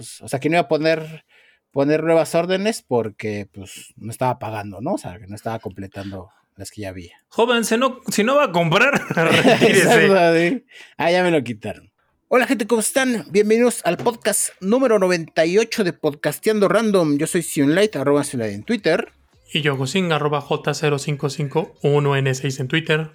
[0.00, 1.26] pues, o sea, que no iba a poner,
[1.72, 4.94] poner nuevas órdenes porque, pues, no estaba pagando, ¿no?
[4.94, 7.18] O sea, que no estaba completando las que ya había.
[7.28, 8.98] Joven, si no, si no va a comprar,
[9.60, 10.64] sí.
[10.96, 11.92] Ah, ya me lo quitaron.
[12.28, 13.26] Hola gente, ¿cómo están?
[13.30, 17.18] Bienvenidos al podcast número 98 de Podcasteando Random.
[17.18, 19.12] Yo soy Sionlight, arroba Sionlight en Twitter.
[19.52, 23.10] Y yo Gosing, arroba J0551N6 en Twitter.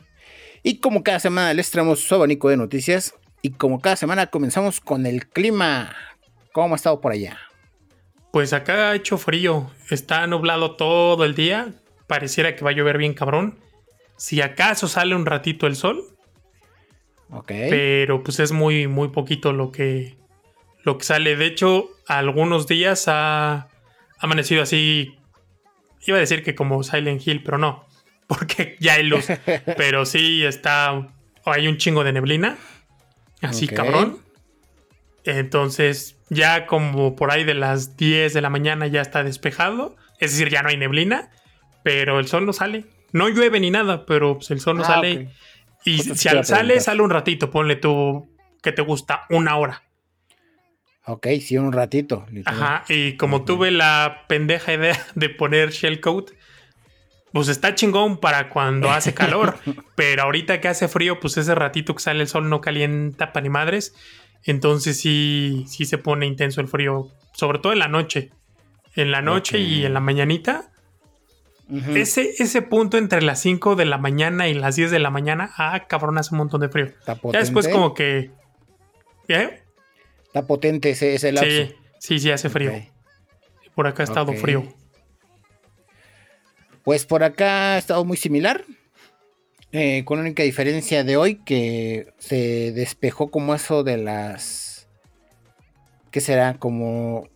[0.62, 3.16] Y como cada semana les traemos su abanico de noticias.
[3.42, 5.96] Y como cada semana comenzamos con el clima.
[6.56, 7.38] ¿Cómo ha estado por allá?
[8.32, 9.70] Pues acá ha hecho frío.
[9.90, 11.74] Está nublado todo el día.
[12.08, 13.60] Pareciera que va a llover bien cabrón.
[14.16, 16.06] Si acaso sale un ratito el sol.
[17.30, 17.52] Ok.
[17.70, 20.16] Pero pues es muy, muy poquito lo que,
[20.84, 21.36] lo que sale.
[21.36, 23.68] De hecho, algunos días ha
[24.18, 25.18] amanecido así.
[26.08, 27.86] Iba a decir que como Silent Hill, pero no.
[28.28, 29.28] Porque ya hay luz.
[29.76, 31.06] pero sí está.
[31.44, 32.58] Hay un chingo de neblina.
[33.42, 34.25] Así cabrón.
[35.26, 39.96] Entonces, ya como por ahí de las 10 de la mañana ya está despejado.
[40.20, 41.30] Es decir, ya no hay neblina.
[41.84, 42.86] Pero el sol no sale.
[43.12, 45.30] No llueve ni nada, pero pues, el sol no Ah, sale.
[45.84, 47.52] Y si al sale, sale un ratito.
[47.52, 48.28] Ponle tú
[48.62, 49.84] que te gusta una hora.
[51.06, 52.26] Ok, sí, un ratito.
[52.32, 52.62] literal.
[52.64, 52.84] Ajá.
[52.90, 56.32] Y como tuve la pendeja idea de poner shellcoat,
[57.32, 59.58] pues está chingón para cuando hace calor.
[59.96, 63.42] pero ahorita que hace frío, pues ese ratito que sale el sol no calienta pa'
[63.42, 63.94] ni madres.
[64.46, 67.10] Entonces sí, sí se pone intenso el frío.
[67.34, 68.32] Sobre todo en la noche.
[68.96, 70.72] En la noche y en la mañanita.
[71.96, 75.52] Ese, ese punto entre las 5 de la mañana y las 10 de la mañana,
[75.58, 76.86] ah, cabrón, hace un montón de frío.
[76.86, 77.38] Está potente.
[77.38, 78.30] Ya después como que...
[79.28, 79.64] ¿Eh?
[80.28, 81.50] Está potente ese, ese lapso.
[81.50, 82.72] Sí, sí, sí, hace frío.
[83.74, 84.64] Por acá ha estado frío.
[86.84, 88.64] Pues por acá ha estado muy similar.
[89.78, 94.88] Eh, con única diferencia de hoy que se despejó como eso de las.
[96.12, 96.54] ¿Qué será?
[96.58, 97.28] Como.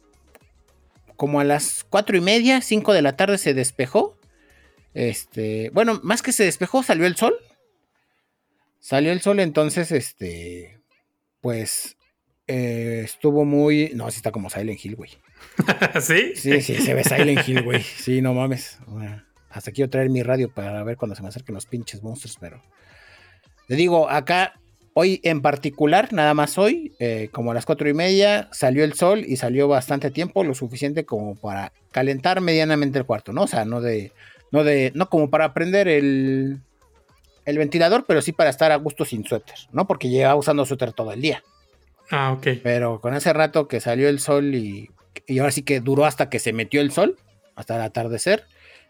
[1.17, 4.17] Como a las cuatro y media, cinco de la tarde se despejó.
[4.93, 5.69] Este.
[5.71, 7.35] Bueno, más que se despejó, salió el sol.
[8.79, 10.79] Salió el sol, entonces, este.
[11.41, 11.97] Pues.
[12.47, 13.91] eh, estuvo muy.
[13.95, 15.11] No, sí está como Silent Hill, güey.
[16.01, 16.35] ¿Sí?
[16.37, 17.83] Sí, sí, se ve Silent Hill, güey.
[17.83, 18.79] Sí, no mames.
[18.87, 22.37] Bueno, hasta quiero traer mi radio para ver cuando se me acerquen los pinches monstruos,
[22.39, 22.61] pero.
[23.67, 24.53] Le digo, acá,
[24.93, 28.93] hoy en particular, nada más hoy, eh, como a las cuatro y media, salió el
[28.93, 33.43] sol y salió bastante tiempo, lo suficiente como para calentar medianamente el cuarto, ¿no?
[33.43, 34.11] O sea, no de.
[34.51, 34.91] No de.
[34.95, 36.59] No como para prender el.
[37.45, 39.87] El ventilador, pero sí para estar a gusto sin suéter, ¿no?
[39.87, 41.41] Porque llevaba usando suéter todo el día.
[42.11, 42.47] Ah, ok.
[42.61, 44.91] Pero con ese rato que salió el sol y,
[45.25, 47.17] y ahora sí que duró hasta que se metió el sol,
[47.55, 48.45] hasta el atardecer,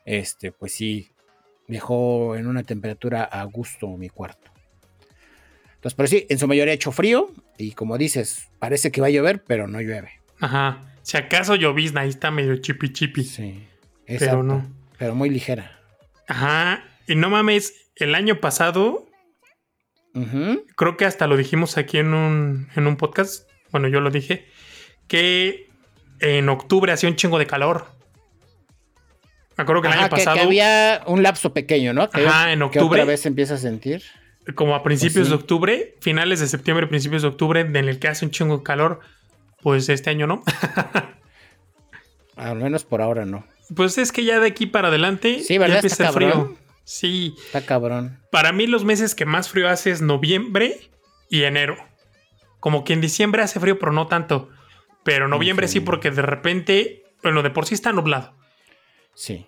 [0.05, 1.11] este, pues sí,
[1.67, 4.51] dejó en una temperatura a gusto mi cuarto.
[5.75, 9.07] Entonces, pero sí, en su mayoría ha hecho frío y como dices, parece que va
[9.07, 10.19] a llover, pero no llueve.
[10.39, 10.81] Ajá.
[11.03, 13.23] Si acaso llovizna, ahí está medio chipi chipi.
[13.23, 13.67] Sí,
[14.05, 14.69] Pero no.
[14.97, 15.79] Pero muy ligera.
[16.27, 16.83] Ajá.
[17.07, 19.07] Y no mames, el año pasado,
[20.75, 23.49] creo que hasta lo dijimos aquí en un, en un podcast.
[23.71, 24.47] Bueno, yo lo dije.
[25.07, 25.69] Que
[26.19, 27.87] en octubre hacía un chingo de calor.
[29.59, 32.09] Me acuerdo que el Ajá, año que, que pasado, había un lapso pequeño, ¿no?
[32.09, 33.01] Que, Ajá, en que octubre.
[33.01, 34.01] otra vez se empieza a sentir.
[34.55, 35.29] como a principios Pues sí.
[35.31, 38.63] de octubre, finales de septiembre, principios de octubre, en el que hace un chingo de
[38.63, 39.01] calor,
[39.61, 40.43] pues este año no.
[42.35, 43.45] Al menos por ahora no.
[43.75, 45.75] Pues es que ya de aquí para adelante Sí, ya ¿verdad?
[45.77, 46.29] empieza Está el frío.
[46.31, 46.57] cabrón.
[46.85, 48.17] Sí, Está cabrón.
[48.31, 50.79] para mí los meses que más frío hace es noviembre
[51.29, 51.77] y enero.
[52.59, 54.49] Como que en diciembre hace frío, pero no tanto.
[55.03, 55.79] Pero noviembre sí, Sí.
[55.81, 58.33] porque de repente, bueno, de por sí está nublado.
[59.13, 59.47] Sí.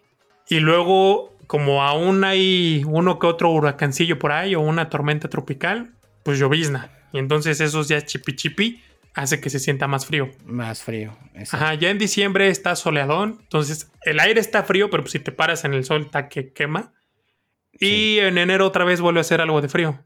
[0.50, 5.94] Y luego, como aún hay uno que otro huracancillo por ahí o una tormenta tropical,
[6.24, 6.92] pues llovizna.
[7.14, 8.84] Y entonces esos días chipi chipi
[9.14, 10.30] hace que se sienta más frío.
[10.46, 11.18] Más frío.
[11.36, 11.66] exacto.
[11.66, 15.32] Ajá, ya en diciembre está soleadón, entonces el aire está frío, pero pues si te
[15.32, 16.94] paras en el sol está que quema.
[17.74, 20.04] Y en enero otra vez vuelve a hacer algo de frío.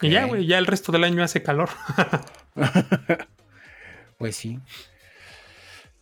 [0.00, 1.70] Y ya, güey, ya el resto del año hace calor.
[4.16, 4.60] Pues sí.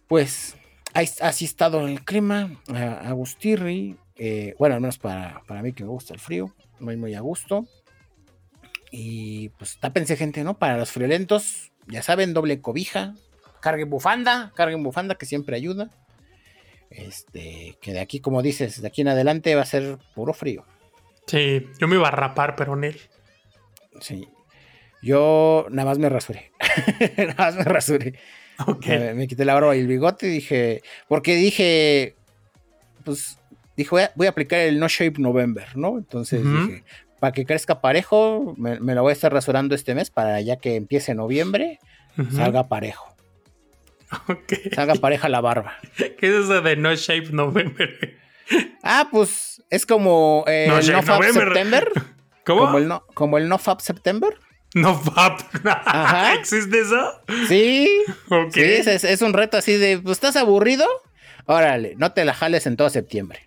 [0.07, 0.55] Pues
[0.95, 2.61] así ha estado el clima.
[3.05, 3.97] Agustirri.
[4.17, 6.55] eh, bueno, al menos para, para mí que me gusta el frío.
[6.81, 7.67] Muy, muy a gusto.
[8.91, 10.59] Y pues tápense, gente, ¿no?
[10.59, 13.15] Para los friolentos, ya saben, doble cobija.
[13.61, 15.91] Carguen bufanda, carguen bufanda que siempre ayuda.
[16.91, 20.67] Este, que de aquí, como dices, de aquí en adelante va a ser puro frío.
[21.27, 23.01] Sí, yo me iba a rapar, pero en él.
[24.01, 24.29] Sí.
[25.01, 26.53] Yo nada más me rasuré.
[27.17, 28.19] nada más me rasuré.
[28.67, 28.87] Ok.
[28.87, 30.83] Me, me quité la barba y el bigote y dije.
[31.09, 32.15] Porque dije.
[33.05, 33.39] Pues.
[33.77, 35.97] Dije, voy a, voy a aplicar el No Shape November, ¿no?
[35.99, 36.85] Entonces dije,
[37.21, 40.57] para que crezca parejo, me, me lo voy a estar rasurando este mes para ya
[40.57, 41.79] que empiece noviembre,
[42.35, 43.17] salga parejo.
[44.29, 44.53] Ok.
[44.75, 45.79] se haga pareja la barba.
[45.97, 48.19] ¿Qué es eso de No Shape November?
[48.83, 51.45] Ah, pues es como eh, No el No Fab November.
[51.45, 51.93] September.
[52.45, 52.61] ¿Cómo?
[52.67, 54.35] Como el no, como el no Fab September.
[54.75, 55.01] No.
[55.65, 56.35] Ajá.
[56.39, 57.13] ¿Existe eso?
[57.49, 57.89] Sí.
[58.31, 58.53] Ok.
[58.55, 60.87] Sí, es, es- un reto así de, pues estás aburrido,
[61.47, 63.41] órale, no te la jales en todo septiembre.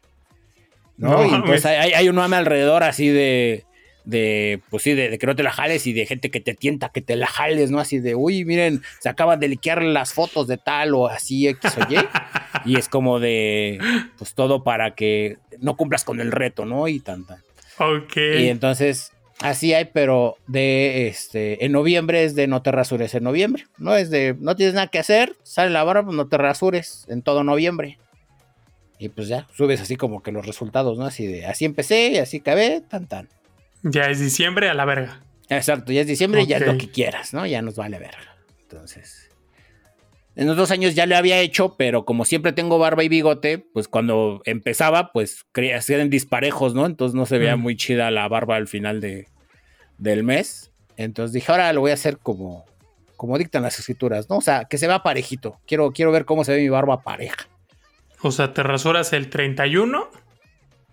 [0.97, 1.09] ¿No?
[1.17, 1.65] No y mames.
[1.65, 3.65] hay, hay un mame alrededor así de,
[4.05, 6.53] de pues sí, de, de que no te la jales y de gente que te
[6.53, 7.79] tienta que te la jales, ¿no?
[7.79, 11.73] Así de, uy, miren, se acaban de liquear las fotos de tal o así, X
[11.77, 11.97] o Y.
[12.71, 13.79] y es como de,
[14.17, 16.87] pues todo para que no cumplas con el reto, ¿no?
[16.87, 17.41] Y tanta.
[17.77, 18.15] Ok.
[18.39, 23.23] Y entonces, así hay, pero de este, en noviembre es de no te rasures en
[23.23, 23.65] noviembre.
[23.77, 27.05] No es de no tienes nada que hacer, sale la barba, pues no te rasures
[27.07, 27.99] en todo noviembre.
[28.97, 31.05] Y pues ya, subes así como que los resultados, ¿no?
[31.05, 33.29] Así de así empecé y así acabé, tan tan.
[33.83, 35.21] Ya es diciembre a la verga.
[35.49, 37.45] Exacto, ya es diciembre y ya es lo que quieras, ¿no?
[37.45, 38.35] Ya nos vale verga.
[38.61, 39.24] Entonces.
[40.35, 43.57] En los dos años ya lo había hecho, pero como siempre tengo barba y bigote,
[43.73, 45.45] pues cuando empezaba, pues
[45.81, 46.85] ser disparejos, ¿no?
[46.85, 47.61] Entonces no se veía Mm.
[47.61, 49.27] muy chida la barba al final de,
[49.97, 50.71] del mes.
[50.97, 52.65] Entonces dije, ahora lo voy a hacer como,
[53.15, 54.37] como dictan las escrituras, ¿no?
[54.37, 55.57] O sea, que se vea parejito.
[55.65, 57.47] Quiero, quiero ver cómo se ve mi barba pareja.
[58.21, 60.09] O sea, te rasuras el 31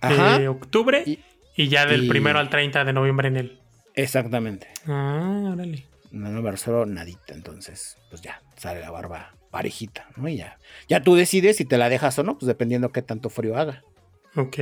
[0.00, 0.38] Ajá.
[0.38, 1.18] de octubre y,
[1.56, 3.58] Y- ya del y- primero al 30 de noviembre en él.
[3.94, 4.68] Exactamente.
[4.86, 5.84] Ah, órale.
[6.12, 10.28] No, no me nadita, entonces, pues ya, sale la barba parejita, ¿no?
[10.28, 10.58] Y ya.
[10.88, 13.82] Ya tú decides si te la dejas o no, pues dependiendo qué tanto frío haga.
[14.36, 14.58] Ok.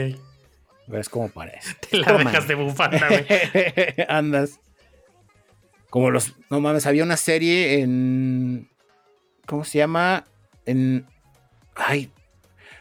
[0.87, 1.75] Ves cómo parece.
[1.91, 2.31] Te la Toma.
[2.31, 3.25] dejas de bufanda, güey.
[4.09, 4.59] Andas.
[5.89, 6.35] Como los.
[6.51, 8.69] No mames, había una serie en.
[9.47, 10.25] ¿Cómo se llama?
[10.67, 11.07] En.
[11.75, 12.11] Ay.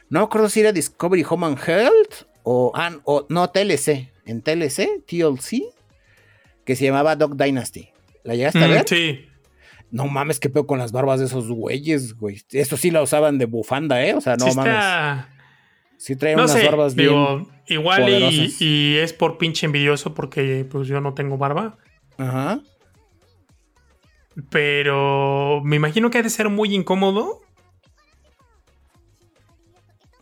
[0.10, 2.72] No me acuerdo si era Discovery Home and Health o.
[2.76, 4.12] ah, o no, TLC.
[4.26, 5.64] En TLC, TLC.
[6.66, 7.90] Que se llamaba Dog Dynasty.
[8.24, 8.86] ¿La llegaste a Mm, ver?
[8.88, 9.26] sí.
[9.92, 12.42] No mames, qué pedo con las barbas de esos güeyes, güey.
[12.52, 14.14] Esto sí la usaban de bufanda, ¿eh?
[14.14, 14.74] O sea, no sí mames.
[14.74, 15.30] está...
[15.98, 17.10] Sí traen No unas sé, barbas bien.
[17.10, 21.78] digo, igual y, y es por pinche envidioso porque pues yo no tengo barba.
[22.18, 22.62] Ajá.
[24.50, 27.42] Pero me imagino que ha de ser muy incómodo.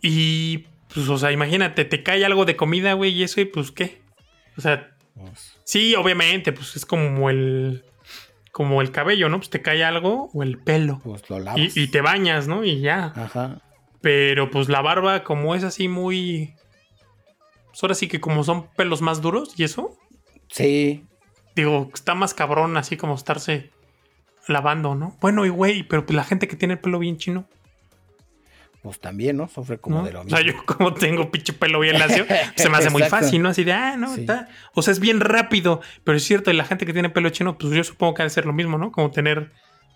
[0.02, 0.64] Y
[0.94, 4.00] pues, o sea, imagínate, te cae algo de comida, güey, y eso, y pues, ¿qué?
[4.56, 7.84] O sea, Pues, sí, obviamente, pues es como el.
[8.58, 9.36] Como el cabello, ¿no?
[9.38, 10.98] Pues te cae algo o el pelo.
[11.04, 11.76] pues lo lavas.
[11.76, 12.64] Y, y te bañas, ¿no?
[12.64, 13.12] Y ya.
[13.14, 13.62] Ajá.
[14.00, 16.56] Pero pues la barba, como es así muy.
[17.68, 19.96] Pues ahora sí que como son pelos más duros y eso.
[20.48, 21.06] Sí.
[21.54, 23.70] Digo, está más cabrón así como estarse
[24.48, 25.16] lavando, ¿no?
[25.20, 27.48] Bueno, y güey, pero la gente que tiene el pelo bien chino,
[28.82, 29.48] Pues también, ¿no?
[29.48, 30.04] Sufre como ¿no?
[30.04, 30.38] de lo O mismo.
[30.38, 32.24] sea, yo como tengo pinche pelo bien lacio,
[32.56, 33.48] se me hace muy fácil, ¿no?
[33.48, 34.20] Así de, ah, no, Sí.
[34.20, 34.48] está.
[34.74, 37.58] O sea, es bien rápido, pero es cierto, y la gente que tiene pelo chino,
[37.58, 38.92] pues yo supongo que ha de ser lo mismo, ¿no?
[38.92, 39.50] Como tener,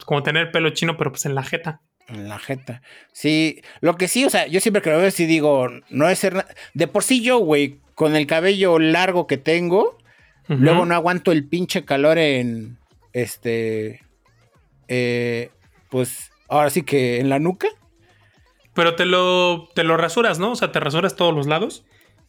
[0.04, 1.80] como tener pelo chino, pero pues en la jeta.
[2.08, 2.82] En la jeta.
[3.12, 6.18] Sí, lo que sí, o sea, yo siempre que lo veo, sí digo, no es
[6.18, 6.44] ser.
[6.74, 9.96] De por sí yo, güey, con el cabello largo que tengo,
[10.48, 12.78] luego no aguanto el pinche calor en.
[13.12, 14.00] Este.
[14.88, 15.50] eh,
[15.90, 17.68] pues ahora sí que en la nuca.
[18.74, 20.52] Pero te lo, te lo rasuras, ¿no?
[20.52, 21.84] O sea, te rasuras todos los lados.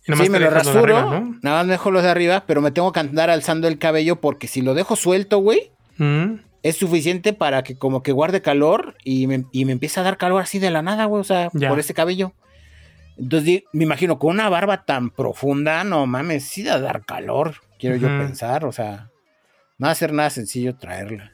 [0.06, 0.98] Y Sí, me lo rasuro.
[0.98, 1.40] arriba, ¿no?
[1.42, 4.20] Nada más me dejo los de arriba, pero me tengo que andar alzando el cabello
[4.20, 6.40] porque si lo dejo suelto, güey, Mm.
[6.64, 10.18] es suficiente para que como que guarde calor y me, y me empieza a dar
[10.18, 11.70] calor así de la nada, güey, o sea, Ya.
[11.70, 12.34] por ese cabello.
[13.18, 17.96] Entonces me imagino con una barba tan profunda, no mames, sí da dar calor, quiero
[17.96, 19.10] yo pensar, o sea,
[19.78, 21.32] no va a ser nada sencillo traerla.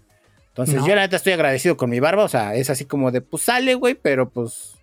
[0.49, 0.87] Entonces No.
[0.87, 3.43] yo la neta estoy agradecido con mi barba, o sea, es así como de, pues
[3.43, 4.75] sale, güey, pero pues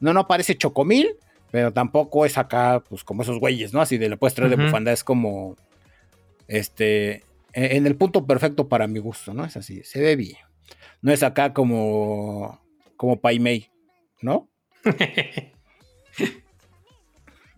[0.00, 1.16] no, no parece chocomil,
[1.50, 3.80] pero tampoco es acá, pues como esos güeyes, ¿no?
[3.80, 5.56] Así de la puedes traer de bufanda, es como,
[6.48, 7.16] este,
[7.52, 9.44] e- en el punto perfecto para mi gusto, ¿no?
[9.44, 10.36] Es así, se ve bien.
[11.02, 12.60] No es acá como,
[12.96, 13.70] como Pai Mei,
[14.20, 14.48] ¿no?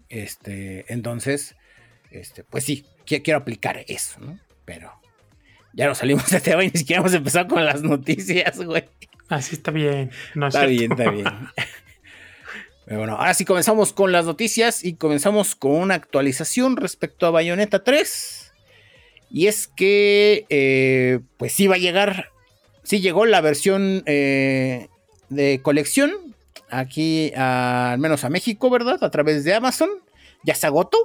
[0.09, 1.55] Este, entonces,
[2.11, 4.39] este, pues sí, qui- quiero aplicar eso, ¿no?
[4.65, 4.91] Pero
[5.75, 8.85] ya no salimos de tema y ni siquiera hemos empezado con las noticias, güey.
[9.29, 10.11] Así está bien.
[10.35, 10.79] No es Está cierto.
[10.79, 11.49] bien, está bien.
[12.91, 17.85] Bueno, ahora sí comenzamos con las noticias y comenzamos con una actualización respecto a Bayonetta
[17.85, 18.53] 3.
[19.31, 22.31] Y es que, eh, pues sí va a llegar,
[22.85, 24.89] sí llegó la versión eh,
[25.29, 26.13] de colección
[26.71, 29.05] aquí, al menos a México, ¿verdad?
[29.05, 29.91] A través de Amazon.
[30.43, 30.97] Ya se agotó.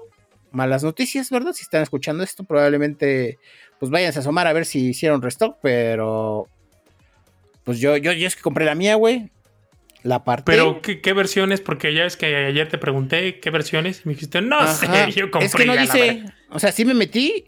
[0.52, 1.52] Malas noticias, ¿verdad?
[1.52, 3.40] Si están escuchando esto, probablemente
[3.80, 6.48] pues váyanse a asomar a ver si hicieron restock, pero
[7.66, 9.32] pues yo, yo, yo es que compré la mía, güey.
[10.04, 10.44] La parte.
[10.52, 11.62] Pero, ¿qué, qué versiones?
[11.62, 15.32] Porque ya es que ayer te pregunté qué versiones y me dijiste, no sé, yo
[15.32, 16.24] compré es que no dice.
[16.50, 17.46] O sea, sí me metí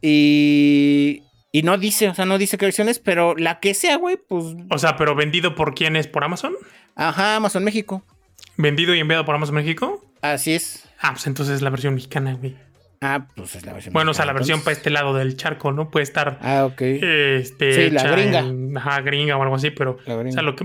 [0.00, 1.22] y.
[1.54, 4.16] Y no dice, o sea, no dice qué versión es, pero la que sea, güey,
[4.16, 4.44] pues.
[4.70, 6.06] O sea, pero vendido por quién es?
[6.08, 6.54] ¿Por Amazon?
[6.96, 8.02] Ajá, Amazon México.
[8.56, 10.02] ¿Vendido y enviado por Amazon México?
[10.22, 10.88] Así es.
[10.98, 12.56] Ah, pues entonces es la versión mexicana, güey.
[13.02, 15.72] Ah, pues es la versión Bueno, o sea, la versión para este lado del charco,
[15.72, 15.90] ¿no?
[15.90, 16.80] Puede estar Ah, ok.
[16.80, 18.38] este, Sí, la gringa.
[18.38, 20.32] en- ajá, gringa o algo así, pero La o gringa.
[20.34, 20.64] sea, lo que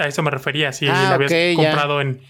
[0.00, 2.20] a eso me refería, si Ah, la habías comprado en,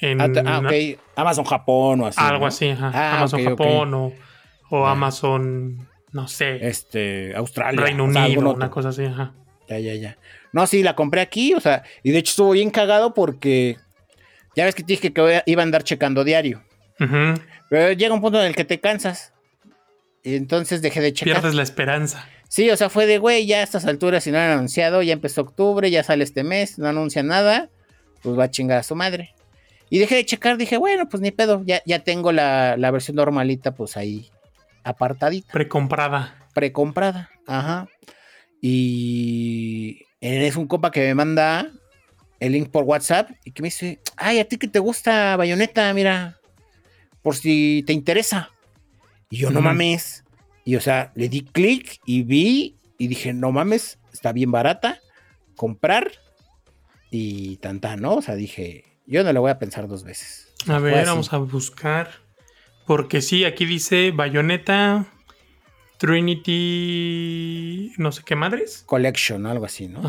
[0.00, 0.98] en Ah, ah, ok.
[1.16, 2.20] Amazon Japón o así.
[2.20, 2.46] algo ¿no?
[2.46, 3.44] así, ajá, Ah, Amazon.
[3.44, 4.12] Japón o,
[4.70, 4.86] o.
[4.86, 7.80] Amazon, no sé, Este, Australia.
[7.80, 8.56] Reino o sea, algún Unido, otro.
[8.56, 9.32] una cosa así, ajá.
[9.68, 10.18] Ya, ya, ya.
[10.52, 13.76] No, sí, la compré aquí, o sea, y de hecho estuvo bien cagado porque
[14.54, 16.62] ya ves que te dije que iba a andar checando diario.
[17.70, 19.32] Pero llega un punto en el que te cansas.
[20.22, 21.34] Y entonces dejé de checar.
[21.40, 22.28] Pierdes la esperanza.
[22.52, 25.14] Sí, o sea, fue de, güey, ya a estas alturas, si no han anunciado, ya
[25.14, 27.70] empezó octubre, ya sale este mes, no anuncia nada,
[28.22, 29.34] pues va a chingar a su madre.
[29.88, 33.16] Y dejé de checar, dije, bueno, pues ni pedo, ya, ya tengo la, la versión
[33.16, 34.28] normalita, pues ahí,
[34.84, 36.46] apartadita, Precomprada.
[36.52, 37.88] precomprada, ajá.
[38.60, 41.72] Y es un compa que me manda
[42.38, 45.94] el link por WhatsApp y que me dice, ay, a ti que te gusta Bayonetta,
[45.94, 46.38] mira,
[47.22, 48.50] por si te interesa.
[49.30, 50.21] Y yo, no mames.
[50.64, 55.00] Y o sea, le di clic y vi y dije, no mames, está bien barata,
[55.56, 56.12] comprar
[57.10, 58.14] y tanta, ¿no?
[58.14, 60.52] O sea, dije, yo no lo voy a pensar dos veces.
[60.62, 61.08] A Fue ver, así.
[61.08, 62.10] vamos a buscar.
[62.86, 65.06] Porque sí, aquí dice Bayonetta,
[65.98, 68.82] Trinity, no sé qué madres.
[68.86, 70.02] Collection, algo así, ¿no?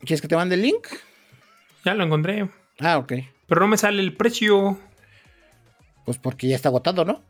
[0.00, 0.86] ¿Quieres que te mande el link?
[1.84, 2.48] Ya lo encontré.
[2.80, 3.12] Ah, ok.
[3.46, 4.78] Pero no me sale el precio.
[6.04, 7.22] Pues porque ya está agotado, ¿no?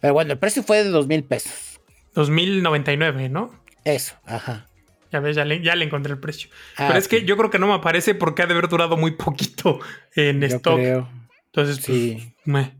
[0.00, 1.80] Pero bueno, el precio fue de dos mil pesos.
[2.14, 3.52] 2099, ¿no?
[3.84, 4.66] Eso, ajá.
[5.12, 6.50] Ya ves, ya le, ya le encontré el precio.
[6.76, 8.96] Ah, Pero es que yo creo que no me aparece porque ha de haber durado
[8.96, 9.80] muy poquito
[10.16, 10.74] en Yo stock.
[10.76, 11.08] creo.
[11.46, 12.72] Entonces, pues, Sí, meh.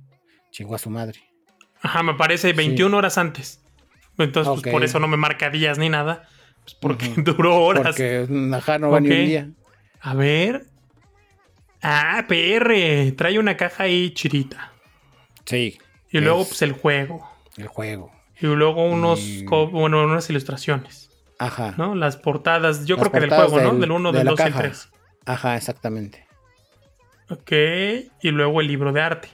[0.50, 1.20] chingó a su madre.
[1.80, 3.60] Ajá, me aparece 21 horas antes.
[4.18, 6.28] Entonces, pues por eso no me marca días ni nada.
[6.64, 7.84] Pues porque duró horas.
[7.86, 9.50] Porque ajá, no va ni un día.
[10.00, 10.66] A ver.
[11.82, 13.12] Ah, PR.
[13.16, 14.72] Trae una caja ahí chirita.
[15.44, 15.78] Sí,
[16.10, 17.28] Y luego, Es- pues, el juego.
[17.56, 18.12] el juego.
[18.40, 21.74] Y luego unos, Y- bueno, unas ilustraciones, Ajá.
[21.76, 21.94] ¿no?
[21.94, 23.70] Las portadas, yo Las creo que del juego, ¿no?
[23.72, 24.62] del- Del 1, de del la 2 y el caja.
[24.62, 24.88] 3.
[25.26, 26.26] Ajá, exactamente.
[27.28, 27.50] Ok.
[28.22, 29.28] Y luego el libro de arte.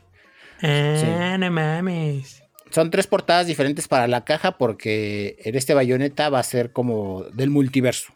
[0.63, 2.43] Ah, no mames.
[2.71, 7.25] Son tres portadas diferentes para la caja porque en este bayoneta va a ser como
[7.35, 8.15] del multiverso.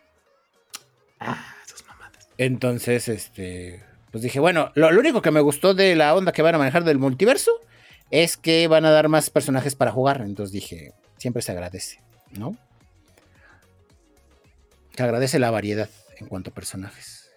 [1.20, 2.28] Ah, esas mamadas.
[2.38, 3.84] Entonces, este,
[4.16, 6.58] pues dije, bueno, lo, lo único que me gustó de la onda que van a
[6.58, 7.50] manejar del multiverso
[8.10, 10.22] es que van a dar más personajes para jugar.
[10.22, 12.56] Entonces dije, siempre se agradece, ¿no?
[14.96, 17.30] Se agradece la variedad en cuanto a personajes.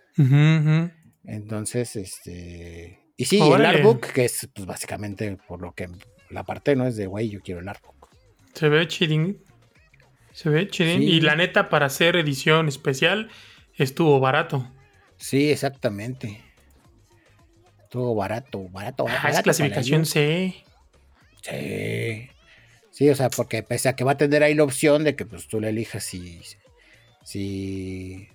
[1.26, 3.02] Entonces, este...
[3.18, 3.72] Y sí, Órale.
[3.72, 5.90] el artbook, que es pues, básicamente por lo que
[6.30, 6.88] la parte, ¿no?
[6.88, 8.08] Es de, güey, yo quiero el artbook.
[8.54, 9.44] Se ve chidín.
[10.32, 11.00] Se ve chidín.
[11.00, 11.08] Sí.
[11.08, 13.30] Y la neta, para hacer edición especial,
[13.76, 14.72] estuvo barato.
[15.18, 16.42] Sí, exactamente.
[17.90, 19.28] Todo barato, barato, barato.
[19.28, 20.56] Ah, es clasificación la- C.
[21.42, 22.30] Sí.
[22.92, 25.26] Sí, o sea, porque pese a que va a tener ahí la opción de que
[25.26, 26.40] pues tú le elijas si.
[27.24, 28.28] Si.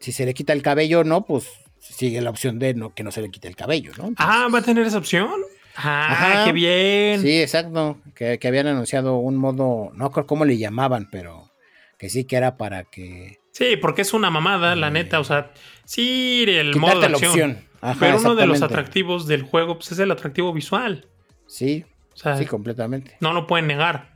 [0.00, 3.04] Si se le quita el cabello o no, pues sigue la opción de no, que
[3.04, 4.12] no se le quite el cabello, ¿no?
[4.16, 5.30] Ah, ¿va a tener esa opción?
[5.76, 6.44] Ah, Ajá.
[6.44, 7.22] qué bien.
[7.22, 8.00] Sí, exacto.
[8.14, 11.50] Que, que habían anunciado un modo, no creo cómo le llamaban, pero
[11.98, 13.38] que sí que era para que.
[13.52, 15.20] Sí, porque es una mamada, la neta.
[15.20, 15.52] O sea,
[15.84, 17.64] sí, el modo de la opción.
[17.82, 21.06] Ajá, pero uno de los atractivos del juego pues, es el atractivo visual.
[21.46, 21.84] Sí,
[22.14, 23.16] O sea, sí, completamente.
[23.20, 24.14] no lo pueden negar.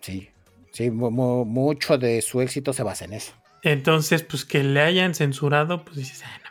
[0.00, 0.28] Sí.
[0.72, 3.32] Sí, mu- mu- mucho de su éxito se basa en eso.
[3.62, 6.50] Entonces, pues que le hayan censurado, pues dices, ah, no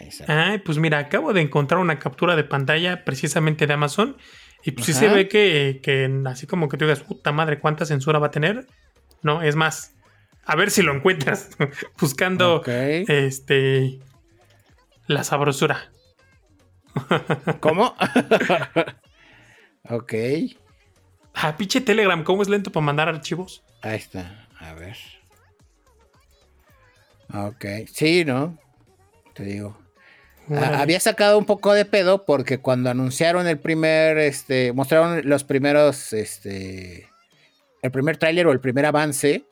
[0.00, 0.22] mames.
[0.28, 4.16] Ay, pues mira, acabo de encontrar una captura de pantalla precisamente de Amazon.
[4.62, 7.84] Y pues sí se ve que, que así como que tú digas, puta madre, ¿cuánta
[7.84, 8.66] censura va a tener?
[9.22, 9.94] No, es más,
[10.44, 11.50] a ver si lo encuentras
[12.00, 13.98] buscando este
[15.06, 15.90] la sabrosura.
[17.60, 17.94] ¿Cómo?
[19.90, 20.14] ok.
[21.34, 23.62] Ah, pinche Telegram, ¿cómo es lento para mandar archivos?
[23.82, 24.46] Ahí está.
[24.58, 24.96] A ver.
[27.32, 27.64] Ok.
[27.92, 28.58] Sí, ¿no?
[29.34, 29.76] Te digo.
[30.50, 35.42] Ah, había sacado un poco de pedo porque cuando anunciaron el primer, este, mostraron los
[35.42, 37.08] primeros, este,
[37.82, 39.44] el primer tráiler o el primer avance,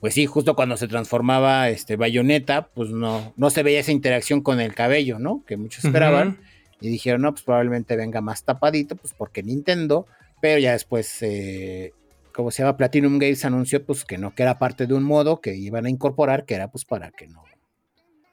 [0.00, 4.40] pues sí, justo cuando se transformaba, este, Bayonetta, pues no, no se veía esa interacción
[4.40, 5.44] con el cabello, ¿no?
[5.46, 6.38] Que muchos esperaban.
[6.80, 10.06] Y dijeron, no, pues probablemente venga más tapadito, pues porque Nintendo,
[10.40, 11.92] pero ya después, eh,
[12.32, 15.42] como se llama Platinum Games, anunció pues que no, que era parte de un modo
[15.42, 17.44] que iban a incorporar, que era pues para que no,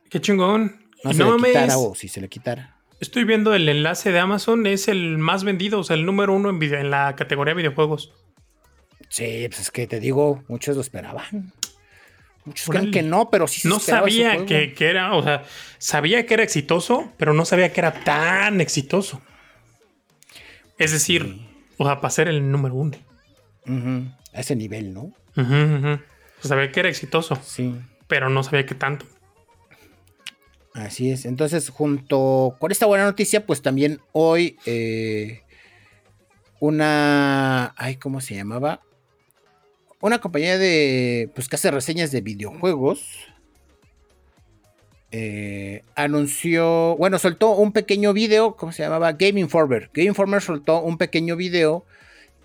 [0.10, 0.90] Qué chingón.
[1.04, 2.78] no se no le quitara o si se le quitara.
[3.02, 6.50] Estoy viendo el enlace de Amazon, es el más vendido, o sea, el número uno
[6.50, 8.14] en, video, en la categoría videojuegos.
[9.10, 11.54] Sí, pues es que te digo, muchos lo esperaban.
[12.46, 15.44] Muchos creen que no, pero sí se No sabía que, que, era, o sea,
[15.80, 19.22] sabía que era exitoso, pero no sabía que era tan exitoso.
[20.78, 21.42] Es decir,
[21.78, 22.98] o sea, para ser el número uno.
[24.34, 25.12] A ese nivel, ¿no?
[26.40, 27.38] sabía que era exitoso.
[27.44, 27.76] Sí.
[28.08, 29.06] Pero no sabía que tanto.
[30.74, 31.26] Así es.
[31.26, 35.42] Entonces, junto con esta buena noticia, pues también hoy eh,
[36.60, 37.74] una.
[37.78, 38.82] Ay, ¿cómo se llamaba?
[40.00, 41.30] Una compañía de.
[41.34, 43.02] Pues que hace reseñas de videojuegos.
[45.12, 46.96] Eh, anunció.
[46.98, 48.56] Bueno, soltó un pequeño video.
[48.56, 49.14] ¿Cómo se llamaba?
[49.14, 49.90] Game Informer.
[49.94, 51.86] Game Informer soltó un pequeño video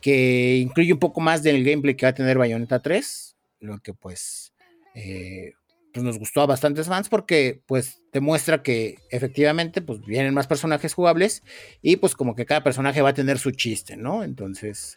[0.00, 3.36] que incluye un poco más del gameplay que va a tener Bayonetta 3.
[3.60, 4.52] Lo que pues.
[4.94, 5.52] Eh,
[5.92, 10.94] pues nos gustó a bastantes fans porque pues demuestra que efectivamente pues vienen más personajes
[10.94, 11.42] jugables
[11.82, 14.24] y pues como que cada personaje va a tener su chiste, ¿no?
[14.24, 14.96] Entonces,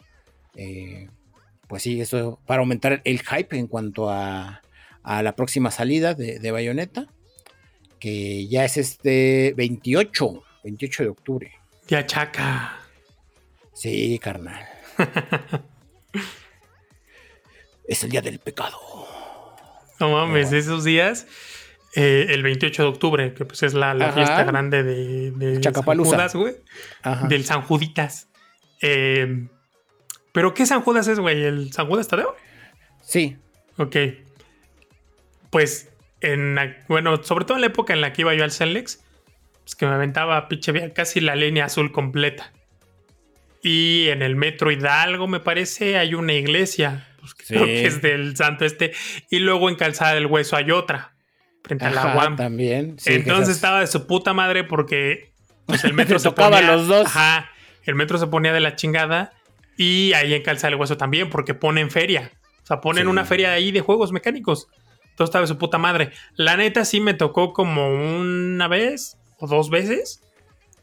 [0.56, 1.10] eh,
[1.68, 4.62] pues sí, eso para aumentar el hype en cuanto a,
[5.04, 7.08] a la próxima salida de, de, Bayonetta,
[8.00, 11.52] que ya es este 28, 28 de octubre.
[11.88, 12.80] Ya chaca.
[13.74, 14.66] Sí, carnal.
[17.88, 18.78] es el día del pecado.
[20.00, 21.28] No mames, esos días,
[21.96, 26.36] eh, el 28 de octubre, que pues es la, fiesta grande de, de San Judas,
[26.36, 26.56] güey.
[27.30, 28.30] Del San Juditas.
[28.82, 29.48] Eh,
[30.36, 31.44] ¿Pero qué San Judas es, güey?
[31.44, 32.36] ¿El San Judas Tadeo?
[33.02, 33.38] Sí.
[33.78, 33.96] Ok.
[35.50, 35.90] Pues,
[36.22, 39.04] en, bueno, sobre todo en la época en la que iba yo al Celex,
[39.64, 42.52] pues que me aventaba pinche casi la línea azul completa.
[43.64, 47.08] Y en el metro Hidalgo, me parece, hay una iglesia
[47.48, 48.94] creo que es del santo este.
[49.30, 51.16] Y luego en Calzada del Hueso hay otra,
[51.64, 52.36] frente a la UAM.
[52.36, 52.98] También.
[53.06, 55.32] Entonces estaba de su puta madre porque
[55.66, 56.62] pues, el metro se ponía.
[56.62, 57.08] los dos.
[57.08, 57.52] Ajá.
[57.84, 59.34] El metro se ponía de la chingada.
[59.78, 62.32] Y ahí en Calzada del Hueso también, porque ponen feria.
[62.64, 64.68] O sea, ponen una feria ahí de juegos mecánicos.
[65.04, 66.12] Entonces estaba su puta madre.
[66.36, 70.22] La neta sí me tocó como una vez o dos veces.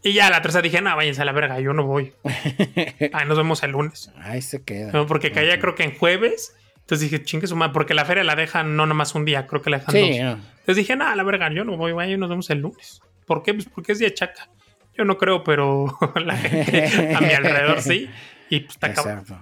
[0.02, 2.12] Y ya la tercera dije, no, váyanse a la verga, yo no voy.
[3.12, 4.10] Ahí nos vemos el lunes.
[4.16, 4.90] Ahí se queda.
[4.92, 6.56] No, porque caía creo que en jueves.
[6.80, 9.62] Entonces dije, chingue su madre, porque la feria la dejan no nomás un día, creo
[9.62, 10.10] que la dejan dos.
[10.10, 13.00] Entonces dije, no, la verga, yo no voy, vaya, nos vemos el lunes.
[13.26, 13.54] ¿Por qué?
[13.54, 14.48] Pues porque es día chaca.
[14.96, 18.08] Yo no creo, pero la gente a mi alrededor sí.
[18.50, 19.38] Y pues está Exacto.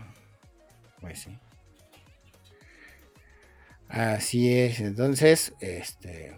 [1.01, 1.31] Pues sí.
[3.89, 4.81] Así es.
[4.81, 6.37] Entonces, este.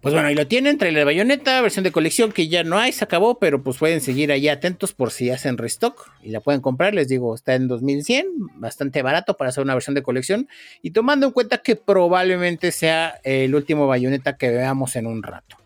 [0.00, 2.92] Pues bueno, ahí lo tienen, trailer de bayoneta, versión de colección que ya no hay,
[2.92, 6.60] se acabó, pero pues pueden seguir ahí atentos por si hacen restock y la pueden
[6.60, 10.46] comprar, les digo, está en 2100, bastante barato para hacer una versión de colección
[10.82, 15.63] y tomando en cuenta que probablemente sea el último bayoneta que veamos en un rato.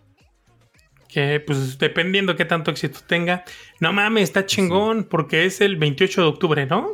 [1.09, 3.44] Que pues dependiendo qué tanto éxito tenga,
[3.81, 6.90] no mames, está chingón porque es el 28 de octubre, ¿no?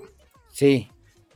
[0.53, 0.89] Sí.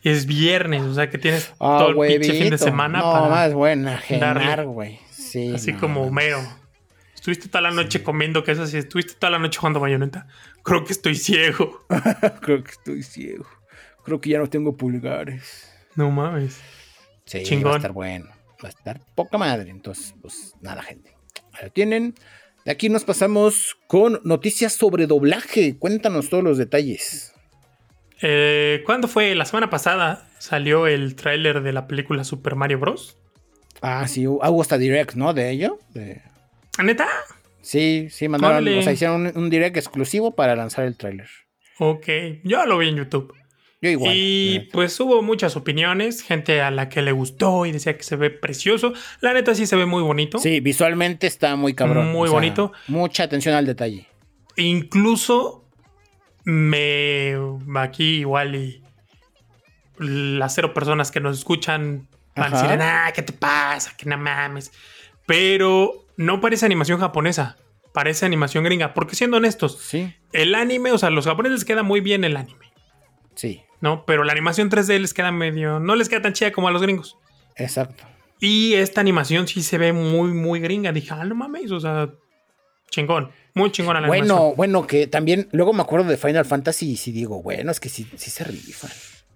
[0.03, 3.29] Es viernes, o sea que tienes ah, todo el pinche fin de semana no, para
[3.29, 4.01] más buena,
[4.65, 5.01] güey.
[5.55, 6.41] Así como Homero.
[7.15, 10.29] Estuviste toda la noche comiendo queso así, estuviste toda la noche jugando bayoneta.
[10.63, 11.85] Creo que estoy ciego.
[12.41, 13.47] Creo que estoy ciego.
[14.05, 15.71] Creo que ya no tengo pulgares.
[15.97, 16.61] No mames.
[17.27, 18.27] Sí, va a estar bueno.
[18.65, 19.71] Va a estar poca madre.
[19.71, 21.17] Entonces, pues nada, gente.
[21.61, 22.15] Ahí tienen.
[22.69, 25.79] De aquí nos pasamos con noticias sobre doblaje.
[25.79, 27.33] Cuéntanos todos los detalles.
[28.21, 29.35] Eh, ¿Cuándo fue?
[29.35, 33.17] La semana pasada salió el tráiler de la película Super Mario Bros.
[33.81, 35.33] Ah, sí, hubo hasta direct, ¿no?
[35.33, 35.79] De ello.
[35.95, 36.21] De...
[36.85, 37.09] ¿Neta?
[37.63, 41.31] Sí, sí, mandaron, o sea, hicieron un, direct exclusivo para lanzar el tráiler.
[41.79, 42.07] Ok,
[42.45, 43.35] yo lo vi en YouTube.
[43.81, 44.13] Yo igual.
[44.15, 48.17] Y pues hubo muchas opiniones, gente a la que le gustó y decía que se
[48.17, 48.93] ve precioso.
[49.21, 50.39] La neta sí se ve muy bonito.
[50.39, 52.11] Sí, visualmente está muy cabrón.
[52.11, 52.73] Muy bonito.
[52.89, 54.09] Mucha atención al detalle.
[54.57, 55.65] Incluso
[56.45, 57.37] me
[57.77, 58.83] aquí igual y
[59.99, 63.93] las cero personas que nos escuchan Van a decir, ah, ¿qué te pasa?
[63.97, 64.73] Que no mames.
[65.27, 67.57] Pero no parece animación japonesa.
[67.93, 68.95] Parece animación gringa.
[68.95, 70.15] Porque siendo honestos, sí.
[70.33, 72.73] el anime, o sea, los japoneses queda muy bien el anime.
[73.35, 73.63] Sí.
[73.81, 74.05] ¿No?
[74.07, 75.81] Pero la animación 3D les queda medio.
[75.81, 77.17] No les queda tan chida como a los gringos.
[77.57, 78.05] Exacto.
[78.41, 80.93] Y esta animación sí se ve muy, muy gringa.
[80.93, 82.11] Dije, ah, no mames, o sea,
[82.91, 83.31] chingón.
[83.55, 84.57] Muy chingón a la bueno, animación.
[84.57, 87.89] Bueno, que también, luego me acuerdo de Final Fantasy y sí digo, bueno, es que
[87.89, 88.91] sí, sí se rifan.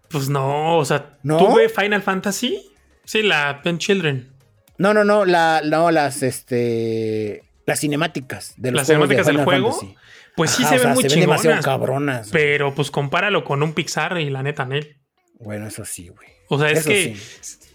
[0.09, 1.39] Pues no, o sea, ¿No?
[1.39, 2.73] tuve Final Fantasy
[3.05, 4.33] Sí, la Pen Children.
[4.79, 9.79] No, no, no, la, no, las, este, las cinemáticas de los Las cinemáticas del juego.
[10.37, 12.31] Pues sí se ven muy se demasiado cabronas.
[12.33, 14.99] Pero pues compáralo con un Pixar y la neta, Nel.
[15.39, 16.29] Bueno, eso sí, güey.
[16.49, 17.17] O sea, es que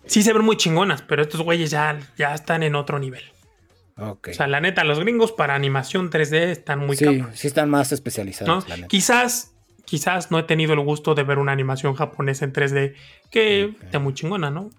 [0.06, 0.24] sí.
[0.24, 3.24] se ven muy chingonas, pero estos güeyes ya, ya están en otro nivel.
[3.98, 7.92] O sea, la neta, los gringos para animación 3D están muy Sí, sí están más
[7.92, 8.88] especializados, ¿no?
[8.88, 12.94] Quizás, quizás no he tenido el gusto de ver una animación japonesa en 3D
[13.32, 14.70] que está muy chingona, ¿no?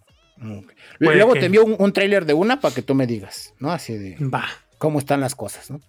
[1.00, 3.72] Luego te envío un, un tráiler de una para que tú me digas, ¿no?
[3.72, 4.46] Así de Va.
[4.78, 5.80] cómo están las cosas, ¿no?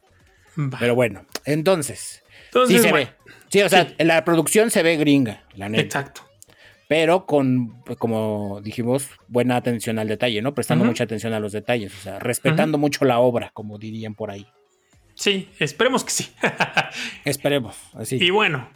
[0.60, 0.78] Va.
[0.80, 3.34] Pero bueno, entonces, Entonces, sí se bueno, ve.
[3.50, 3.96] Sí, o sea, sí.
[4.00, 5.84] la producción se ve gringa, la neta.
[5.84, 6.22] Exacto.
[6.88, 10.56] Pero con, pues, como dijimos, buena atención al detalle, ¿no?
[10.56, 14.32] Prestando mucha atención a los detalles, o sea, respetando mucho la obra, como dirían por
[14.32, 14.48] ahí.
[15.14, 16.32] Sí, esperemos que sí.
[17.26, 18.18] Esperemos, así.
[18.20, 18.70] y bueno,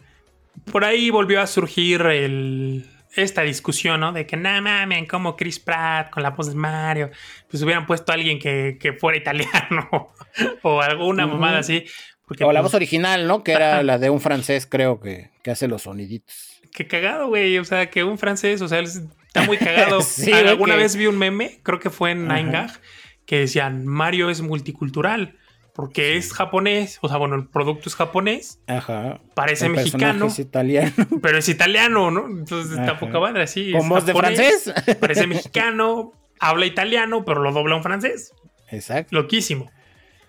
[0.70, 4.12] por ahí volvió a surgir el, esta discusión, ¿no?
[4.12, 7.10] De que, no mames, como Chris Pratt con la voz de Mario,
[7.48, 10.12] pues hubieran puesto a alguien que, que fuera italiano
[10.62, 11.84] o alguna mamada así.
[12.26, 13.44] Porque, o la pues, voz original, ¿no?
[13.44, 16.60] Que era la de un francés, creo que, que hace los soniditos.
[16.72, 17.58] Qué cagado, güey.
[17.58, 20.00] O sea, que un francés, o sea, él está muy cagado.
[20.02, 22.26] Sí, Alguna que- vez vi un meme, creo que fue en.
[22.26, 22.80] Nine Gag,
[23.26, 25.36] que decían Mario es multicultural.
[25.74, 29.20] Porque es japonés, o sea, bueno, el producto es japonés, Ajá.
[29.34, 30.92] parece El mexicano, Es italiano.
[31.22, 32.26] pero es italiano, ¿no?
[32.26, 33.72] Entonces está poca madre así.
[33.72, 34.72] Con es voz de francés.
[35.00, 38.32] Parece mexicano, habla italiano, pero lo dobla un francés.
[38.70, 39.16] Exacto.
[39.16, 39.68] Loquísimo.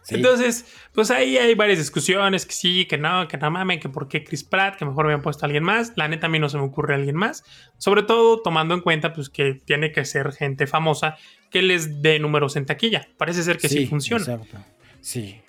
[0.02, 0.16] sí.
[0.16, 4.08] Entonces, pues ahí hay varias discusiones, que sí, que no, que no mames, que por
[4.08, 5.94] qué Chris Pratt, que mejor habían puesto a alguien más.
[5.96, 7.44] La neta a mí no se me ocurre alguien más.
[7.78, 11.18] Sobre todo tomando en cuenta pues que tiene que ser gente famosa
[11.52, 13.08] que les dé números en taquilla.
[13.18, 14.24] Parece ser que sí, funciona.
[14.24, 14.58] Exacto.
[15.06, 15.39] Sí.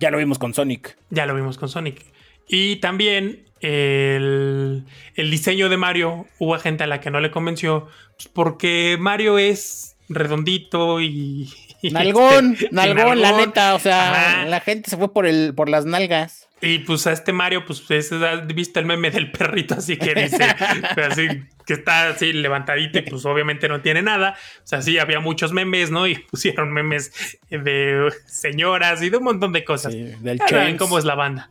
[0.00, 0.96] Ya lo vimos con Sonic.
[1.10, 2.02] Ya lo vimos con Sonic.
[2.48, 7.86] Y también el, el diseño de Mario, hubo gente a la que no le convenció,
[8.16, 11.52] pues, porque Mario es redondito y...
[11.82, 13.74] y Nalgón, este, nalgón, la neta.
[13.74, 14.44] O sea, Ajá.
[14.46, 16.48] la gente se fue por el, por las nalgas.
[16.64, 20.14] Y pues a este Mario, pues es- has visto el meme del perrito así que
[20.14, 20.44] dice,
[21.10, 21.28] así
[21.66, 24.36] que está así levantadito y pues obviamente no tiene nada.
[24.58, 26.06] O sea, sí, había muchos memes, ¿no?
[26.06, 27.12] Y pusieron memes
[27.50, 29.92] de señoras y de un montón de cosas.
[29.92, 31.50] Sí, del saben cómo es la banda.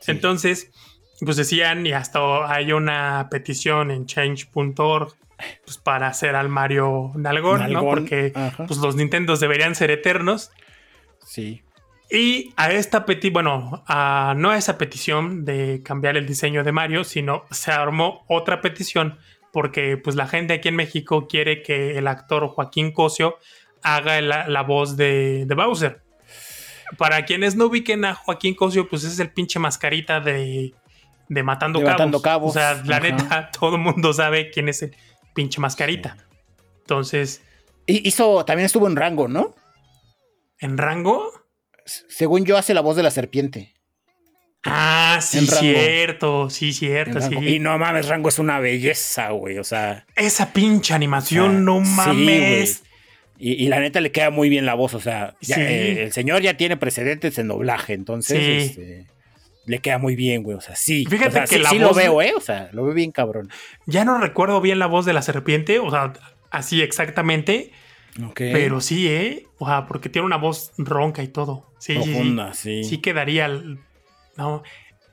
[0.00, 0.10] Sí.
[0.10, 0.70] Entonces,
[1.24, 5.14] pues decían, y hasta hay una petición en change.org
[5.64, 7.80] pues para hacer al Mario Nalgón, ¿no?
[7.80, 8.66] Porque ajá.
[8.66, 10.50] pues los Nintendos deberían ser eternos.
[11.24, 11.62] Sí.
[12.14, 16.70] Y a esta petición, bueno, a, no a esa petición de cambiar el diseño de
[16.70, 19.18] Mario, sino se armó otra petición
[19.50, 23.38] porque pues la gente aquí en México quiere que el actor Joaquín Cosio
[23.82, 26.02] haga la, la voz de, de Bowser.
[26.98, 30.74] Para quienes no ubiquen a Joaquín Cosio, pues es el pinche mascarita de,
[31.28, 31.98] de Matando, De cabos.
[31.98, 33.08] Matando Cabos, O sea, la ajá.
[33.08, 34.94] neta, todo el mundo sabe quién es el
[35.34, 36.18] pinche mascarita.
[36.80, 37.42] Entonces,
[37.86, 39.54] Y hizo, también estuvo en Rango, ¿no?
[40.58, 41.41] en rango...
[41.84, 43.74] Según yo, hace la voz de la serpiente.
[44.64, 47.34] Ah, sí, cierto, sí, cierto, sí.
[47.36, 49.58] Y no mames, Rango es una belleza, güey.
[49.58, 50.06] O sea.
[50.14, 52.82] Esa pinche animación, o sea, no sí, mames.
[52.82, 52.92] güey.
[53.38, 54.94] y, y la neta le queda muy bien la voz.
[54.94, 55.60] O sea, ya, Sí.
[55.62, 57.94] eh, el señor ya tiene precedentes en doblaje.
[57.94, 58.38] Entonces,
[58.74, 58.80] Sí.
[58.80, 59.06] este,
[59.66, 60.56] le queda muy bien, güey.
[60.56, 61.06] O sea, sí.
[61.10, 62.32] Fíjate O sea, que sí, la sí voz- lo veo, ¿eh?
[62.36, 63.50] O sea, lo veo bien cabrón.
[63.86, 66.12] ya no recuerdo bien la voz de la serpiente, o sea,
[66.52, 67.72] así exactamente,
[68.52, 69.46] Pero sí, ¿eh?
[69.58, 71.70] O sea, porque tiene una voz ronca y todo.
[71.78, 71.94] Sí.
[71.94, 72.84] Profunda, sí.
[72.84, 73.46] Sí quedaría.
[73.46, 73.78] el-
[74.36, 74.62] No,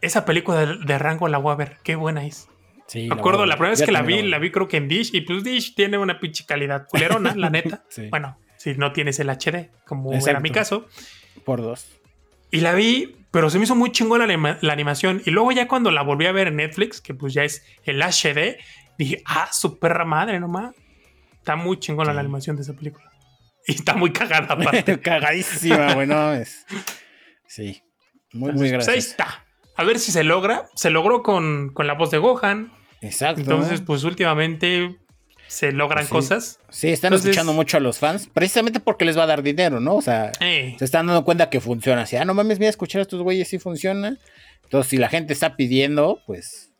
[0.02, 2.48] esa película de, de rango la voy a ver, qué buena es.
[2.88, 3.58] Sí, Me acuerdo, la ver.
[3.58, 5.98] primera vez que la vi, la vi creo que en Dish, y pues Dish tiene
[5.98, 7.84] una pinche calidad culerona, la neta.
[7.90, 8.08] Sí.
[8.10, 10.88] Bueno, si no tienes el HD, como era mi caso.
[11.46, 11.88] Por dos.
[12.52, 15.22] Y la vi, pero se me hizo muy chingón la, anima- la animación.
[15.26, 18.02] Y luego ya cuando la volví a ver en Netflix, que pues ya es el
[18.02, 18.58] HD,
[18.98, 20.74] dije, ah, su perra madre nomás.
[21.50, 23.10] Está muy chingona la animación de esa película.
[23.68, 25.00] Y está muy cagada aparte.
[25.00, 26.06] Cagadísima, güey.
[26.08, 26.66] No, es...
[27.48, 27.82] Sí.
[28.34, 29.46] Muy, muy Entonces, pues, ahí está.
[29.76, 30.68] A ver si se logra.
[30.76, 32.72] Se logró con, con la voz de Gohan.
[33.02, 33.42] Exacto.
[33.42, 34.98] Entonces, pues últimamente
[35.48, 36.12] se logran Sí.
[36.12, 36.60] cosas.
[36.70, 39.80] Sí, están Entonces- escuchando mucho a los fans, precisamente porque les va a dar dinero,
[39.80, 39.96] ¿no?
[39.96, 42.04] O sea, Eh, se están dando cuenta que funciona.
[42.04, 44.18] Así, ah, no mames, mira, escuchar a estos güeyes sí funciona.
[44.64, 46.72] Entonces, si la gente está pidiendo, pues,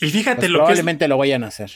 [0.00, 1.70] y fíjate pues lo que probablemente lo vayan a hacer.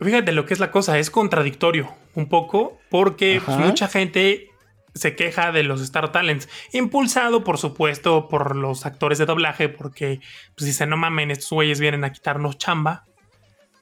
[0.00, 4.50] Fíjate lo que es la cosa, es contradictorio un poco, porque pues, mucha gente
[4.94, 10.20] se queja de los Star Talents, impulsado por supuesto por los actores de doblaje, porque
[10.54, 13.04] pues dicen, no mamen, estos güeyes vienen a quitarnos chamba.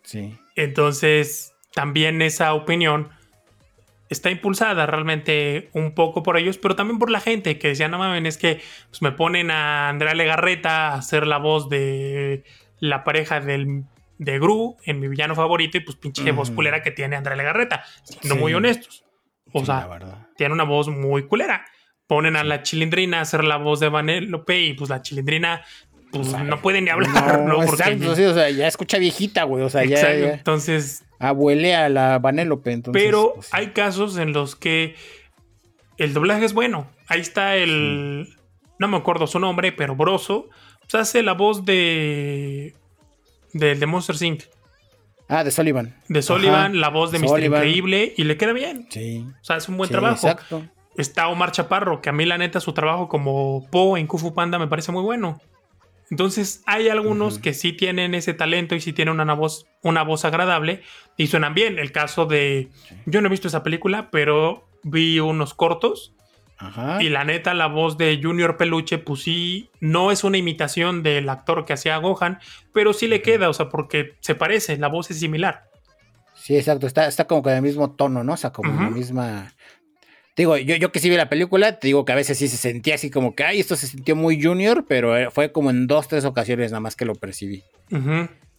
[0.03, 0.35] Sí.
[0.57, 3.11] Entonces, también esa opinión
[4.09, 7.99] está impulsada realmente un poco por ellos, pero también por la gente que decía, no
[7.99, 12.45] mamen, es que pues, me ponen a Andrea Legarreta a hacer la voz de
[12.79, 13.85] la pareja del,
[14.25, 17.85] de Gru en mi villano favorito y pues pinche voz culera que tiene Andrea Legarreta,
[18.05, 18.41] siendo Sí.
[18.41, 19.05] muy honestos.
[19.53, 19.89] O Sí, sea,
[20.37, 21.65] tiene una voz muy culera.
[22.07, 25.63] Ponen a la chilindrina a hacer la voz de Vanellope y pues la chilindrina
[26.11, 27.49] pues, sea, no puede ni hablar, ¿no?
[27.49, 29.65] No, Porque- exacto, sí, o sea, ya escucha viejita, güey.
[29.65, 30.19] O sea, ya, Exacto.
[30.27, 32.71] ya Entonces, abuelea la Vanélope.
[32.71, 34.95] Entonces, Pero pues, hay casos en los que
[35.97, 36.87] el doblaje es bueno.
[37.09, 38.29] Ahí está el.
[38.79, 40.49] No me acuerdo su nombre, pero Broso.
[40.83, 42.75] Pues hace la voz de.
[43.53, 44.45] Del de Monster Inc.
[45.29, 45.97] Ah, de Sullivan.
[46.09, 47.45] De Sullivan, la voz de Mr.
[47.45, 48.15] Increíble.
[48.17, 48.87] Y le queda bien.
[48.91, 49.25] Sí.
[49.41, 50.29] O sea, es un buen trabajo.
[50.29, 50.63] Exacto.
[50.97, 54.59] Está Omar Chaparro, que a mí la neta su trabajo como Po en Kufu Panda
[54.59, 55.41] me parece muy bueno.
[56.11, 60.27] Entonces hay algunos que sí tienen ese talento y sí tienen una voz, una voz
[60.27, 60.83] agradable
[61.17, 61.79] y suenan bien.
[61.79, 62.69] El caso de...
[63.07, 66.13] Yo no he visto esa película, pero vi unos cortos.
[67.01, 71.29] Y la neta, la voz de Junior Peluche, pues sí, no es una imitación del
[71.29, 72.39] actor que hacía Gohan,
[72.73, 75.65] pero sí le queda, o sea, porque se parece, la voz es similar.
[76.35, 78.33] Sí, exacto, está, está como con el mismo tono, ¿no?
[78.33, 79.53] O sea, como la misma
[80.37, 82.57] digo, yo, yo que sí vi la película, te digo que a veces sí se
[82.57, 85.87] sentía así como que, ay, esto se sintió muy junior, pero eh, fue como en
[85.87, 87.63] dos, tres ocasiones nada más que lo percibí.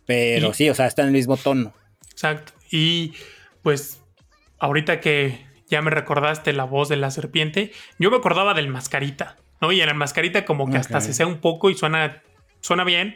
[0.06, 1.74] Pero sí, o sea, está en el mismo tono.
[2.12, 2.54] Exacto.
[2.70, 3.14] Y
[3.62, 4.02] pues,
[4.60, 9.38] ahorita que ya me recordaste la voz de la serpiente, yo me acordaba del mascarita,
[9.60, 9.72] ¿no?
[9.72, 12.22] Y en el mascarita como que hasta se sea un poco y suena,
[12.62, 13.16] suena bien,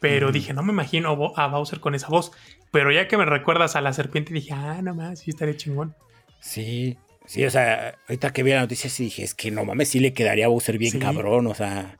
[0.00, 2.32] pero dije, no me imagino a Bowser con esa voz.
[2.70, 5.94] Pero ya que me recuerdas a la serpiente, dije, ah, no más, sí estaría chingón.
[6.40, 9.90] Sí, Sí, o sea, ahorita que vi la noticia sí dije, es que no mames,
[9.90, 11.96] sí le quedaría a Bowser bien cabrón, o sea,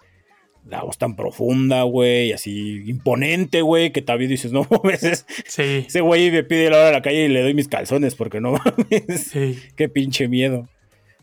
[0.66, 5.84] la voz tan profunda, güey, así imponente, güey, que también dices, no mames, sí.
[5.86, 8.40] ese güey me pide la hora a la calle y le doy mis calzones, porque
[8.40, 9.58] no mames, sí.
[9.76, 10.68] qué pinche miedo.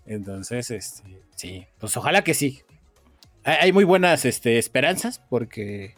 [0.05, 1.03] Entonces, este,
[1.35, 2.61] sí, pues ojalá que sí.
[3.43, 5.95] Hay, muy buenas este, esperanzas, porque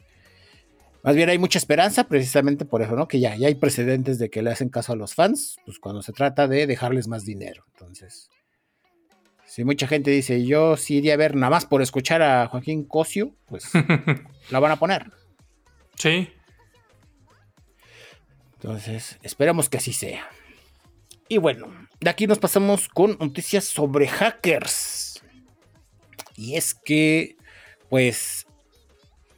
[1.01, 3.07] más bien hay mucha esperanza precisamente por eso, ¿no?
[3.07, 6.03] Que ya, ya hay precedentes de que le hacen caso a los fans, pues cuando
[6.03, 7.65] se trata de dejarles más dinero.
[7.73, 8.29] Entonces,
[9.49, 12.83] si mucha gente dice, yo sí iría a ver nada más por escuchar a Joaquín
[12.83, 13.67] Cosio, pues
[14.51, 15.11] la van a poner.
[15.97, 16.29] Sí.
[18.53, 20.29] Entonces, esperamos que así sea.
[21.27, 21.67] Y bueno,
[21.99, 25.23] de aquí nos pasamos con noticias sobre hackers.
[26.35, 27.35] Y es que,
[27.89, 28.45] pues,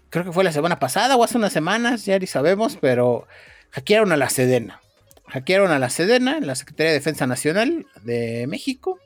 [0.10, 3.28] creo que fue la semana pasada o hace unas semanas, ya ni sabemos, pero
[3.70, 4.82] hackearon a la Sedena.
[5.28, 9.00] Hackearon a la Sedena, la Secretaría de Defensa Nacional de México.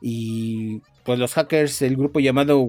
[0.00, 2.68] Y pues los hackers, el grupo llamado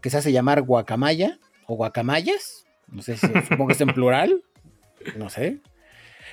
[0.00, 4.42] que se hace llamar Guacamaya o Guacamayas, no sé si supongo que es en plural,
[5.16, 5.60] no sé.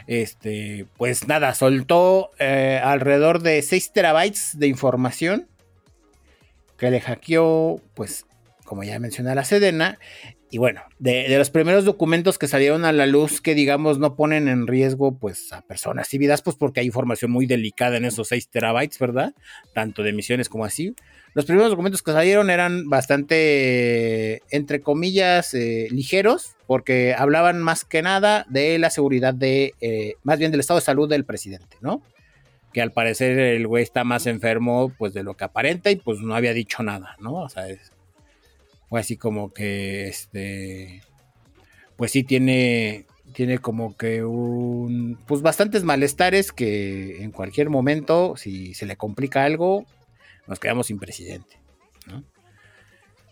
[0.07, 5.47] Este, pues nada, soltó eh, alrededor de 6 terabytes de información
[6.77, 8.25] que le hackeó, pues,
[8.63, 9.99] como ya mencioné, la Sedena
[10.51, 14.47] y bueno, de, los primeros documentos que salieron a la luz que digamos no ponen
[14.47, 18.29] en riesgo pues a personas y vidas, pues porque hay información muy delicada en esos
[18.29, 19.35] 6 terabytes, ¿verdad?
[19.73, 20.95] Tanto de emisiones como así.
[21.35, 28.01] Los primeros documentos que salieron eran bastante, entre comillas, eh, ligeros, porque hablaban más que
[28.01, 32.01] nada de la seguridad de, eh, más bien del estado de salud del presidente, ¿no?
[32.73, 36.19] Que al parecer el güey está más enfermo pues de lo que aparenta y pues
[36.21, 37.35] no había dicho nada, ¿no?
[37.35, 37.91] O sea, es,
[38.89, 41.03] fue así como que este
[41.95, 48.73] pues sí tiene tiene como que un pues bastantes malestares que en cualquier momento si
[48.73, 49.85] se le complica algo
[50.47, 51.57] nos quedamos sin presidente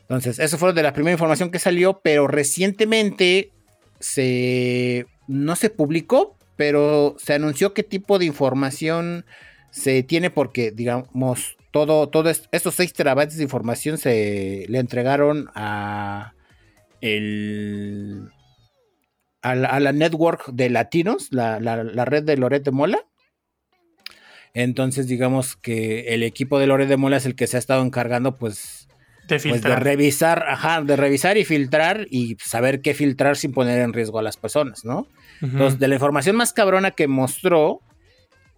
[0.01, 3.51] entonces eso fue de la primera información que salió pero recientemente
[3.99, 9.25] se no se publicó pero se anunció qué tipo de información
[9.71, 16.33] se tiene porque digamos todo, todo estos 6 terabytes de información se le entregaron a
[17.01, 18.31] el
[19.41, 21.59] a la, network de latinos, la,
[22.05, 22.99] red de Loret de Mola.
[24.53, 27.83] Entonces, digamos que el equipo de Loret de Mola es el que se ha estado
[27.83, 28.87] encargando, pues,
[29.27, 33.93] de, pues, revisar, ajá, de revisar y filtrar y saber qué filtrar sin poner en
[33.93, 35.07] riesgo a las personas, ¿no?
[35.41, 37.81] Entonces, de la información más cabrona que mostró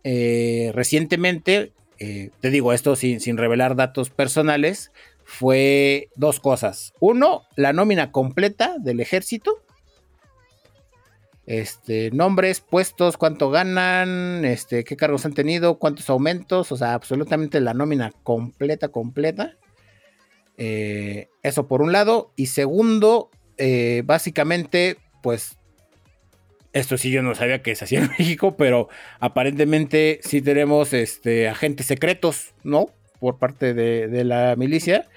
[0.03, 4.91] eh, recientemente eh, te digo esto sin, sin revelar datos personales,
[5.23, 6.93] fue dos cosas.
[6.99, 9.63] Uno, la nómina completa del ejército.
[11.45, 17.59] Este, nombres, puestos, cuánto ganan, este, qué cargos han tenido, cuántos aumentos, o sea, absolutamente
[17.59, 19.57] la nómina completa, completa.
[20.57, 22.33] Eh, eso por un lado.
[22.35, 25.57] Y segundo, eh, básicamente, pues
[26.73, 31.47] esto sí yo no sabía que se hacía en México, pero aparentemente sí tenemos este,
[31.47, 32.87] agentes secretos, ¿no?
[33.19, 35.07] Por parte de, la milicia.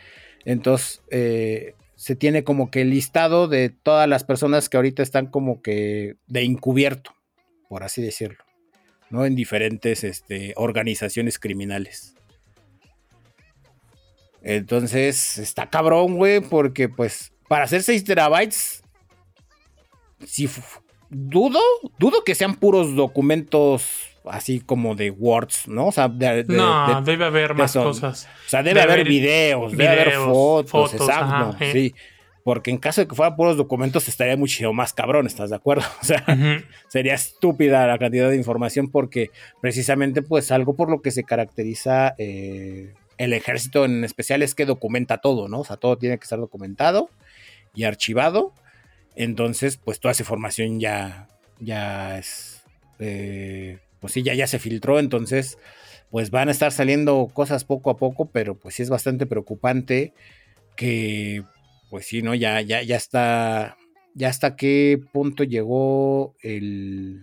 [0.45, 5.27] Entonces, eh, se tiene como que el listado de todas las personas que ahorita están
[5.27, 7.15] como que de encubierto,
[7.69, 8.45] por así decirlo,
[9.09, 9.25] ¿no?
[9.25, 12.17] En diferentes este, organizaciones criminales.
[14.43, 18.83] Entonces, está cabrón, güey, porque pues para hacer 6 terabytes,
[20.27, 20.49] si
[21.13, 21.61] dudo,
[21.99, 25.89] dudo que sean puros documentos así como de words, ¿no?
[25.89, 28.29] O sea, de, no, debe haber más cosas.
[28.47, 31.95] O sea, debe, haber videos, debe haber fotos, exacto, sí.
[32.45, 35.85] Porque en caso de que fueran puros documentos estaría mucho más cabrón, ¿estás de acuerdo?
[36.01, 36.25] O sea,
[36.89, 42.15] sería estúpida la cantidad de información porque precisamente pues algo por lo que se caracteriza
[42.19, 45.61] eh, el ejército en especial es que documenta todo, ¿no?
[45.61, 47.11] O sea, todo tiene que estar documentado
[47.75, 48.53] y archivado.
[49.17, 51.29] Entonces, pues toda esa información ya,
[51.61, 52.63] ya es,
[52.99, 54.99] eh, pues sí, ya, ya se filtró.
[54.99, 55.59] Entonces,
[56.11, 60.13] pues van a estar saliendo cosas poco a poco, pero pues sí es bastante preocupante
[60.77, 61.43] que,
[61.91, 62.35] pues sí, ¿no?
[62.35, 63.77] Ya, ya, ya está,
[64.15, 67.23] ya hasta qué punto llegó el,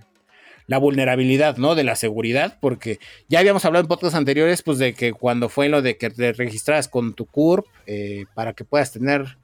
[0.70, 1.74] la vulnerabilidad, ¿no?
[1.74, 5.68] De la seguridad, porque ya habíamos hablado en podcasts anteriores, pues de que cuando fue
[5.68, 9.38] lo de que te registras con tu CURP eh, para que puedas tener,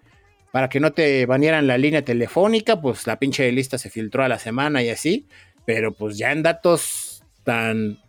[0.56, 4.30] para que no te banieran la línea telefónica, pues la pinche lista se filtró a
[4.30, 5.28] la semana y así,
[5.66, 8.00] pero pues ya en datos tan,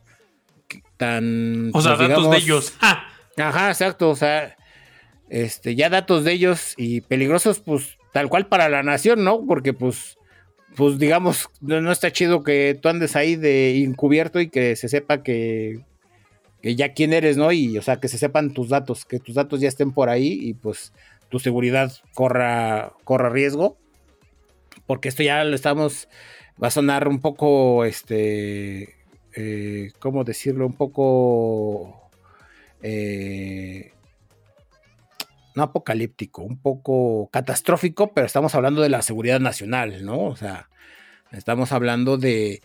[0.96, 1.72] tan...
[1.74, 2.72] O sea, pues, datos de ellos.
[3.36, 4.56] Ajá, exacto, o sea,
[5.28, 9.44] este, ya datos de ellos y peligrosos, pues tal cual para la nación, ¿no?
[9.44, 10.16] Porque pues
[10.76, 15.24] pues digamos, no, está chido que tú andes ahí de encubierto y que se sepa
[15.24, 15.80] que,
[16.62, 17.50] que, ya quién eres, ¿no?
[17.50, 20.38] Y, o sea, que se sepan tus datos, que tus datos ya estén por ahí
[20.40, 20.92] y pues
[21.28, 23.76] tu seguridad corra, corra riesgo.
[24.86, 26.08] Porque esto ya lo estamos,
[26.62, 28.94] va a sonar un poco, este,
[29.34, 30.66] eh, ¿cómo decirlo?
[30.66, 32.10] Un poco...
[32.82, 33.92] Eh,
[35.56, 40.24] no apocalíptico, un poco catastrófico, pero estamos hablando de la seguridad nacional, ¿no?
[40.24, 40.68] O sea,
[41.32, 42.60] estamos hablando de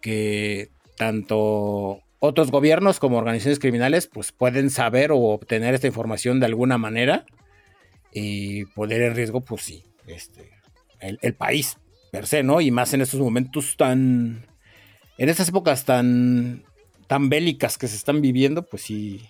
[0.00, 6.46] que tanto otros gobiernos como organizaciones criminales pues pueden saber o obtener esta información de
[6.46, 7.24] alguna manera
[8.12, 10.50] y poner en riesgo pues sí, este,
[11.00, 11.78] el, país
[12.10, 12.60] per se, ¿no?
[12.60, 14.46] Y más en estos momentos tan,
[15.18, 16.64] en estas épocas tan,
[17.06, 19.26] tan bélicas que se están viviendo, pues sí,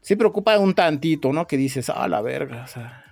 [0.00, 1.46] sí preocupa un tantito, ¿no?
[1.46, 3.04] Que dices, ah, la verga, o sea.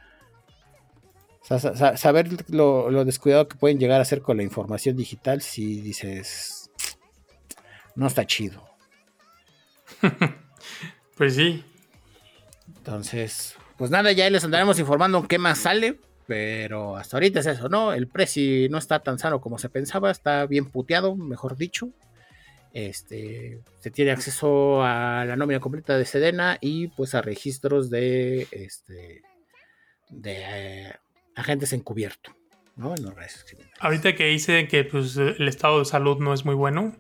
[1.97, 6.71] saber lo, descuidado que pueden llegar a ser con la información digital, si dices,
[7.97, 8.69] no está chido.
[11.17, 11.65] pues sí.
[12.77, 17.71] Entonces, pues nada, ya les andaremos informando qué más sale, pero hasta ahorita es eso,
[17.71, 17.95] ¿no?
[17.95, 21.89] El precio no está tan sano como se pensaba, está bien puteado, mejor dicho.
[22.75, 28.49] Este, se tiene acceso a la nómina completa de Sedena y pues a registros de,
[28.51, 29.23] este,
[30.11, 30.93] de eh,
[31.35, 32.37] agentes encubierto,
[32.77, 32.95] ¿no?
[32.95, 33.15] En los
[33.79, 36.95] Ahorita que dice que pues, el estado de salud no es muy bueno.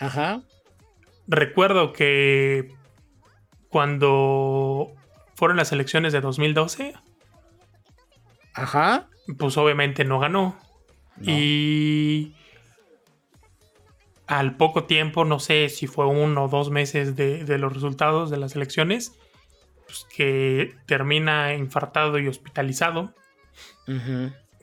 [0.00, 0.42] Ajá.
[1.28, 2.74] Recuerdo que
[3.68, 4.96] cuando
[5.34, 6.94] fueron las elecciones de 2012.
[8.54, 9.08] Ajá.
[9.38, 10.56] Pues obviamente no ganó.
[11.22, 12.34] Y
[14.26, 18.36] al poco tiempo, no sé si fue uno o dos meses de, los resultados de
[18.36, 19.12] las elecciones,
[19.86, 23.14] pues que termina infartado y hospitalizado.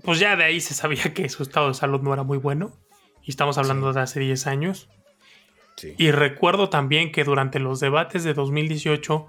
[0.03, 2.71] Pues ya de ahí se sabía que su estado de salud no era muy bueno.
[3.23, 4.89] Y estamos hablando de hace 10 años.
[5.97, 9.27] Y recuerdo también que durante los debates de 2018,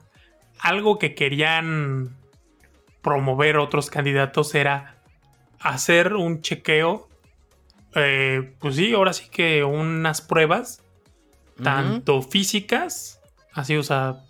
[0.62, 2.16] algo que querían
[3.02, 5.02] promover otros candidatos era
[5.60, 7.08] hacer un chequeo
[7.94, 10.82] eh, pues sí, ahora sí que unas pruebas,
[11.62, 13.20] tanto físicas,
[13.52, 14.24] así, o sea,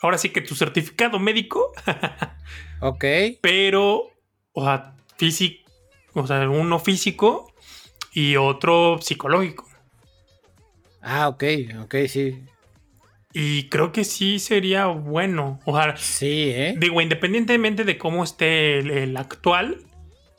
[0.00, 1.72] ahora sí que tu certificado médico.
[2.80, 3.04] ok.
[3.40, 4.10] Pero,
[4.52, 5.70] o sea, físico,
[6.14, 7.52] o sea, uno físico
[8.12, 9.68] y otro psicológico.
[11.02, 11.44] Ah, ok,
[11.82, 12.44] ok, sí.
[13.32, 15.60] Y creo que sí sería bueno.
[15.64, 15.96] Ojalá.
[15.96, 16.74] Sí, ¿eh?
[16.76, 19.78] Digo, independientemente de cómo esté el actual,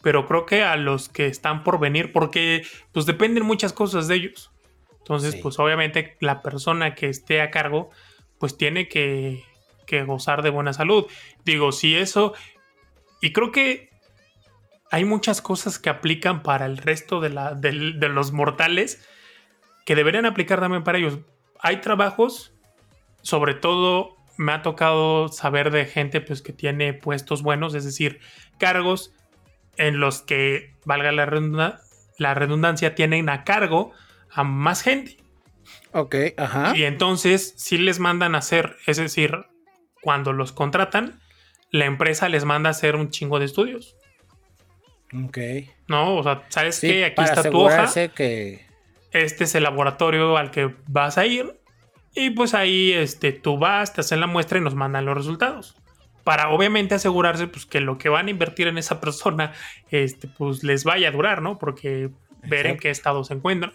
[0.02, 4.16] pero creo que a los que están por venir, porque pues dependen muchas cosas de
[4.16, 4.52] ellos.
[5.00, 7.90] Entonces, pues obviamente la persona que esté a cargo,
[8.38, 9.44] pues tiene que,
[9.86, 11.06] que gozar de buena salud.
[11.44, 12.34] Digo, si eso,
[13.22, 13.90] y creo que
[14.94, 19.04] hay muchas cosas que aplican para el resto de, la, de, los mortales
[19.86, 21.18] que deberían aplicar también para ellos.
[21.60, 22.53] Hay trabajos,
[23.24, 28.20] sobre todo me ha tocado saber de gente pues, que tiene puestos buenos, es decir,
[28.60, 29.14] cargos
[29.78, 31.82] en los que, valga la,
[32.20, 33.92] la redundancia, tienen a cargo
[34.30, 35.18] a más gente.
[35.92, 36.74] Ok, ajá.
[36.76, 39.46] Y entonces, si les mandan a hacer, es decir,
[40.02, 41.20] cuando los contratan,
[41.72, 43.96] la empresa les manda a hacer un chingo de estudios.
[45.26, 45.38] Ok.
[45.88, 47.06] No, o sea, ¿sabes qué?
[47.06, 47.88] Aquí está tu hoja.
[48.14, 48.66] Que...
[49.12, 51.60] Este es el laboratorio al que vas a ir.
[52.16, 55.76] Y pues ahí este, tú vas, te hacen la muestra y nos mandan los resultados
[56.24, 59.52] para obviamente asegurarse pues, que lo que van a invertir en esa persona
[59.90, 61.58] este, pues, les vaya a durar, ¿no?
[61.60, 62.12] Porque
[62.44, 63.74] ver en qué estado se encuentran.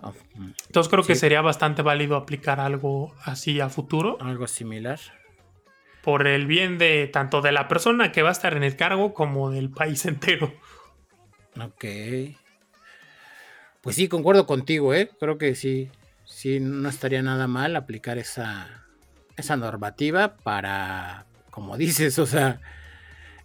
[0.00, 5.00] Oh, mm, Entonces creo que sería bastante válido aplicar algo así a futuro algo similar.
[6.02, 9.14] por el bien de tanto de la persona que va a estar en el cargo
[9.14, 10.52] como del país entero.
[11.58, 11.84] Ok.
[13.80, 15.10] Pues sí, concuerdo contigo, ¿eh?
[15.20, 15.90] Creo que sí,
[16.34, 18.84] sí, no estaría nada mal aplicar esa,
[19.36, 22.60] esa normativa para, como dices, o sea,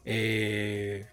[0.05, 1.05] eh,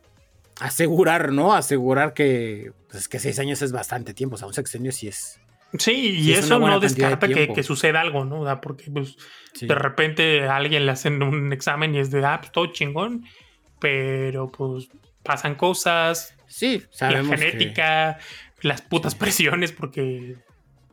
[0.60, 1.54] asegurar, ¿no?
[1.54, 5.40] Asegurar que, pues que seis años es bastante tiempo, o sea, un sexenio sí es.
[5.78, 8.44] Sí, y Sí, eso no de descarta que, que suceda algo, ¿no?
[8.44, 9.16] Sea, porque pues,
[9.52, 9.66] sí.
[9.66, 13.24] de repente a alguien le hacen un examen y es de, ah, pues todo chingón,
[13.80, 14.88] pero pues
[15.22, 18.18] pasan cosas, Sí, la que- genética,
[18.62, 20.36] las putas presiones, porque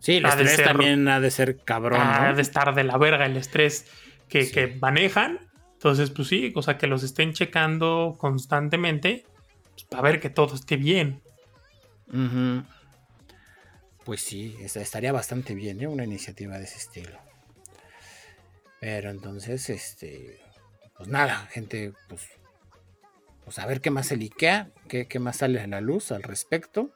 [0.04, 2.36] sí, el ha estrés ser- también ha de ser cabrón, ha ¿no?
[2.36, 3.88] de estar de la verga el estrés
[4.30, 4.52] que, Sí.
[4.52, 5.40] que manejan.
[5.74, 9.26] Entonces, pues sí, o sea, que los estén checando constantemente
[9.74, 11.22] pues, para ver que todo esté bien.
[12.08, 12.64] Ujú.
[14.06, 15.88] Pues sí, es- estaría bastante bien, ¿eh?
[15.88, 17.18] Una iniciativa de ese estilo.
[18.80, 20.40] Pero entonces, este,
[20.98, 22.28] pues nada, gente, pues,
[23.46, 26.24] pues a ver qué más se liquea, qué, qué más sale a la luz al
[26.24, 26.92] respecto.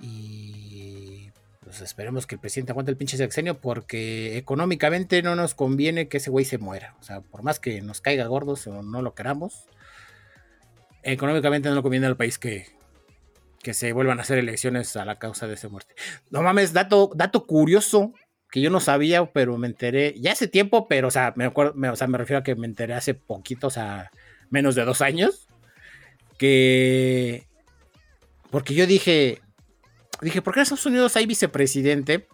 [0.00, 1.30] Y
[1.60, 6.16] pues esperemos que el presidente aguante el pinche sexenio porque económicamente no nos conviene que
[6.16, 6.96] ese güey se muera.
[7.00, 9.66] O sea, por más que nos caiga gordos o no lo queramos,
[11.02, 12.66] económicamente no le conviene al país que,
[13.62, 15.94] que se vuelvan a hacer elecciones a la causa de esa muerte.
[16.30, 18.14] No mames, dato, dato curioso
[18.50, 21.74] que yo no sabía, pero me enteré ya hace tiempo, pero o sea, me acuerdo,
[21.92, 24.10] o sea, me refiero a que me enteré hace poquito, o sea,
[24.48, 25.46] menos de dos años,
[26.38, 27.46] que
[28.50, 29.40] porque yo dije,
[30.26, 32.28] dije, ¿por qué en Estados Unidos hay vicepresidente?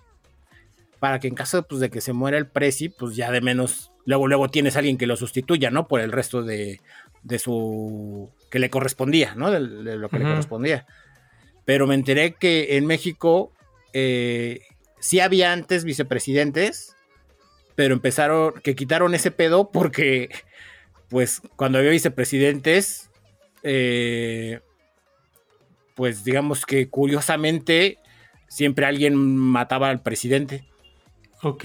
[0.98, 3.92] Para que en caso pues, de que se muera el presi, pues ya de menos,
[4.04, 5.86] luego, luego tienes a alguien que lo sustituya, ¿no?
[5.86, 6.80] Por el resto de,
[7.22, 9.50] de su, que le correspondía, ¿no?
[9.50, 10.86] De, de lo que le correspondía.
[11.64, 13.52] Pero me enteré que en México
[13.92, 14.60] eh,
[15.00, 16.96] sí había antes vicepresidentes,
[17.74, 20.30] pero empezaron, que quitaron ese pedo porque,
[21.08, 23.10] pues, cuando había vicepresidentes,
[23.62, 24.60] eh,
[25.96, 27.98] pues digamos que curiosamente
[28.48, 30.64] siempre alguien mataba al presidente
[31.42, 31.64] Ok.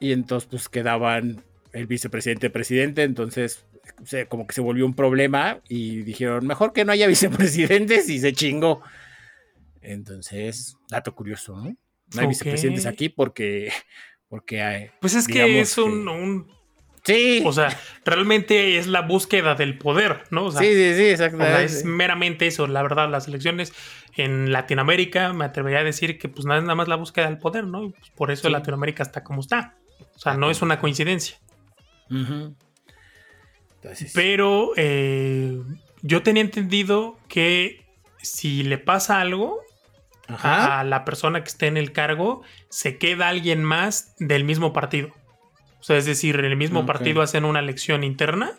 [0.00, 3.64] y entonces pues quedaban el vicepresidente presidente, entonces
[4.04, 8.18] se- como que se volvió un problema y dijeron mejor que no haya vicepresidentes y
[8.18, 8.82] se chingó.
[9.80, 11.76] Entonces, dato curioso, ¿no?
[12.14, 13.70] No hay vicepresidentes aquí porque
[14.28, 16.57] porque hay, Pues es que es un, un-
[17.14, 20.46] sí, O sea, realmente es la búsqueda del poder, ¿no?
[20.46, 21.64] O sea, sí, sí, sí, o sea, exactamente.
[21.64, 23.72] es meramente eso, la verdad, las elecciones
[24.16, 27.38] en Latinoamérica, me atrevería a decir que pues nada, es nada más la búsqueda del
[27.38, 27.84] poder, ¿no?
[27.84, 28.52] Y, pues, por eso Sí.
[28.52, 29.76] Latinoamérica está como está.
[30.16, 31.38] O sea, no es una coincidencia.
[32.10, 35.60] Entonces, Pero eh,
[36.02, 37.86] yo tenía entendido que
[38.20, 39.60] si le pasa algo
[40.26, 40.80] ajá.
[40.80, 45.10] a la persona que esté en el cargo, se queda alguien más del mismo partido.
[45.80, 48.52] O sea, es decir, en el mismo partido hacen una elección interna.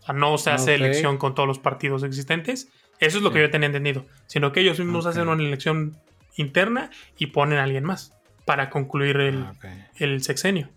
[0.00, 2.68] O sea, no se hace elección con todos los partidos existentes.
[3.00, 4.04] Eso es lo que yo tenía entendido.
[4.26, 5.96] Sino que ellos mismos hacen una elección
[6.36, 8.12] interna y ponen a alguien más
[8.44, 9.54] para concluir el, Ah,
[9.96, 10.68] el sexenio.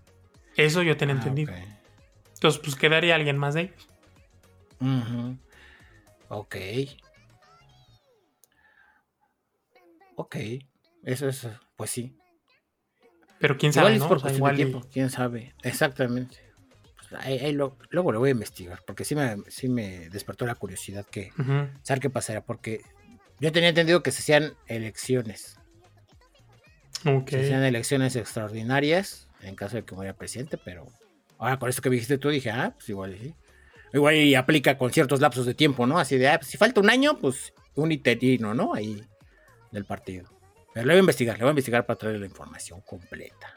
[0.55, 1.53] Eso yo tenía Ah, entendido.
[2.33, 3.87] Entonces, pues quedaría alguien más de ellos.
[4.79, 5.37] Ujú.
[6.29, 6.55] Ok.
[10.15, 10.35] Ok.
[11.03, 12.15] Eso es, pues sí.
[13.39, 14.07] Pero quién Igual sabe, es ¿no?
[14.07, 15.53] por O sea, igual y- tiempo, quién sabe.
[15.63, 16.37] Exactamente.
[17.09, 20.45] Pues ahí- ahí lo- luego lo voy a investigar, porque sí me, sí me despertó
[20.45, 21.67] la curiosidad que Ujú.
[21.83, 22.81] saber qué pasaría, porque
[23.39, 25.57] yo tenía entendido que se hacían elecciones.
[27.05, 27.29] Ok.
[27.29, 30.87] Se hacían elecciones extraordinarias en caso de que muriera presidente, pero
[31.37, 33.33] ahora con esto que dijiste tú dije, ah, pues igual sí.
[33.93, 35.99] Igual y aplica con ciertos lapsos de tiempo, ¿no?
[35.99, 38.73] Así de, ah, pues si falta un año, pues un interino, ¿no?
[38.73, 39.01] Ahí
[39.71, 40.27] del partido.
[40.85, 43.55] Le voy a investigar, le voy a investigar para traer la información completa.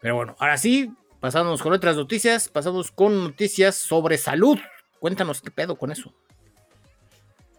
[0.00, 4.58] Pero bueno, ahora sí, pasamos con otras noticias, pasamos con noticias sobre salud.
[4.98, 6.14] Cuéntanos qué pedo con eso.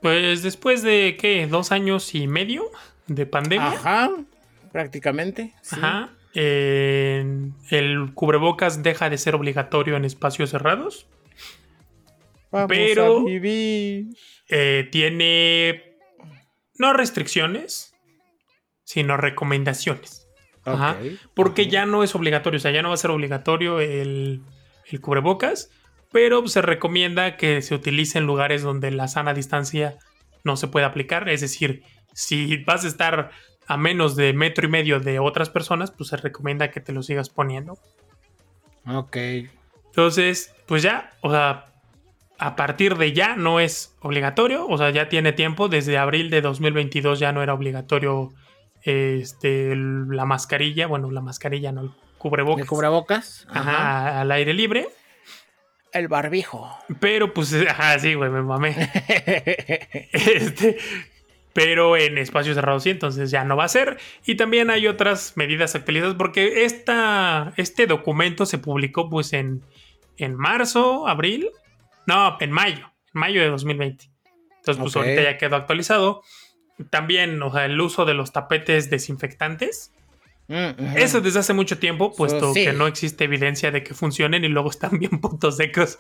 [0.01, 1.47] Pues después de, ¿qué?
[1.47, 2.71] Dos años y medio
[3.07, 3.67] de pandemia.
[3.67, 4.11] Ajá,
[4.71, 5.53] prácticamente.
[5.61, 5.75] sí.
[5.77, 6.09] Ajá.
[6.33, 7.25] eh,
[7.71, 11.07] el cubrebocas deja de ser obligatorio en espacios cerrados.
[12.51, 13.25] Vamos Pero-.
[14.49, 15.97] Eh, tiene
[16.77, 17.95] no restricciones,
[18.87, 20.29] sino recomendaciones.
[20.63, 20.95] Ajá.
[21.33, 24.41] Porque ya no es obligatorio, o sea, ya no va a ser obligatorio el,
[24.85, 25.69] el cubrebocas,
[26.13, 29.97] pero se recomienda que se utilice en lugares donde la sana distancia
[30.45, 31.27] no se puede aplicar.
[31.27, 31.83] Es decir,
[32.13, 33.31] si vas a estar
[33.67, 37.03] a menos de metro y medio de otras personas, pues se recomienda que te lo
[37.03, 37.77] sigas poniendo.
[38.87, 39.17] Ok.
[39.87, 41.65] Entonces, pues ya, o sea,
[42.37, 46.39] a partir de ya no es obligatorio, o sea, ya tiene tiempo, desde abril de
[46.39, 48.31] 2022 ya no era obligatorio
[48.87, 52.63] este, la mascarilla, bueno, la mascarilla no, el cubrebocas.
[52.63, 53.47] ¿El cubrebocas?
[53.49, 54.87] Ajá, al aire libre.
[55.93, 56.69] El barbijo.
[56.99, 58.75] Pero pues, ajá, sí, güey, me mamé.
[60.11, 60.77] este,
[61.53, 63.97] pero en espacios cerrados sí, entonces ya no va a ser.
[64.25, 69.63] Y también hay otras medidas actualizadas porque esta, este documento se publicó pues en,
[70.17, 71.49] en marzo, abril,
[72.05, 74.05] no, en mayo, en mayo de 2020.
[74.57, 76.21] Entonces pues ahorita ya quedó actualizado.
[76.89, 79.91] También, o sea, el uso de los tapetes desinfectantes.
[80.47, 84.47] Mm, Eso desde hace mucho tiempo, puesto que no existe evidencia de que funcionen y
[84.47, 85.99] luego están bien puntos secos.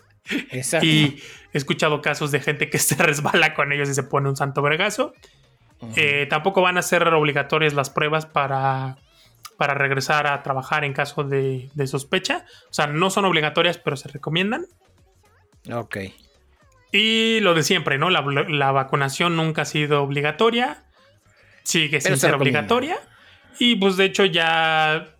[0.51, 0.85] Exacto.
[0.85, 1.21] Y
[1.53, 4.61] he escuchado casos de gente que se resbala con ellos y se pone un santo
[4.61, 5.13] vergazo.
[5.95, 8.97] Eh, tampoco van a ser obligatorias las pruebas para,
[9.57, 12.45] para regresar a trabajar en caso de, sospecha.
[12.69, 14.65] O sea, no son obligatorias, pero se recomiendan.
[15.71, 15.97] Ok.
[16.91, 18.09] Y lo de siempre, ¿no?
[18.09, 20.83] La, vacunación nunca ha sido obligatoria.
[21.63, 22.97] Sigue sin ser obligatoria.
[23.59, 25.15] Y pues de hecho ya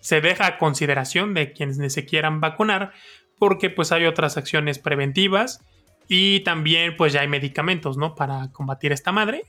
[0.00, 2.92] se deja a consideración de quienes se quieran vacunar
[3.38, 5.60] porque pues hay otras acciones preventivas
[6.08, 8.14] y también pues ya hay medicamentos, ¿no?
[8.14, 9.44] Para combatir esta madre.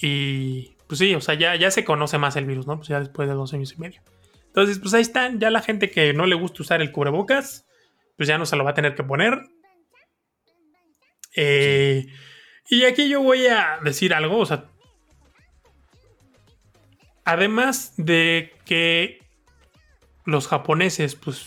[0.00, 2.76] Y pues sí, o sea, ya, ya se conoce más el virus, ¿no?
[2.76, 4.00] Pues ya después de dos años y medio.
[4.46, 7.66] Entonces, pues ahí están, ya la gente que no le gusta usar el cubrebocas,
[8.20, 9.48] pues ya no se lo va a tener que poner.
[11.34, 12.06] Eh,
[12.68, 14.66] y aquí yo voy a decir algo, o sea,
[17.24, 19.26] además de que
[20.26, 21.46] los japoneses pues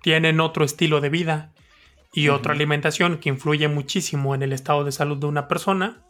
[0.00, 1.52] tienen otro estilo de vida
[2.12, 6.04] y otra alimentación que influye muchísimo en el estado de salud de una persona,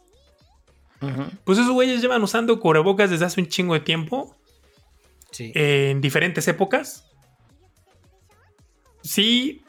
[1.43, 4.37] pues esos güeyes llevan usando cubrebocas desde hace un chingo de tiempo.
[5.39, 7.09] en diferentes épocas.
[9.01, 9.62] Sí,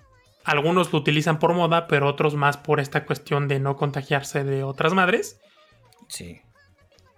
[0.45, 4.62] algunos lo utilizan por moda, pero otros más por esta cuestión de no contagiarse de
[4.62, 5.40] otras madres.
[6.09, 6.42] Sí.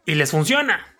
[0.06, 0.96] Y les funciona.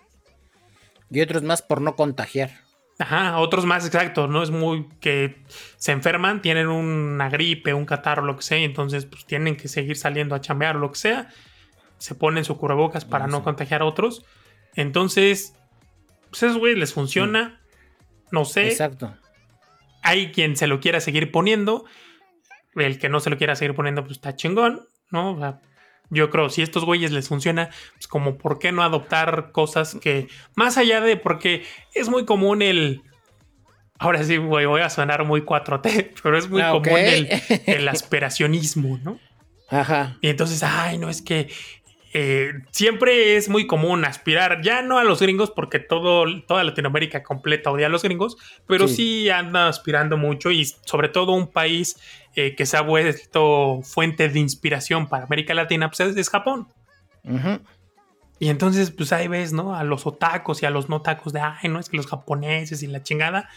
[1.09, 2.51] Y otros más por no contagiar.
[2.99, 4.41] Ajá, otros más exacto, ¿no?
[4.41, 5.37] Es muy que
[5.77, 9.67] se enferman, tienen una gripe, un catarro, lo que sea, y entonces pues tienen que
[9.67, 11.29] seguir saliendo a chambear o lo que sea.
[11.99, 14.25] Se ponen su cubrebocas para no, contagiar a otros.
[14.75, 15.53] Entonces,
[16.29, 17.61] pues eso, güey, les funciona.
[18.31, 18.67] No sé.
[18.67, 19.15] Exacto.
[20.01, 21.85] Hay quien se lo quiera seguir poniendo.
[22.77, 25.33] El que no se lo quiera seguir poniendo, pues está chingón, ¿no?
[25.33, 25.59] O sea,
[26.09, 29.95] yo creo, si a estos güeyes les funciona, pues como por qué no adoptar cosas
[29.95, 31.63] que, más allá de, porque
[31.93, 33.01] es muy común el...
[33.99, 37.29] Ahora sí, güey, voy a sonar muy 4T, pero es muy ah, común el,
[37.65, 39.19] el aspiracionismo, ¿no?
[39.69, 40.17] Ajá.
[40.21, 41.49] Y entonces, ay, no, es que
[42.13, 47.21] eh, siempre es muy común aspirar, ya no a los gringos, porque todo, toda Latinoamérica
[47.21, 49.29] completa odia a los gringos, pero sí.
[49.29, 51.99] anda aspirando mucho y sobre todo un país
[52.35, 56.67] eh, que se ha vuelto fuente de inspiración para América Latina, pues es, Japón.
[58.39, 59.75] Y entonces, pues ahí ves, ¿no?
[59.75, 62.83] A los otacos y a los no tacos de, ay, no, es que los japoneses
[62.83, 63.49] y la chingada.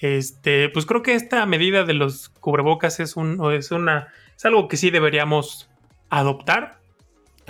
[0.00, 4.66] Este, pues creo que esta medida de los cubrebocas es un, es una, es algo
[4.66, 5.70] que sí deberíamos
[6.10, 6.81] adoptar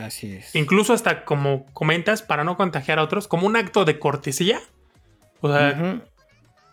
[0.03, 0.55] Así es.
[0.55, 4.61] Incluso hasta como comentas, para no contagiar a otros, como un acto de cortesía.
[5.41, 6.03] O sea,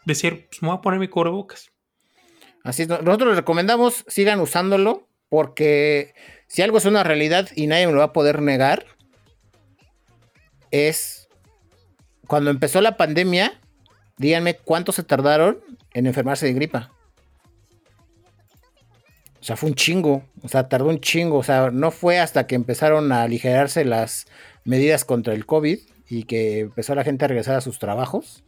[0.06, 1.72] decir, pues me voy a poner mi cubrebocas.
[2.64, 2.90] Así es.
[2.90, 6.14] Nosotros les recomendamos, sigan usándolo, porque
[6.48, 8.86] si algo es una realidad y nadie me lo va a poder negar,
[10.72, 11.30] es
[12.28, 13.60] cuando empezó la pandemia,
[14.18, 15.64] díganme cuánto se tardaron
[15.94, 16.92] en enfermarse de gripa.
[19.40, 20.24] O sea, fue un chingo.
[20.42, 21.38] O sea, tardó un chingo.
[21.38, 24.28] O sea, no fue hasta que empezaron a aligerarse las
[24.66, 25.80] medidas contra el COVID
[26.10, 28.44] y que empezó la gente a regresar a sus trabajos,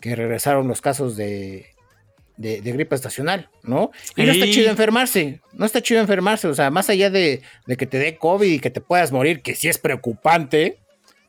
[0.00, 1.66] que regresaron los casos de,
[2.36, 3.90] de, gripe estacional, ¿no?
[4.16, 5.40] Y no está chido enfermarse.
[5.52, 6.48] No está chido enfermarse.
[6.48, 9.42] O sea, más allá de, de, que te dé COVID y que te puedas morir,
[9.42, 10.78] que sí es preocupante.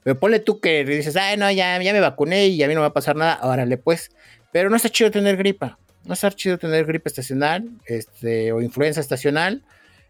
[0.03, 2.79] Pero ponle tú que dices, ay, no, ya, ya me vacuné y a mí no
[2.79, 3.39] me va a pasar nada.
[3.43, 4.11] Órale, pues.
[4.51, 9.01] Pero no está chido tener gripa no es chido tener gripe estacional este, o influenza
[9.01, 9.63] estacional.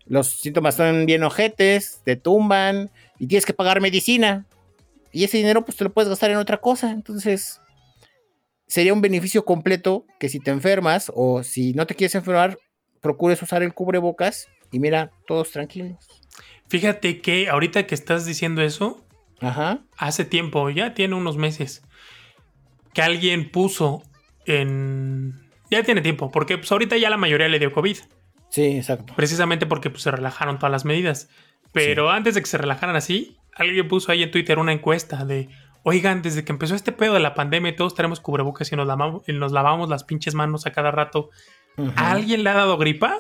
[0.06, 4.46] Los síntomas son bien ojetes, te tumban y tienes que pagar medicina.
[5.12, 6.91] Y ese dinero pues te lo puedes gastar en otra cosa.
[6.91, 7.62] Entonces
[8.68, 12.58] sería un beneficio completo que si te enfermas o si no te quieres enfermar,
[13.02, 15.98] procures usar el cubrebocas y mira, todos tranquilos.
[16.68, 19.06] Fíjate que ahorita que estás diciendo eso,
[19.98, 21.84] hace tiempo, ya tiene unos meses,
[22.93, 24.04] que alguien puso
[24.46, 27.97] en ya tiene tiempo, porque pues ahorita ya la mayoría le dio COVID.
[28.49, 29.13] Sí, exacto.
[29.16, 31.30] Precisamente porque pues, se relajaron todas las medidas.
[31.72, 35.49] Pero antes de que se relajaran así, alguien puso ahí en Twitter una encuesta de,
[35.84, 39.24] oigan, desde que empezó este pedo de la pandemia todos tenemos cubrebocas y nos, lavamos,
[39.28, 41.32] y nos lavamos las pinches manos a cada rato,
[41.95, 43.20] ¿a alguien le ha dado gripa?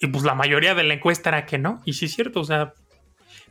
[0.00, 1.80] Y pues la mayoría de la encuesta era que no.
[1.84, 2.74] Y sí es cierto, o sea,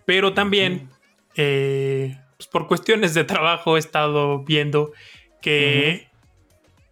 [0.05, 0.89] pero también,
[1.35, 4.91] eh, pues, por cuestiones de trabajo he estado viendo
[5.41, 6.09] que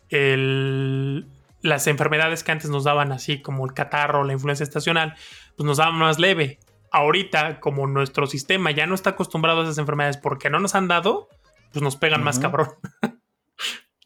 [0.10, 1.28] el,
[1.62, 5.16] las enfermedades que antes nos daban así como el catarro, la influencia estacional,
[5.56, 6.60] pues nos daban más leve.
[6.92, 10.88] Ahorita, como nuestro sistema ya no está acostumbrado a esas enfermedades porque no nos han
[10.88, 11.30] dado,
[11.72, 12.70] pues nos pegan más cabrón.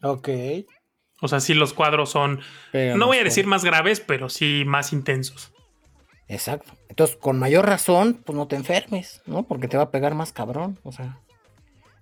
[0.02, 0.28] ok.
[1.20, 2.40] O sea, sí los cuadros son,
[2.72, 5.52] no voy a decir más graves, pero sí más intensos.
[6.28, 6.72] Exacto.
[6.88, 9.44] Entonces, con mayor razón, pues no te enfermes, ¿no?
[9.44, 10.78] Porque te va a pegar más cabrón.
[10.82, 11.20] O sea,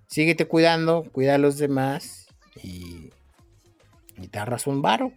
[0.07, 2.27] síguete cuidando, cuida a los demás
[2.61, 3.11] y,
[4.17, 5.11] y te agarras un varo,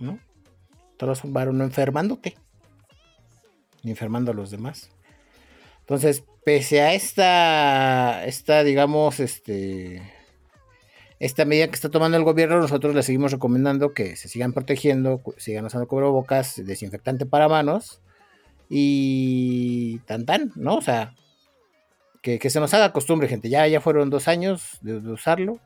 [0.00, 0.18] ¿no?
[1.24, 2.36] Un varo no enfermándote,
[3.82, 4.90] ni enfermando a los demás.
[5.80, 10.02] Entonces, pese a esta, esta, digamos, este,
[11.18, 15.22] esta medida que está tomando el gobierno, nosotros le seguimos recomendando que se sigan protegiendo,
[15.38, 18.02] sigan usando cubrebocas, desinfectante para manos
[18.68, 20.76] y tan tan, ¿no?
[20.76, 21.14] O sea,
[22.22, 23.48] que, se nos haga costumbre, gente.
[23.48, 25.58] Ya, ya fueron dos años de, usarlo.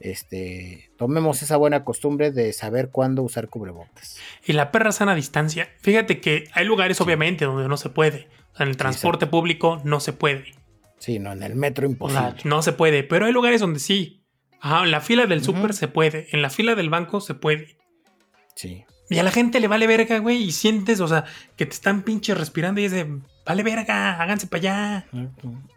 [0.00, 4.18] Este, tomemos esa buena costumbre de saber cuándo usar cubrebocas.
[4.44, 5.68] Y la perra sana distancia.
[5.80, 8.28] Fíjate que hay lugares, obviamente, donde no se puede.
[8.58, 10.54] en el transporte público no se puede.
[10.98, 12.34] Sí, no, en el metro imposible.
[12.44, 14.24] no se puede, pero hay lugares donde sí.
[14.60, 16.28] Ajá, en la fila del súper se puede.
[16.32, 17.76] En la fila del banco se puede.
[18.54, 18.84] Sí.
[19.10, 21.24] Y a la gente le vale verga, güey, y sientes, o sea,
[21.56, 25.06] que te están pinche respirando y es de, vale verga, háganse para allá.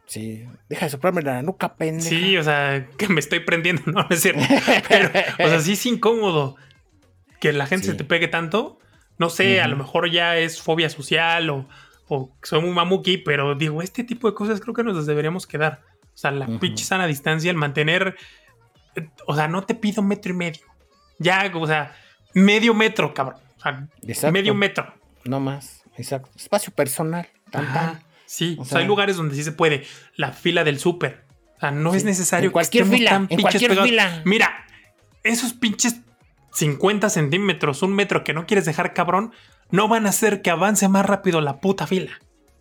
[0.05, 2.09] Sí, deja de soplarme la nuca, pendeja.
[2.09, 4.41] Sí, o sea, que me estoy prendiendo, no, no es cierto.
[4.87, 6.55] Pero, o sea, sí es incómodo
[7.39, 8.79] que la gente se te pegue tanto.
[9.17, 11.67] No sé, a lo mejor ya es fobia social o,
[12.07, 15.47] o soy muy mamuki, pero digo, este tipo de cosas creo que nos las deberíamos
[15.47, 15.81] quedar.
[16.03, 18.15] O sea, la pinche sana distancia, el mantener,
[19.25, 20.65] o sea, no te pido metro y medio.
[21.19, 21.95] Ya, o sea,
[22.37, 23.39] medio metro, cabrón.
[23.57, 24.93] O sea, medio metro.
[25.25, 26.29] No más, exacto.
[26.35, 27.27] Espacio personal.
[28.25, 29.85] Sí, o sea, hay lugares donde sí se puede.
[30.15, 31.25] La fila del súper.
[31.57, 34.21] O sea, no es necesario en cualquier fila, en cualquier fila.
[34.25, 34.65] Mira,
[35.23, 36.01] esos pinches
[36.53, 39.33] 50 centímetros, un metro que no quieres dejar cabrón,
[39.71, 42.19] no van a hacer que avance más rápido la puta fila.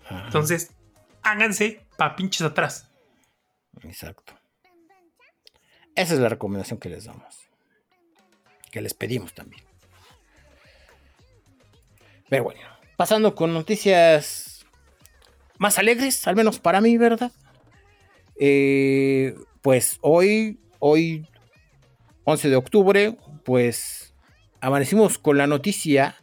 [0.09, 0.73] Entonces,
[1.23, 2.91] háganse pa' pinches atrás.
[3.83, 4.35] Exacto.
[5.95, 7.49] Esa es la recomendación que les damos.
[8.71, 9.66] Que les pedimos también.
[12.29, 12.61] Pero bueno,
[12.97, 14.67] pasando con noticias
[15.59, 17.33] más alegres, al menos para mí, ¿verdad?
[18.39, 21.27] Eh, pues hoy, hoy,
[22.25, 24.15] 11 de octubre, pues
[24.61, 26.17] amanecimos con la noticia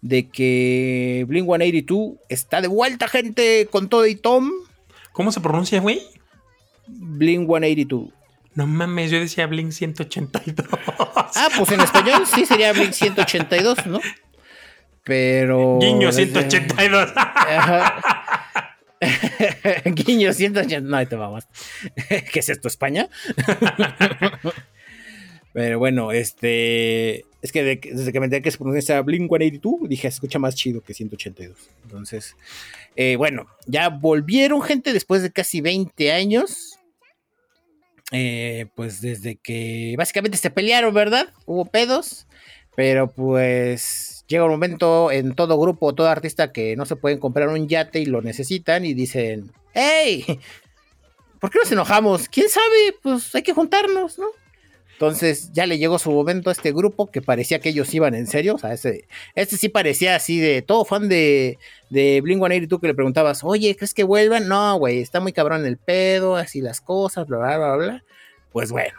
[0.00, 4.50] de que Blink 182 está de vuelta, gente, con todo y Tom.
[5.12, 6.00] ¿Cómo se pronuncia, güey?
[6.86, 8.10] Blink 182.
[8.54, 10.66] No mames, yo decía Blink 182.
[11.34, 14.00] Ah, pues en español sí sería Blink 182, ¿no?
[15.08, 15.78] Pero.
[15.80, 17.14] Guiño 182.
[19.86, 20.82] Guiño 182.
[20.82, 21.48] No, ahí te vamos.
[22.30, 23.08] ¿Qué es esto, España?
[25.54, 27.24] Pero bueno, este.
[27.40, 30.54] Es que desde que me enteré que se pronuncia Blink 182, dije, se escucha más
[30.54, 31.56] chido que 182.
[31.84, 32.36] Entonces,
[32.94, 36.78] eh, bueno, ya volvieron, gente, después de casi 20 años.
[38.12, 41.32] Eh, pues desde que básicamente se pelearon, ¿verdad?
[41.46, 42.26] Hubo pedos.
[42.76, 47.48] Pero pues llega un momento en todo grupo, todo artista que no se pueden comprar
[47.48, 50.24] un yate y lo necesitan y dicen, ¡Hey!
[51.40, 52.28] ¿Por qué nos enojamos?
[52.28, 52.96] ¿Quién sabe?
[53.02, 54.26] Pues hay que juntarnos, ¿no?
[54.92, 58.26] Entonces ya le llegó su momento a este grupo que parecía que ellos iban en
[58.26, 58.56] serio.
[58.56, 59.06] O sea, este,
[59.36, 61.58] este sí parecía así de todo fan de,
[61.88, 64.48] de Blink y tú que le preguntabas, oye, ¿crees que vuelvan?
[64.48, 68.04] No, güey, está muy cabrón el pedo, así las cosas, bla, bla, bla, bla.
[68.50, 68.98] Pues bueno,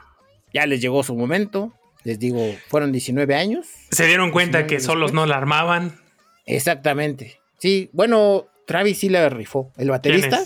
[0.53, 1.73] ya les llegó su momento.
[2.03, 3.67] Les digo, fueron 19 años.
[3.91, 5.99] Se dieron cuenta que solos no la armaban.
[6.45, 7.39] Exactamente.
[7.57, 9.71] Sí, bueno, Travis sí la rifó.
[9.77, 10.39] El baterista.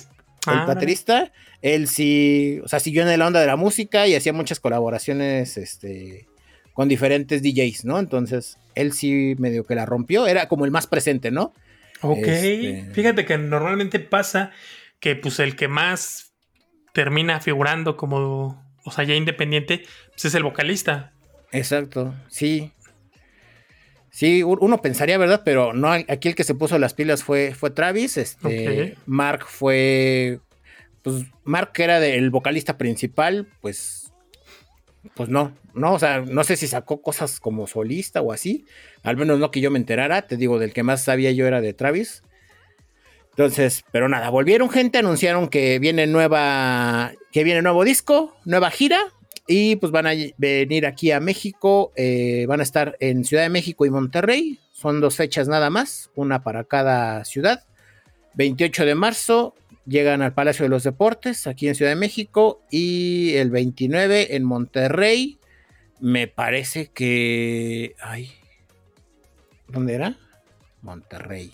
[0.48, 1.32] El ah, baterista,
[1.62, 5.56] él sí, o sea, siguió en la onda de la música y hacía muchas colaboraciones
[5.56, 6.28] este,
[6.74, 7.98] con diferentes DJs, ¿no?
[7.98, 11.54] Entonces, él sí medio que la rompió, era como el más presente, ¿no?
[12.02, 14.52] Ok, este, fíjate que normalmente pasa
[15.00, 16.34] que pues el que más
[16.94, 21.14] termina figurando como, o sea, ya independiente, pues es el vocalista.
[21.54, 22.72] Exacto, sí.
[24.14, 25.42] Sí, uno pensaría, ¿verdad?
[25.44, 28.18] Pero no, aquí el que se puso las pilas fue, fue Travis.
[28.18, 30.40] Este, Mark fue.
[31.02, 34.14] Pues Mark, que era el vocalista principal, pues.
[35.16, 38.66] Pues no, no, o sea, no sé si sacó cosas como solista o así.
[39.02, 40.22] Al menos no que yo me enterara.
[40.28, 42.22] Te digo, del que más sabía yo era de Travis.
[43.32, 47.14] Entonces, pero nada, volvieron gente, anunciaron que viene nueva.
[47.32, 49.00] Que viene nuevo disco, nueva gira.
[49.48, 53.50] Y pues van a venir aquí a México, eh, van a estar en Ciudad de
[53.50, 57.66] México y Monterrey, son dos fechas nada más, una para cada ciudad.
[58.36, 59.54] 28 de marzo
[59.86, 64.44] llegan al Palacio de los Deportes, aquí en Ciudad de México, y el 29 en
[64.44, 65.40] Monterrey.
[66.00, 67.96] Me parece que...
[68.02, 68.32] Ay,
[69.68, 70.18] ¿Dónde era?
[70.82, 71.54] Monterrey.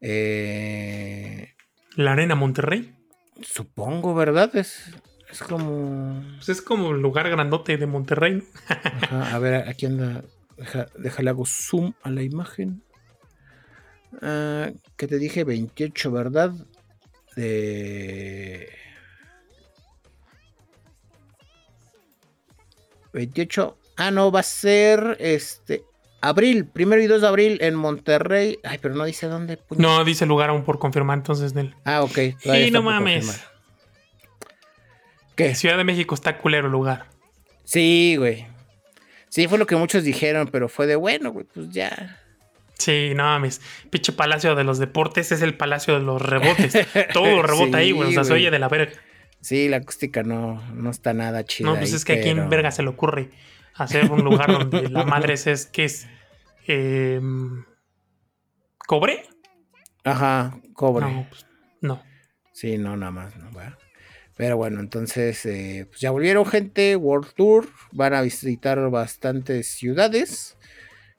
[0.00, 1.52] Eh,
[1.96, 2.94] ¿La Arena Monterrey?
[3.42, 4.54] Supongo, ¿verdad?
[4.56, 4.84] Es,
[5.30, 6.22] es como.
[6.36, 8.42] Pues es como el lugar grandote de Monterrey.
[9.10, 10.24] a ver, aquí anda.
[10.98, 12.82] déjale hago zoom a la imagen.
[14.22, 16.52] Ah, que te dije 28, ¿verdad?
[17.36, 18.68] De.
[23.12, 23.78] 28.
[23.96, 25.84] Ah, no, va a ser este.
[26.22, 28.58] Abril, primero y 2 de abril en Monterrey.
[28.62, 29.58] Ay, pero no dice dónde.
[29.70, 31.74] No, dice lugar aún por confirmar entonces, Nel.
[31.84, 32.18] Ah, ok.
[32.44, 33.42] Y no mames.
[35.48, 35.54] ¿Qué?
[35.54, 37.06] Ciudad de México está culero lugar.
[37.64, 38.46] Sí, güey.
[39.28, 42.20] Sí, fue lo que muchos dijeron, pero fue de bueno, güey, pues ya.
[42.78, 43.60] Sí, no mames.
[43.90, 46.86] Pinche Palacio de los Deportes es el Palacio de los Rebotes.
[47.12, 48.10] Todo rebota ahí, güey.
[48.10, 48.92] O sea, se oye de la verga.
[49.40, 51.68] Sí, la acústica no, no está nada chida.
[51.68, 53.30] No, pues es que aquí en verga se le ocurre
[53.74, 56.06] hacer un lugar donde la madre es, que es
[56.66, 57.64] em,
[58.86, 59.22] cobre.
[60.04, 61.06] Ajá, cobre.
[61.06, 61.46] No, pues,
[61.80, 62.02] no.
[62.52, 63.50] Sí, no, nada más, no,
[64.40, 70.56] Pero bueno, entonces eh, pues ya volvieron gente, World Tour, van a visitar bastantes ciudades,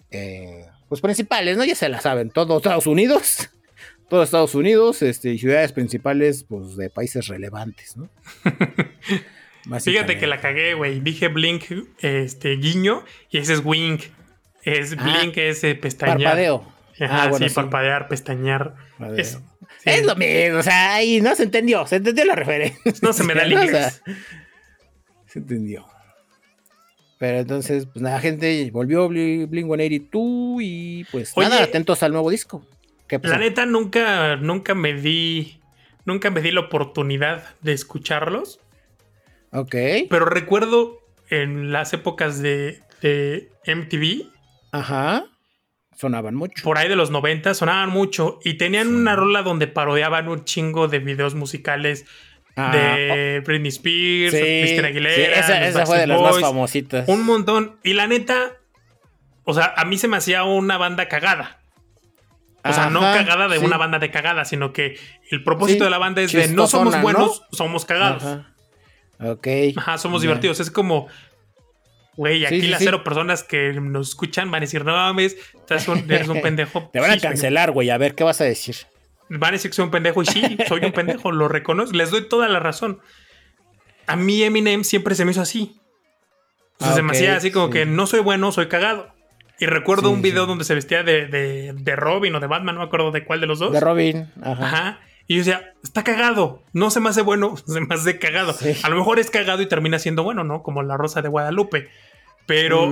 [0.09, 1.63] eh, pues principales, ¿no?
[1.63, 3.51] Ya se la saben, todos Estados Unidos,
[4.09, 8.09] todos Estados Unidos, este, ciudades principales, pues de países relevantes, ¿no?
[9.79, 10.99] Fíjate que la cagué, güey.
[10.99, 11.65] Dije blink,
[11.99, 14.05] este, guiño, y ese es wink.
[14.63, 16.17] Es ah, blink, es pestañear.
[16.17, 16.73] Parpadeo.
[16.99, 18.73] Ajá, ah, sí, parpadear, pestañear.
[19.15, 19.37] Eso.
[19.37, 19.50] Es
[20.05, 22.93] lo mismo, o sea, ahí no se entendió, se entendió la referencia.
[23.01, 23.69] No se me da el
[25.27, 25.87] Se entendió.
[27.17, 32.65] Pero entonces, pues nada, gente, volvió Blink 182 y pues nada, atentos al nuevo disco.
[33.21, 35.59] La neta, nunca, nunca me di,
[36.05, 38.59] nunca me di la oportunidad de escucharlos.
[39.51, 39.75] Ok.
[40.09, 42.81] Pero recuerdo en las épocas de,
[43.67, 44.31] MTV.
[44.71, 45.25] Ajá.
[46.01, 46.63] Sonaban mucho.
[46.63, 48.39] Por ahí de los 90 sonaban mucho.
[48.43, 52.05] Y tenían una rola donde parodiaban un chingo de videos musicales
[52.55, 53.45] ah, de oh.
[53.45, 55.43] Britney Spears, Christina Aguilera.
[55.45, 57.07] Sí, esa, fue de las más famositas.
[57.07, 57.77] Un montón.
[57.83, 58.53] Y la neta,
[59.43, 61.59] o sea, a mí se me hacía una banda cagada.
[62.63, 64.97] O sea, no cagada de una banda de cagada, sino que
[65.29, 68.43] el propósito de la banda es de no somos buenos, somos cagados.
[69.19, 69.47] Ok.
[69.77, 70.59] Ajá, somos divertidos.
[70.59, 71.09] Es como,
[72.15, 75.37] güey, aquí las cero personas que nos escuchan van a decir, no mames,
[75.69, 76.89] eres un pendejo.
[76.91, 78.75] Te van a cancelar, güey, a ver, ¿qué vas a decir?
[79.29, 82.11] Van a decir que soy un pendejo y sí, soy un pendejo, lo reconozco, les
[82.11, 82.99] doy toda la razón.
[84.07, 85.79] A mí Eminem siempre se me hizo así.
[86.79, 89.13] O sea, se me hacía así como que no soy bueno, soy cagado.
[89.59, 92.81] Y recuerdo un video donde se vestía de, de, de, Robin o de Batman, no
[92.81, 93.71] me acuerdo de cuál de los dos.
[93.71, 94.65] De Robin, ajá.
[94.65, 94.99] Ajá.
[95.27, 98.55] Y yo decía, está cagado, no se me hace bueno, se me hace cagado.
[98.83, 100.63] A lo mejor es cagado y termina siendo bueno, ¿no?
[100.63, 101.89] Como la Rosa de Guadalupe.
[102.47, 102.91] Pero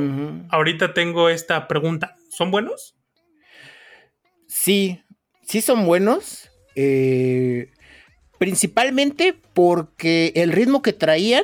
[0.50, 2.96] ahorita tengo esta pregunta, ¿son buenos?
[4.48, 5.02] Sí,
[5.42, 6.50] sí son buenos.
[6.76, 7.72] Eh,
[8.38, 11.44] principalmente porque el ritmo que traían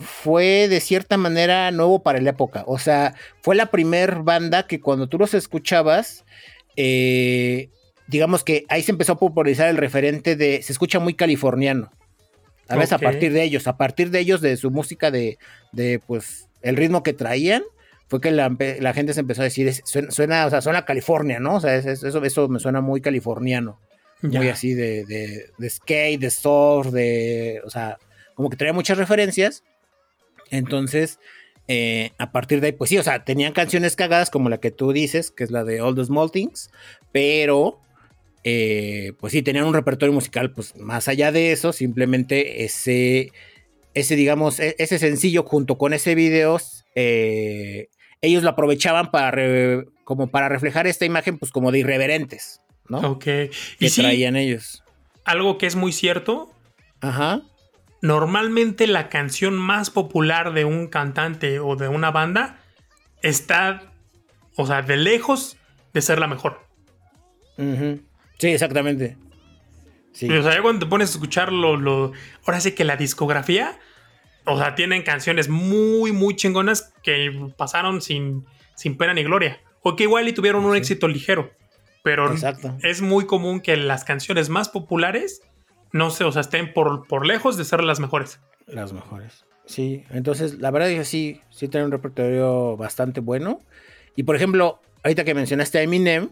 [0.00, 2.64] fue de cierta manera nuevo para la época.
[2.66, 6.24] O sea, fue la primer banda que cuando tú los escuchabas,
[6.76, 7.70] eh,
[8.12, 11.90] digamos que ahí se empezó a popularizar el referente de, se escucha muy californiano.
[12.68, 15.38] A veces a partir de ellos, a partir de ellos, de su música, de,
[15.72, 17.62] de pues, el ritmo que traían,
[18.08, 18.48] fue que la,
[18.94, 21.56] gente se empezó a decir, suena, o sea, suena California, ¿no?
[21.56, 23.80] O sea, eso, eso me suena muy californiano.
[24.20, 27.98] Muy así de, de, de, skate, de surf, de, o sea,
[28.34, 29.64] como que traía muchas referencias.
[30.50, 31.18] Entonces,
[31.68, 34.70] eh, a partir de ahí, pues sí, o sea, tenían canciones cagadas como la que
[34.70, 36.70] tú dices, que es la de All the Small Things,
[37.12, 37.80] pero
[38.44, 43.32] eh, pues sí, tenían un repertorio musical, pues más allá de eso, simplemente ese,
[43.94, 46.60] ese digamos, e, ese sencillo junto con ese video,
[46.96, 47.88] eh,
[48.20, 52.98] ellos lo aprovechaban para, como para reflejar esta imagen, pues como de irreverentes, ¿no?
[52.98, 53.24] Ok.
[53.24, 54.82] Que y traían ellos.
[55.24, 56.50] Algo que es muy cierto.
[57.00, 57.42] Ajá.
[58.00, 62.58] Normalmente la canción más popular de un cantante o de una banda
[63.22, 63.92] está,
[64.56, 65.56] o sea, de lejos
[65.94, 66.66] de ser la mejor.
[67.56, 68.02] Ajá
[68.38, 69.16] Sí, exactamente.
[70.12, 70.30] Sí.
[70.30, 72.12] O sea, ya cuando te pones a escucharlo, lo,
[72.44, 73.78] ahora sí que la discografía,
[74.44, 79.60] o sea, tienen canciones muy, muy chingonas que pasaron sin, sin pena ni gloria.
[79.82, 81.50] O que igual y tuvieron un éxito ligero.
[82.04, 82.34] Pero
[82.82, 85.42] es muy común que las canciones más populares
[85.92, 88.40] no sé, o sea, estén por, por lejos de ser las mejores.
[88.66, 89.44] Las mejores.
[89.66, 93.60] Sí, entonces la verdad es que sí, sí tiene un repertorio bastante bueno.
[94.16, 96.30] Y por ejemplo, ahorita que mencionaste a Eminem,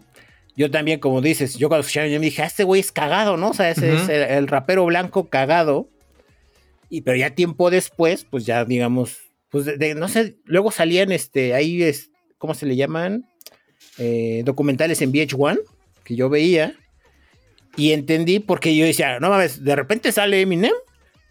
[0.60, 3.38] yo también, como dices, yo cuando escuché yo me dije, ah, este güey es cagado,
[3.38, 3.48] ¿no?
[3.48, 5.88] O sea, ese es el, rapero blanco cagado.
[6.90, 9.16] Y pero ya tiempo después, pues ya digamos,
[9.48, 9.64] pues
[9.96, 13.24] no sé, luego salían este, ahí es, ¿cómo se le llaman?
[13.96, 15.60] Eh, documentales en VH1
[16.04, 16.74] que yo veía.
[17.78, 20.74] Y entendí porque yo decía, no mames, de repente sale Eminem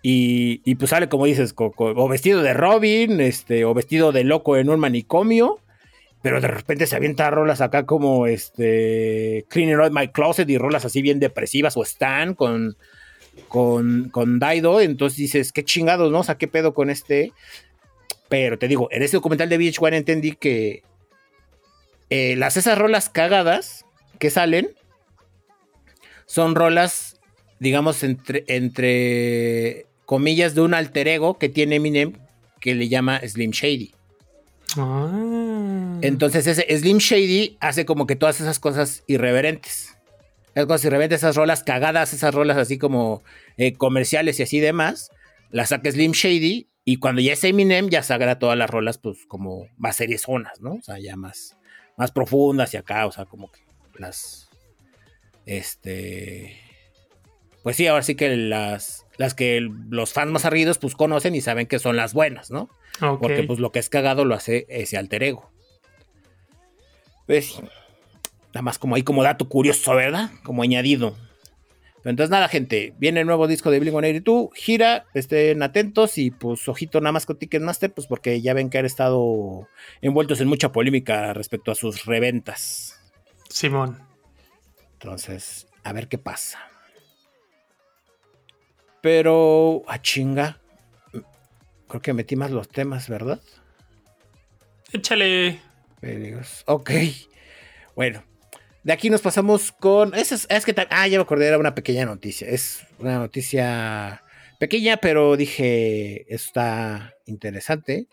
[0.01, 4.57] y, y pues sale, como dices, o vestido de Robin, este, o vestido de loco
[4.57, 5.59] en un manicomio
[6.21, 10.85] pero de repente se avienta rolas acá como este Cleaning Out My Closet y rolas
[10.85, 12.75] así bien depresivas o Stan con,
[13.47, 16.19] con, con Daido, entonces dices, qué chingados, ¿no?
[16.19, 17.31] O sea, qué pedo con este.
[18.27, 20.83] Pero te digo, en este documental de VH1 entendí que
[22.09, 23.85] eh, las esas rolas cagadas
[24.19, 24.69] que salen
[26.25, 27.19] son rolas,
[27.59, 32.13] digamos, entre, entre comillas, de un alter ego que tiene Eminem
[32.59, 33.93] que le llama Slim Shady.
[34.77, 35.48] Ah.
[36.01, 39.97] Entonces ese Slim Shady hace como que todas esas cosas irreverentes.
[40.55, 43.23] Esas cosas irreverentes, esas rolas cagadas, esas rolas así como
[43.57, 45.11] eh, comerciales y así demás,
[45.51, 49.25] las saca Slim Shady y cuando ya es Eminem ya saca todas las rolas pues
[49.27, 50.73] como más zonas, ¿no?
[50.73, 51.57] O sea, ya más,
[51.97, 53.61] más profundas y acá, o sea, como que
[53.97, 54.49] las...
[55.45, 56.57] Este...
[57.61, 61.41] Pues sí, ahora sí que las, las que los fans más arridos pues conocen y
[61.41, 62.69] saben que son las buenas, ¿no?
[63.19, 65.51] Porque pues lo que es cagado lo hace ese alter ego.
[67.29, 67.61] Pues,
[68.47, 70.31] nada más como ahí como dato curioso, ¿verdad?
[70.41, 71.15] Como añadido.
[72.01, 76.67] Pero entonces nada, gente, viene el nuevo disco de Blink-182, gira, estén atentos y pues
[76.67, 79.67] ojito nada más con Ticketmaster, pues porque ya ven que han estado
[80.01, 82.99] envueltos en mucha polémica respecto a sus reventas.
[83.47, 83.99] Simón.
[84.93, 86.57] Entonces, a ver qué pasa.
[89.03, 90.59] Pero, a chinga,
[91.87, 93.39] Creo que metí más los temas, ¿verdad?
[94.91, 95.68] Échale.
[96.65, 96.91] Ok.
[97.95, 98.23] Bueno.
[98.83, 100.13] De aquí nos pasamos con.
[100.13, 100.73] Es, es que.
[100.89, 102.47] Ah, ya me acordé, era una pequeña noticia.
[102.47, 104.23] Es una noticia
[104.59, 106.33] pequeña, pero dije.
[106.33, 108.07] Está interesante.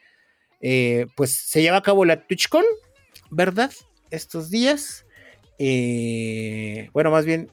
[0.60, 2.64] Eh, pues se lleva a cabo la TwitchCon,
[3.30, 3.72] ¿verdad?
[4.10, 5.06] Estos días.
[5.58, 7.50] Eh, bueno, más bien.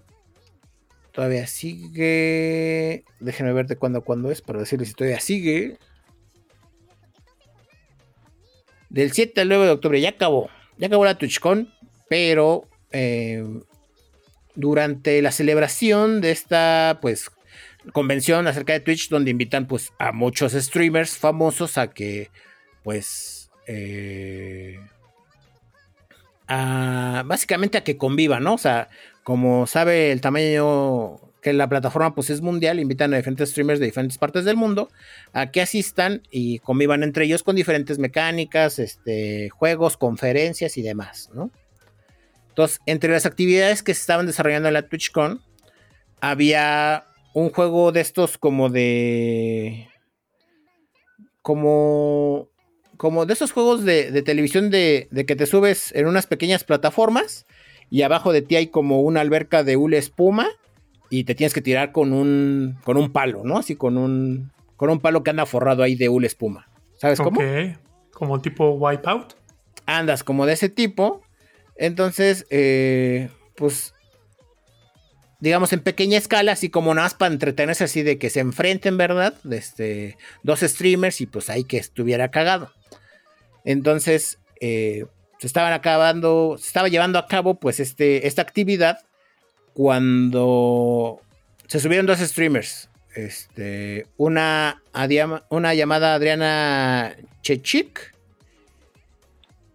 [1.12, 3.06] Todavía sigue.
[3.20, 5.78] Déjenme ver de cuándo a cuándo es para decirles si todavía sigue.
[8.94, 10.50] Del 7 al 9 de octubre ya acabó.
[10.78, 11.74] Ya acabó la TwitchCon,
[12.10, 13.44] pero eh,
[14.54, 17.32] durante la celebración de esta pues
[17.92, 22.30] convención acerca de Twitch donde invitan pues a muchos streamers famosos a que
[22.84, 24.80] pues eh,
[26.48, 28.54] básicamente a que convivan, ¿no?
[28.54, 28.90] O sea,
[29.24, 33.88] como sabe el tamaño que la plataforma pues es mundial, invitan a diferentes streamers de
[33.88, 34.90] diferentes partes del mundo
[35.34, 41.30] a que asistan y convivan entre ellos con diferentes mecánicas, este, juegos, conferencias y demás,
[41.34, 41.52] ¿no?
[42.50, 45.42] Entonces, entre las actividades que se estaban desarrollando en la TwitchCon,
[46.22, 49.90] había un juego de estos como de...
[51.42, 52.48] como...
[52.96, 57.46] como de esos juegos de, televisión de, de que te subes en unas pequeñas plataformas
[57.90, 60.48] y abajo de ti hay como una alberca de hule espuma
[61.16, 63.60] y te tienes que tirar con un, con un palo, ¿no?
[63.60, 66.68] Así con un, con un palo que anda forrado ahí de hule espuma.
[66.98, 67.40] ¿Sabes cómo?
[68.12, 69.36] Como tipo Wipeout.
[69.86, 71.22] Andas como de ese tipo.
[71.76, 73.94] Entonces, eh, pues,
[75.40, 78.98] digamos en pequeña escala, así como nada más para entretenerse así de que se enfrenten,
[78.98, 79.36] ¿verdad?
[79.52, 82.72] Este, dos streamers y pues ahí que estuviera cagado.
[83.66, 85.06] Entonces, eh,
[85.38, 88.98] se estaban acabando, se estaba llevando a cabo pues este, esta actividad
[89.74, 91.22] cuando
[91.68, 92.90] se subieron dos streamers.
[93.16, 94.82] Este, una,
[95.50, 98.14] una llamada Adriana Chechik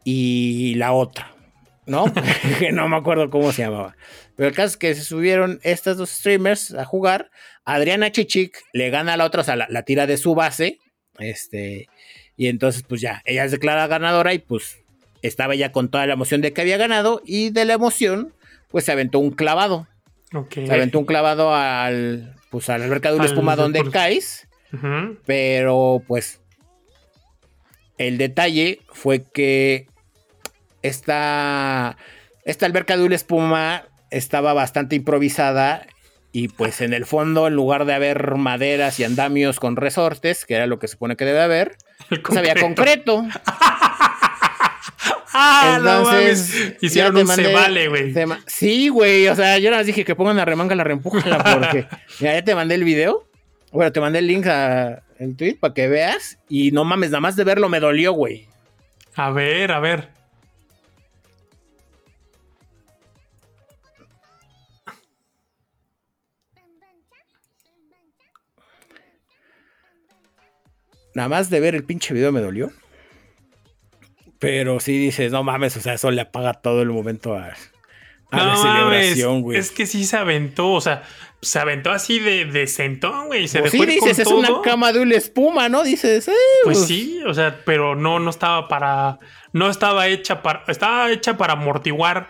[0.05, 1.33] y la otra,
[1.87, 2.13] ¿no?
[2.59, 3.97] que no me acuerdo cómo se llamaba.
[4.37, 7.31] Pero el caso es que se subieron estas dos streamers a jugar.
[7.65, 10.79] Adriana Chechik le gana a la otra, o sea, la, tira de su base.
[11.19, 11.89] Este,
[12.37, 14.79] y entonces, pues ya, ella es declarada ganadora y pues
[15.23, 17.21] estaba ya con toda la emoción de que había ganado.
[17.25, 18.33] Y de la emoción,
[18.71, 19.87] pues se aventó un clavado.
[20.51, 24.49] Se aventó un clavado al, pues, al alberca de un espuma donde caes.
[25.25, 26.41] Pero pues
[27.97, 29.87] el detalle fue que
[30.83, 31.97] esta,
[32.45, 35.87] esta alberca de una espuma estaba bastante improvisada
[36.33, 40.55] y pues en el fondo en lugar de haber maderas y andamios con resortes, que
[40.55, 41.77] era lo que se supone que debe haber,
[42.09, 43.25] pues había concreto.
[45.33, 46.77] Ah, no mames.
[46.81, 48.15] Hicieron un mandé, se vale, güey.
[48.47, 49.29] Sí, güey.
[49.29, 51.87] O sea, yo nada dije que pongan la remanga, la reempújala, porque
[52.19, 53.25] ya te mandé el video.
[53.73, 56.39] Bueno, te mandé el link a el tweet para que veas.
[56.49, 58.47] Y no mames, nada más de verlo me dolió, güey.
[59.15, 60.09] A ver, a ver.
[71.15, 72.71] Nada más de ver el pinche video me dolió.
[74.39, 77.55] Pero sí dices, no mames, o sea, eso le apaga todo el momento a,
[78.31, 79.59] la celebración, güey.
[79.59, 81.03] Es que sí se aventó, o sea,
[81.41, 83.49] se aventó así de, de sentón, güey.
[83.49, 85.83] Se pues sí, dices, es una cama de una espuma, ¿no?
[85.83, 86.33] Dices, eh,
[86.65, 89.19] pues, pues, sí, o sea, pero no, no estaba para.
[89.53, 90.65] No estaba hecha para.
[90.69, 92.29] Estaba hecha para amortiguar.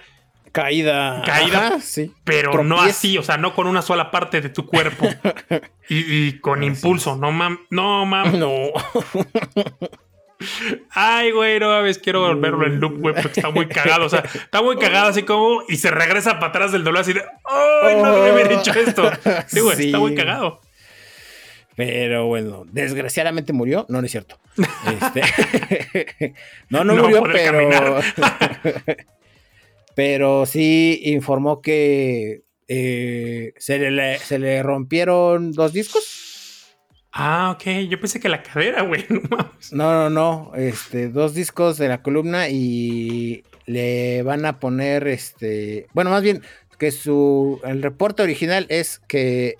[0.52, 1.22] Caída.
[1.24, 1.80] Caída.
[1.80, 2.12] sí.
[2.24, 5.08] Pero no así, o sea, no con una sola parte de tu cuerpo.
[5.88, 7.16] y, con impulso.
[7.16, 7.60] No mam.
[7.70, 8.28] No mam.
[8.38, 8.72] No.
[10.90, 14.06] Ay, güey, no mames, quiero verlo en loop, güey, porque está muy cagado.
[14.06, 17.12] O sea, está muy cagado así como y se regresa para atrás del dolor así
[17.12, 19.10] de, ¡ay, no debe haber hecho esto!
[19.48, 20.60] Sí, güey, está muy cagado.
[21.76, 23.86] Pero bueno, desgraciadamente murió.
[23.88, 24.38] No, no es cierto.
[25.00, 26.34] Este,
[26.70, 28.00] no, no, murió, pero.
[29.94, 36.28] pero sí informó que eh, se, le, se le rompieron dos discos
[37.20, 37.88] Ah, ok.
[37.88, 39.04] Yo pensé que la cadera, güey.
[39.72, 40.52] No, no, no.
[40.54, 46.42] Este, dos discos de la columna y le van a poner, este, bueno, más bien
[46.78, 49.56] que su, el reporte original es que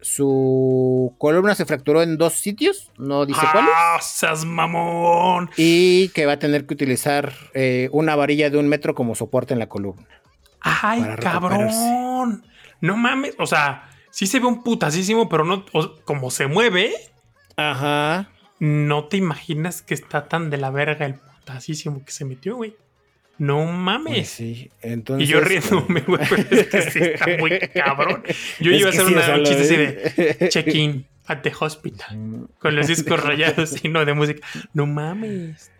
[0.00, 4.04] su columna se fracturó en dos sitios, no dice ah, cuáles.
[4.06, 5.50] ¡Seas mamón!
[5.58, 9.52] Y que va a tener que utilizar eh, una varilla de un metro como soporte
[9.52, 10.08] en la columna.
[10.62, 12.42] ¡Ay, cabrón!
[12.80, 15.64] No mames, o sea, sí se ve un putasísimo, pero no,
[16.04, 16.92] como se mueve.
[17.56, 18.30] Ajá.
[18.58, 22.76] No te imaginas que está tan de la verga el putasísimo que se metió, güey.
[23.38, 24.12] No mames.
[24.12, 25.26] Pues sí, entonces.
[25.26, 28.22] Y yo riéndome, güey, pero es que sí está muy cabrón.
[28.60, 32.48] Yo iba a hacer una, chiste así de check-in at the hospital.
[32.58, 34.46] Con los discos rayados y no de música.
[34.74, 35.70] No mames.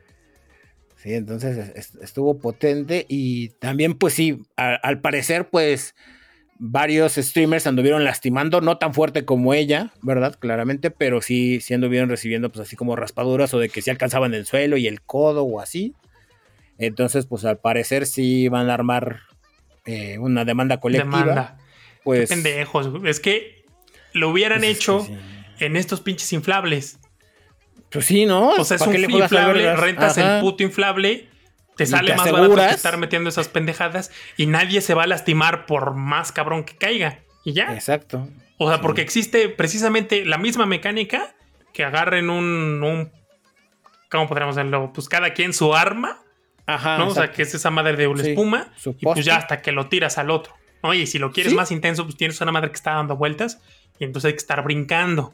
[0.97, 5.95] Sí, entonces estuvo potente y también, pues sí, al parecer, pues
[6.63, 10.37] varios streamers anduvieron lastimando, no tan fuerte como ella, ¿verdad?
[10.39, 14.35] Claramente, pero sí, sí anduvieron recibiendo pues así como raspaduras o de que sí alcanzaban
[14.35, 15.95] el suelo y el codo o así.
[16.77, 19.21] Entonces, pues al parecer sí van a armar
[19.87, 21.19] eh, una demanda colectiva.
[21.19, 21.59] Demanda.
[22.05, 23.65] Pues, pendejos, es que
[24.13, 25.09] lo hubieran pues hecho
[25.61, 26.99] en estos pinches inflables.
[27.91, 28.51] Pues sí, ¿no?
[28.51, 31.30] O sea, es un inflable, rentas el puto inflable
[31.81, 35.65] te sale más barato que estar metiendo esas pendejadas y nadie se va a lastimar
[35.65, 37.21] por más cabrón que caiga.
[37.43, 37.73] Y ya.
[37.73, 38.29] Exacto.
[38.59, 41.35] O sea, porque existe precisamente la misma mecánica
[41.73, 43.11] que agarren un, un
[44.11, 44.93] ¿cómo podríamos decirlo?
[44.93, 46.19] Pues cada quien su arma.
[46.67, 46.99] Ajá.
[46.99, 47.09] ¿no?
[47.09, 48.75] O sea, que es esa madre de una espuma.
[48.85, 50.53] Y pues ya hasta que lo tiras al otro.
[50.83, 53.59] Oye, si lo quieres más intenso, pues tienes una madre que está dando vueltas
[53.99, 55.33] y entonces hay que estar brincando.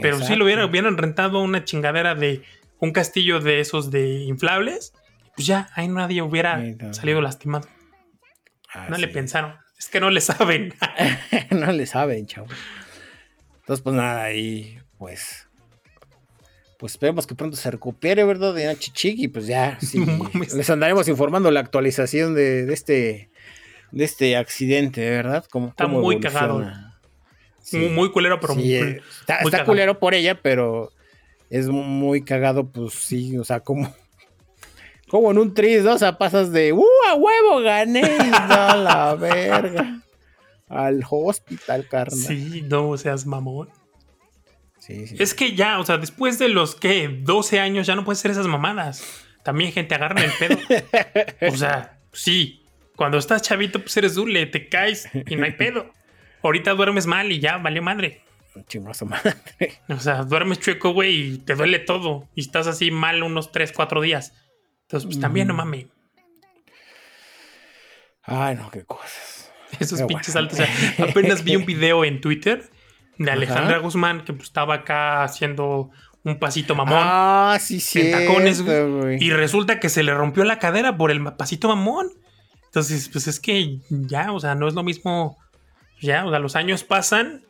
[0.00, 2.42] Pero si lo hubieran, hubieran rentado una chingadera de
[2.78, 4.94] un castillo de esos de inflables
[5.34, 6.62] pues ya, ahí nadie hubiera
[6.92, 7.68] salido lastimado.
[8.72, 9.54] Ah, no le pensaron.
[9.78, 10.74] Es que no le saben.
[11.50, 12.46] no le saben, chavo.
[13.60, 15.48] Entonces, pues nada, ahí, pues.
[16.78, 18.52] Pues esperemos que pronto se recupere, ¿verdad?
[18.54, 20.04] De Chichi y pues ya, sí,
[20.54, 23.30] les andaremos informando la actualización de, este
[23.92, 25.46] de este accidente, ¿verdad?
[25.50, 26.62] Como, está muy cagado.
[27.72, 30.92] Muy, culero, pero muy, eh, está, está culero por ella, pero
[31.48, 33.94] es muy cagado, pues sí, o sea, como
[35.14, 35.92] como en un tris, ¿no?
[35.94, 38.18] O sea, pasas de, ¡uh, a huevo, gané!
[38.32, 40.02] a la verga.
[40.68, 42.18] Al hospital, carnal.
[42.18, 43.68] Sí, no seas mamón.
[44.80, 45.14] Sí, sí.
[45.20, 48.32] Es que ya, o sea, después de los que 12 años ya no puedes hacer
[48.32, 49.04] esas mamadas.
[49.44, 50.58] También gente agarra el pedo.
[51.48, 52.66] o sea, sí.
[52.96, 55.92] Cuando estás chavito, pues eres dule, te caes y no hay pedo.
[56.42, 58.22] Ahorita duermes mal y ya, vale madre.
[58.66, 59.34] Chingoso madre.
[59.88, 62.28] O sea, duermes chueco, güey, y te duele todo.
[62.34, 64.32] Y estás así mal unos 3, 4 días.
[64.84, 65.86] Entonces, pues también no mames.
[68.22, 69.52] Ay, no, qué cosas.
[69.80, 70.58] Esos pinches saltos.
[70.98, 72.70] apenas vi un video en Twitter
[73.18, 75.90] de Alejandra Guzmán que pues, estaba acá haciendo
[76.22, 76.98] un pasito mamón.
[77.00, 78.00] Ah, sí, sí.
[78.00, 78.64] En tacones,
[79.20, 82.10] Y resulta que se le rompió la cadera por el pasito mamón.
[82.66, 85.38] Entonces, pues es que ya, o sea, no es lo mismo.
[86.00, 87.44] Ya, o sea, los años pasan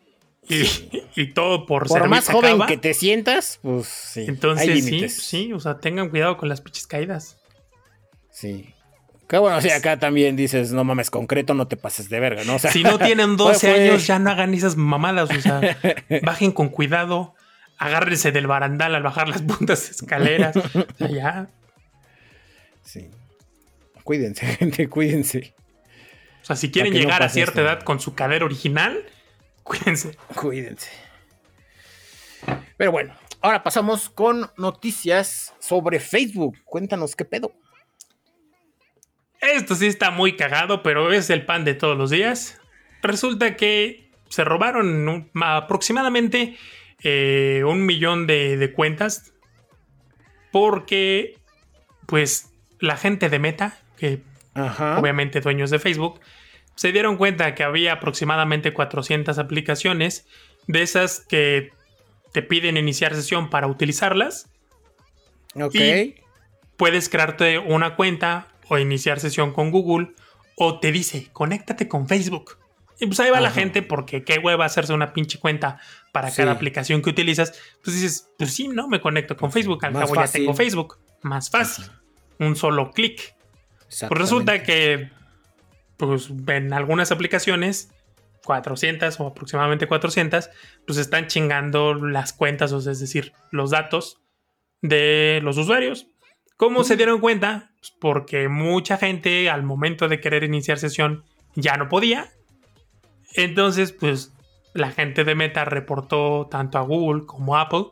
[0.48, 4.24] y, todo por, por más joven que te sientas, pues sí.
[4.28, 7.38] Entonces, sí, sí, o sea, tengan cuidado con las pinches caídas.
[8.30, 8.74] Sí.
[9.28, 12.44] Qué bueno, o sea, acá también dices, no mames, concreto, no te pases de verga,
[12.44, 12.56] ¿no?
[12.56, 15.78] O sea, si no tienen 12 años, ya no hagan esas mamadas, o sea,
[16.22, 17.34] bajen con cuidado,
[17.78, 21.48] agárrense del barandal al bajar las puntas escaleras, o sea, ya.
[22.82, 23.08] Sí.
[24.04, 25.54] Cuídense, gente, cuídense.
[26.42, 29.02] O sea, si quieren llegar a cierta edad con su cadera original,
[29.64, 30.16] Cuídense.
[30.34, 30.90] Cuídense.
[32.76, 36.58] Pero bueno, ahora pasamos con noticias sobre Facebook.
[36.64, 37.52] Cuéntanos qué pedo.
[39.40, 42.60] Esto sí está muy cagado, pero es el pan de todos los días.
[43.02, 46.56] Resulta que se robaron aproximadamente
[47.02, 49.34] eh, un millón de, de cuentas
[50.50, 51.38] porque,
[52.06, 54.22] pues, la gente de Meta, que
[54.54, 54.98] Ajá.
[54.98, 56.20] obviamente dueños de Facebook,
[56.74, 60.26] se dieron cuenta que había aproximadamente 400 aplicaciones
[60.66, 61.70] de esas que
[62.32, 64.48] te piden iniciar sesión para utilizarlas.
[65.54, 65.74] Ok.
[65.74, 66.14] Y-
[66.76, 70.10] Puedes crearte una cuenta o iniciar sesión con Google
[70.56, 72.58] o te dice, conéctate con Facebook.
[72.98, 75.78] Y pues ahí va la gente porque qué hueva hacerse una pinche cuenta
[76.12, 76.38] para Sí.
[76.38, 77.52] cada aplicación que utilizas.
[77.84, 79.84] Pues dices, pues sí, no, me conecto con Facebook.
[79.84, 80.32] Al Más cabo fácil.
[80.40, 80.98] ya tengo Facebook.
[81.22, 81.84] Más fácil.
[82.40, 83.34] Un solo clic.
[83.86, 85.10] Pues resulta que,
[86.06, 87.90] pues en algunas aplicaciones,
[88.44, 90.50] 400 o aproximadamente 400,
[90.86, 94.20] pues están chingando las cuentas, o sea, es decir, los datos
[94.82, 96.08] de los usuarios.
[96.56, 97.72] ¿Cómo se dieron cuenta?
[97.80, 101.24] Pues porque mucha gente al momento de querer iniciar sesión
[101.54, 102.30] ya no podía.
[103.34, 104.32] Entonces, pues
[104.74, 107.86] la gente de Meta reportó tanto a Google como a Apple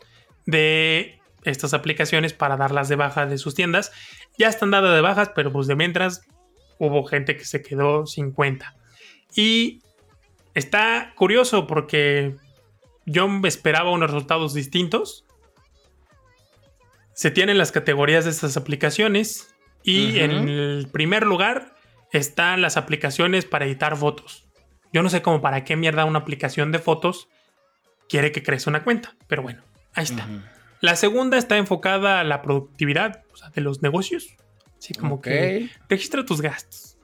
[0.47, 3.93] de estas aplicaciones para darlas de baja de sus tiendas.
[4.39, 6.23] Ya están dadas de bajas, pero pues de mientras
[6.83, 8.75] hubo gente que se quedó sin cuenta.
[9.37, 9.83] Y
[10.53, 12.35] está curioso porque
[13.07, 15.25] yo esperaba unos resultados distintos.
[17.15, 19.55] Se tienen las categorías de estas aplicaciones
[19.85, 21.77] y en el primer lugar
[22.11, 24.45] están las aplicaciones para editar fotos.
[24.93, 27.29] Yo no sé cómo para qué mierda una aplicación de fotos
[28.09, 29.63] quiere que crees una cuenta, pero bueno,
[29.95, 30.27] ahí está.
[30.81, 34.37] La segunda está enfocada a la productividad o sea, de los negocios.
[34.83, 36.97] Así como que registra tus gastos.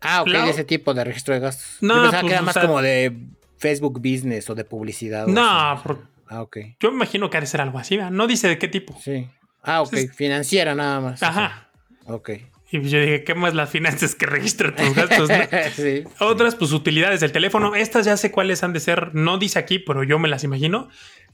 [0.00, 0.44] Ah, ok, Claro.
[0.46, 1.78] de ese tipo de registro de gastos.
[1.80, 3.16] No, Yo pensaba pues, que era o más sea- como de
[3.58, 5.24] Facebook Business o de publicidad.
[5.24, 6.58] o No, por- Ah, ok.
[6.80, 7.96] yo me imagino que ha de ser algo así.
[7.96, 8.10] ¿verdad?
[8.12, 8.96] No dice de qué tipo.
[9.00, 9.28] Sí.
[9.62, 9.92] Ah, ok.
[9.92, 11.22] Entonces- Financiera nada más.
[11.22, 11.70] Ajá.
[12.06, 12.30] Ok.
[12.70, 15.28] Y yo dije, ¿qué más las finanzas que registra tus gastos?
[15.28, 15.36] no?
[15.76, 16.04] sí.
[16.20, 17.74] Otras, pues utilidades del teléfono.
[17.76, 19.14] Estas ya sé cuáles han de ser.
[19.14, 20.88] No dice aquí, pero yo me las imagino.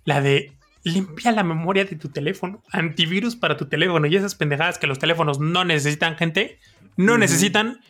[0.05, 0.53] La de
[0.85, 2.63] limpia la memoria de tu teléfono.
[2.71, 4.07] Antivirus para tu teléfono.
[4.07, 6.59] Y esas pendejadas que los teléfonos no necesitan, gente.
[6.97, 7.81] No necesitan.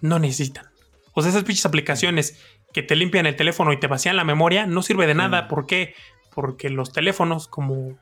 [0.00, 0.66] No necesitan.
[1.14, 2.38] O sea, esas pinches aplicaciones
[2.72, 5.48] que te limpian el teléfono y te vacían la memoria no sirve de nada.
[5.48, 5.94] ¿Por qué?
[6.34, 7.98] Porque los teléfonos, como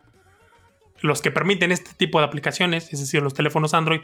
[1.01, 4.01] los que permiten este tipo de aplicaciones, es decir, los teléfonos Android,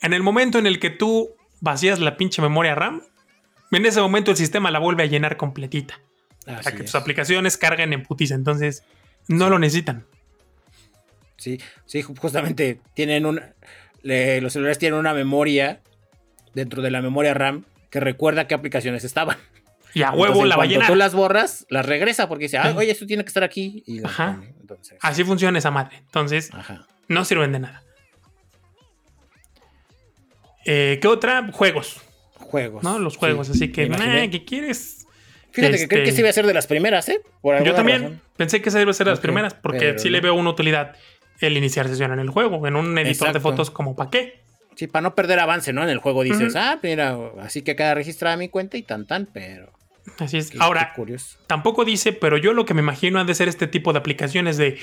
[0.00, 3.02] en el momento en el que tú vacías la pinche memoria RAM,
[3.70, 6.00] en ese momento el sistema la vuelve a llenar completita.
[6.46, 6.90] Así para que es.
[6.90, 8.34] tus aplicaciones carguen en putiza.
[8.34, 8.84] Entonces,
[9.28, 10.04] no lo necesitan.
[11.36, 13.52] Sí, sí, ju- justamente tienen una.
[14.02, 15.80] le- los celulares tienen una memoria
[16.54, 19.36] dentro de la memoria RAM que recuerda qué aplicaciones estaban.
[19.94, 20.88] Y a huevo la va a cuanto llenar.
[20.88, 23.82] tú las borras, las regresa porque dice, ah, oye, esto tiene que estar aquí.
[23.86, 24.36] Y Ajá.
[24.36, 24.54] pone.
[24.60, 25.98] Entonces, Así funciona esa madre.
[25.98, 26.86] Entonces, ajá.
[27.08, 27.82] no sirven de nada.
[30.64, 31.50] Eh, ¿Qué otra?
[31.52, 32.00] Juegos,
[32.36, 32.82] Juegos.
[32.82, 32.98] ¿no?
[32.98, 33.50] Los sí, juegos.
[33.50, 35.01] Así que, nah, ¿qué quieres?
[35.52, 37.20] Fíjate que este- creo que sí iba a ser de las primeras, ¿eh?
[37.40, 38.20] Por Yo también razón.
[38.36, 40.50] pensé que esa iba a ser de las primeras, porque pero sí le veo una
[40.50, 40.96] utilidad
[41.40, 44.40] el iniciar sesión en el juego, en un editor de fotos como para qué.
[44.76, 45.82] Sí, para no perder avance, ¿no?
[45.82, 49.26] En el juego dices, ah, mira, así que queda registrada mi cuenta y tan tan,
[49.26, 49.70] pero.
[50.18, 50.50] Así es.
[50.50, 51.38] qué- Ahora, qué curioso.
[51.46, 54.56] Tampoco dice, pero yo lo que me imagino han de ser este tipo de aplicaciones
[54.56, 54.78] de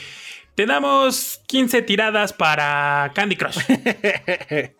[0.55, 3.57] te damos 15 tiradas para Candy Crush.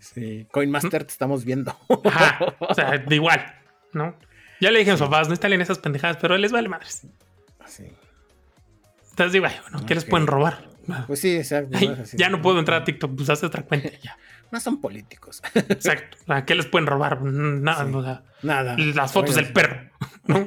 [0.00, 1.76] sí, Coinmaster te estamos viendo.
[2.04, 2.54] Ajá.
[2.58, 3.44] O sea, de igual,
[3.92, 4.14] ¿no?
[4.62, 7.02] Ya le dije a mis papás, no instalen esas pendejadas, pero les vale madres.
[7.66, 7.84] Sí.
[9.10, 10.68] Entonces digo, ay, bueno, ¿qué les pueden robar?
[11.06, 11.76] Pues sí, exacto.
[12.14, 13.90] Ya no puedo entrar a TikTok, pues haz otra cuenta.
[14.02, 14.16] Ya.
[14.52, 15.42] No son políticos.
[15.54, 16.16] Exacto.
[16.46, 17.22] ¿Qué les pueden robar?
[17.22, 17.92] Nada, Sí.
[17.94, 18.76] o sea, Nada.
[18.78, 19.90] las fotos del perro.
[20.26, 20.46] ¿no?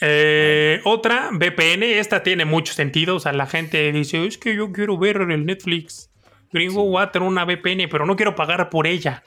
[0.00, 3.16] Eh, otra, VPN, esta tiene mucho sentido.
[3.16, 6.10] O sea, la gente dice, es que yo quiero ver el Netflix.
[6.52, 6.88] Gringo Sí.
[6.88, 9.22] voy a tener una VPN, pero no quiero pagar por ella.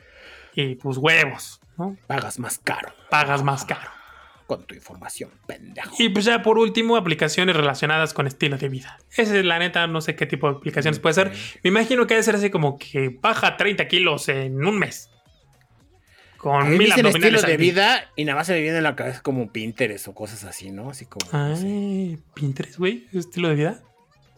[0.53, 1.97] Y pues huevos, ¿no?
[2.07, 3.89] Pagas más caro Pagas más caro.
[4.45, 5.95] con tu información, pendejo.
[5.99, 8.97] Y pues ya por último, aplicaciones relacionadas con estilo de vida.
[9.15, 11.31] Esa es la neta, no sé qué tipo de aplicaciones puede ser.
[11.63, 15.09] Me imagino que debe ser así como que baja 30 kilos en un mes.
[16.37, 18.83] Con A mí mil abdominales estilo de vida y nada más se me viene en
[18.83, 20.89] la cabeza como Pinterest o cosas así, ¿no?
[20.89, 21.29] Así como.
[21.31, 21.65] no sé.
[21.67, 23.83] Ay, Pinterest, güey, estilo de vida.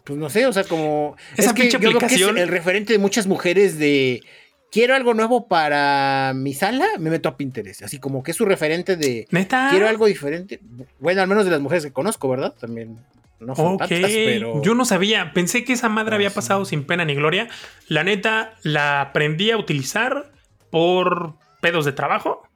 [0.04, 1.16] Pues no sé, o sea, como.
[1.38, 4.22] Esa es que pinche yo creo que es aplicación- el referente de muchas mujeres de.
[4.72, 7.84] Quiero algo nuevo para mi sala, me meto a Pinterest.
[7.84, 9.27] Así como que es su referente de.
[9.30, 9.68] Neta.
[9.69, 10.61] Quiero algo diferente.
[10.99, 12.53] Bueno, al menos de las mujeres que conozco, ¿verdad?
[12.57, 12.98] También
[13.41, 14.61] no son Ok, tantas, pero.
[14.64, 16.35] yo no sabía, pensé que esa madre había sí.
[16.35, 17.49] pasado sin pena ni gloria.
[17.89, 20.31] La neta, la aprendí a utilizar
[20.69, 22.48] por pedos de trabajo.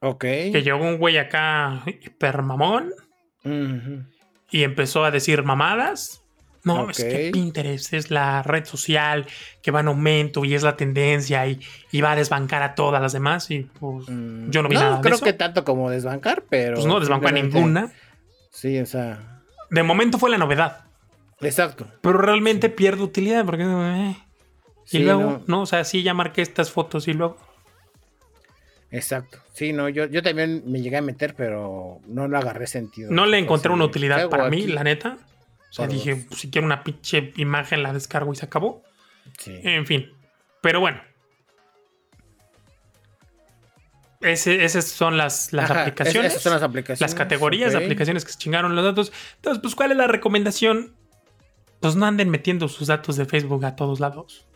[0.00, 0.20] Ok.
[0.20, 2.92] Que llegó un güey acá hiper mamón
[4.50, 6.23] y empezó a decir mamadas.
[6.64, 9.26] No, es que Pinterest es la red social
[9.62, 11.60] que va en aumento y es la tendencia y,
[12.00, 13.50] va a desbancar a todas las demás.
[13.50, 14.96] Y pues mm, yo no vi nada.
[14.96, 16.74] No creo que tanto como desbancar, pero.
[16.74, 17.92] Pues no desbancó a ninguna.
[18.50, 19.42] Sí, o sea.
[19.70, 20.84] De momento fue la novedad.
[21.40, 21.86] Exacto.
[22.00, 23.64] Pero realmente pierde utilidad porque.
[23.64, 24.16] Eh,
[24.92, 25.62] y luego, no.
[25.62, 27.36] O sea, sí, ya marqué estas fotos y luego.
[28.90, 29.38] Exacto.
[29.52, 33.10] Sí, no, yo, yo también me llegué a meter, pero no lo agarré sentido.
[33.10, 35.18] No le encontré una utilidad para mí, la neta.
[35.74, 38.84] O sea, dije, pues, si quiero una pinche imagen, la descargo y se acabó.
[39.36, 39.58] Sí.
[39.64, 40.08] En fin.
[40.62, 41.02] Pero bueno.
[44.20, 46.30] esas son las, las aplicaciones.
[46.30, 47.00] Esas son las aplicaciones.
[47.00, 49.12] Las categorías de aplicaciones que se chingaron los datos.
[49.34, 50.94] Entonces, pues, ¿cuál es la recomendación?
[51.80, 54.46] Pues no anden metiendo sus datos de Facebook a todos lados.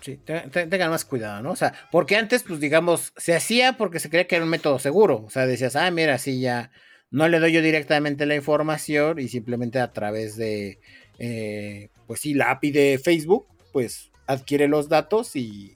[0.00, 1.50] Sí, tengan más cuidado, ¿no?
[1.50, 4.78] O sea, porque antes, pues digamos, se hacía porque se creía que era un método
[4.78, 5.24] seguro.
[5.26, 6.70] O sea, decías, ah, mira, sí, ya
[7.12, 10.80] no le doy yo directamente la información y simplemente a través de,
[11.18, 15.74] eh, pues sí, la API de Facebook, pues adquiere los datos y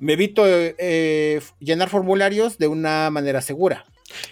[0.00, 3.86] me evito eh, llenar formularios de una manera segura.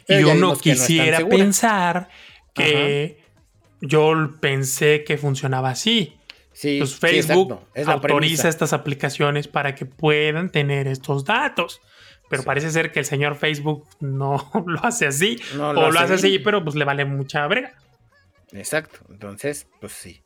[0.09, 2.09] y yo no quisiera pensar
[2.55, 3.19] que
[3.81, 6.17] yo pensé que funcionaba así.
[6.53, 11.83] Sí, pues Facebook autoriza estas aplicaciones para que puedan tener estos datos.
[12.29, 15.41] Pero parece ser que el señor Facebook no lo hace así.
[15.59, 17.75] o lo hace así, pero pues le vale mucha brega.
[18.53, 18.99] Exacto.
[19.11, 20.23] Entonces, pues sí.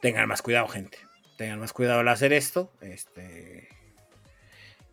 [0.00, 0.98] Tengan más cuidado, gente.
[1.36, 2.72] Tengan más cuidado al hacer esto.
[2.80, 3.68] Este.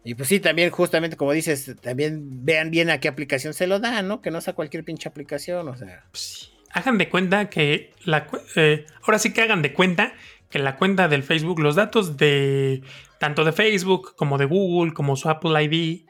[0.03, 3.79] Y pues sí, también justamente como dices, también vean bien a qué aplicación se lo
[3.79, 4.21] dan, ¿no?
[4.21, 6.05] Que no sea cualquier pinche aplicación, o sea.
[6.11, 8.27] Pues hagan de cuenta que la...
[8.55, 10.13] Eh, ahora sí que hagan de cuenta
[10.49, 12.81] que la cuenta del Facebook, los datos de
[13.19, 16.08] tanto de Facebook como de Google, como su Apple ID,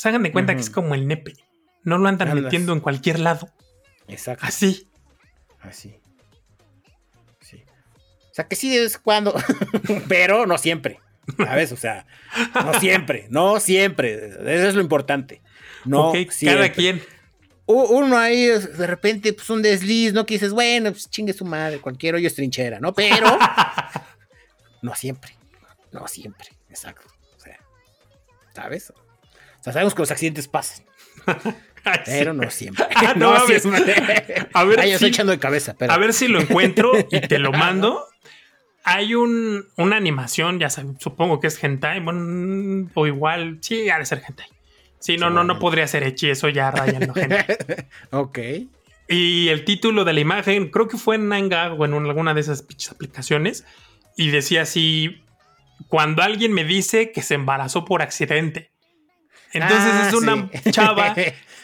[0.00, 1.34] pues hagan de cuenta que es como el nepe.
[1.84, 3.50] No lo andan metiendo en cualquier lado.
[4.08, 4.46] Exacto.
[4.46, 4.88] Así.
[5.60, 5.94] Así.
[7.40, 7.62] Sí.
[8.30, 9.34] O sea que sí es cuando,
[10.08, 11.00] pero no siempre.
[11.36, 11.72] ¿Sabes?
[11.72, 12.06] O sea,
[12.54, 14.14] no siempre, no siempre.
[14.14, 15.42] Eso es lo importante.
[15.84, 16.14] No
[16.44, 17.02] Cada quien.
[17.66, 20.24] Uno ahí, de repente, pues un desliz, ¿no?
[20.24, 22.94] Que dices, bueno, pues chingue su madre, cualquier hoyo es trinchera, ¿no?
[22.94, 23.38] Pero
[24.82, 25.36] no siempre.
[25.92, 26.48] No siempre.
[26.70, 27.06] Exacto.
[27.36, 27.58] O sea,
[28.54, 28.94] ¿sabes?
[29.60, 30.84] O sea, sabemos que los accidentes pasan.
[32.06, 32.86] pero no siempre.
[32.94, 34.48] Ah, no, no siempre.
[34.52, 35.74] A ver, si, estoy echando de cabeza.
[35.88, 38.06] A ver si lo encuentro y te lo mando.
[38.82, 43.98] Hay un, una animación, ya sabes, supongo que es hentai, bueno, o igual, sí, ha
[43.98, 44.46] de ser hentai.
[44.98, 47.88] Sí, no, no, no podría ser hechi, eso ya rayando gente.
[48.10, 48.38] ok.
[49.08, 52.40] Y el título de la imagen, creo que fue en Nanga o en alguna de
[52.40, 53.64] esas aplicaciones,
[54.16, 55.22] y decía así:
[55.88, 58.69] Cuando alguien me dice que se embarazó por accidente.
[59.52, 61.14] Entonces es ah, una chava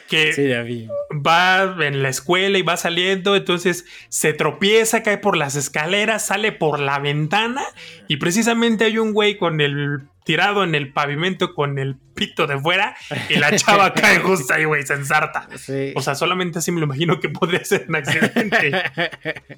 [0.09, 6.27] que va en la escuela y va saliendo, entonces se tropieza, cae por las escaleras,
[6.27, 7.65] sale por la ventana
[8.09, 12.59] y precisamente hay un güey con el tirado en el pavimento con el pito de
[12.59, 12.97] fuera
[13.29, 15.49] y la chava cae justo ahí, güey, se ensarta.
[15.95, 18.73] O sea, solamente así me lo imagino que podría ser un accidente.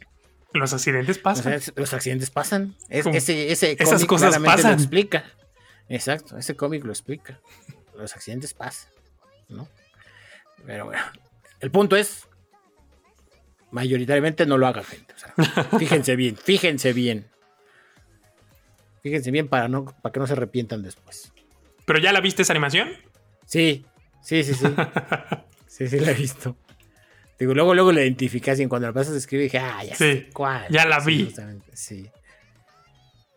[0.55, 1.61] Los accidentes pasan.
[1.77, 2.75] los accidentes pasan.
[2.89, 4.73] ese, ese Esas cosas pasan.
[4.73, 5.25] Lo explica.
[5.91, 7.39] Exacto, ese cómic lo explica
[8.03, 8.91] los accidentes pasan,
[9.49, 9.69] ¿no?
[10.67, 11.03] Pero bueno,
[11.61, 12.29] el punto es,
[13.71, 15.15] mayoritariamente no lo haga gente.
[15.79, 17.27] fíjense bien, fíjense bien.
[19.03, 21.33] Fíjense bien para, no, para que no se arrepientan después.
[21.85, 22.89] ¿Pero ya la viste esa animación?
[23.47, 23.87] Sí,
[24.23, 24.67] sí, sí, sí.
[25.67, 26.57] sí, sí la he visto.
[27.39, 30.29] Digo, luego, luego la identificas y cuando la pasas a escribir dije, ah, ya sé
[30.33, 30.67] cuál.
[30.71, 31.33] Ya la vi.
[31.73, 32.11] Sí,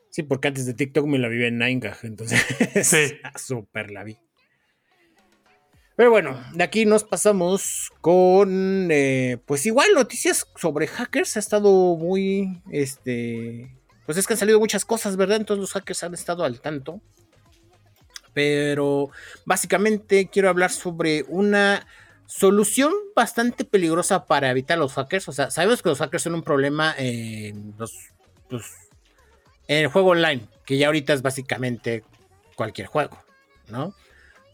[0.10, 0.24] sí.
[0.24, 2.44] porque antes de TikTok me la vi en Ninegag, entonces
[2.84, 3.20] sí.
[3.36, 4.18] súper la vi.
[6.02, 11.38] Pero bueno, de aquí nos pasamos con, eh, pues igual noticias sobre hackers.
[11.38, 15.38] Ha estado muy, este, pues es que han salido muchas cosas, ¿verdad?
[15.38, 17.02] Entonces los hackers han estado al tanto.
[18.34, 19.12] Pero
[19.46, 21.86] básicamente quiero hablar sobre una
[22.26, 25.30] solución bastante peligrosa para evitar los hackers.
[25.30, 27.94] O sea, sabemos que los hackers son un problema en, los,
[28.50, 28.74] pues,
[29.68, 32.04] en el juego online, que ya ahorita es básicamente
[32.56, 33.24] cualquier juego,
[33.68, 33.94] ¿no?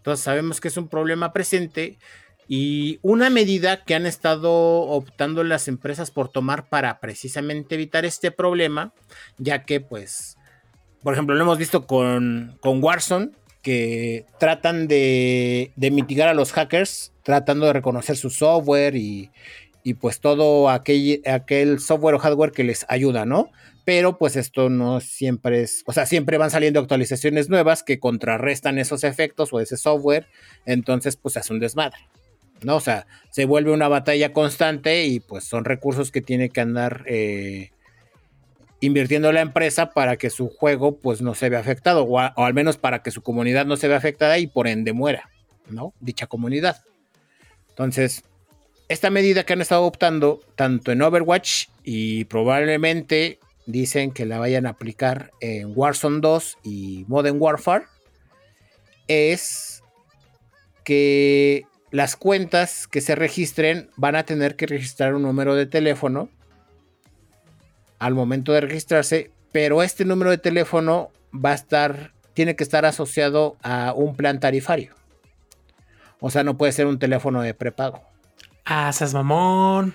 [0.08, 2.00] Entonces sabemos que es un problema presente
[2.48, 8.32] y una medida que han estado optando las empresas por tomar para precisamente evitar este
[8.32, 8.94] problema,
[9.38, 10.38] ya que pues,
[11.04, 13.32] por ejemplo, lo hemos visto con, con Warzone,
[13.62, 19.30] que tratan de, mitigar a los hackers, tratando de reconocer su software y,
[19.84, 23.52] y pues todo aquel, aquel software o hardware que les ayuda, ¿no?
[23.88, 28.80] Pero pues esto no siempre es, o sea, siempre van saliendo actualizaciones nuevas que contrarrestan
[28.80, 30.28] esos efectos o ese software,
[30.66, 32.00] entonces pues es un desmadre,
[32.64, 32.76] ¿no?
[32.76, 37.06] O sea, se vuelve una batalla constante y pues son recursos que tiene que andar,
[37.08, 37.72] eh,
[38.82, 42.76] invirtiendo la empresa para que su juego pues no se vea afectado o, al menos
[42.76, 45.30] para que su comunidad no se vea afectada y por ende muera,
[45.70, 45.94] ¿no?
[46.02, 46.84] Dicha comunidad.
[47.70, 48.26] Entonces,
[48.90, 54.66] esta medida que han estado adoptando tanto en Overwatch y probablemente dicen que la vayan
[54.66, 57.86] a aplicar en Warzone 2 y Modern Warfare
[59.08, 59.84] es
[60.84, 66.30] que las cuentas que se registren van a tener que registrar un número de teléfono
[68.00, 72.86] al momento de registrarse, pero este número de teléfono va a estar, tiene que estar
[72.86, 74.96] asociado a un plan tarifario.
[76.20, 78.02] O sea, no puede ser un teléfono de prepago.
[78.66, 79.94] Ah, esas mamón.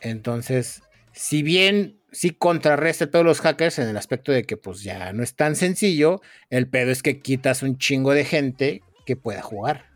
[0.00, 0.82] Entonces,
[1.12, 5.22] si bien sí contrarresta de los hackers en el aspecto de que pues ya no
[5.22, 9.86] es tan sencillo, el pedo es que quitas un chingo de gente que pueda jugar.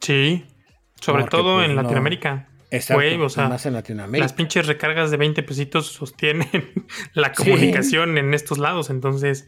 [0.00, 0.44] Sí,
[1.00, 2.48] sobre todo pues, en Latinoamérica.
[2.70, 4.24] Exacto, o sea, más en Latinoamérica.
[4.24, 6.48] Las pinches recargas de 20 pesitos sostienen
[7.12, 9.46] la comunicación en estos lados, entonces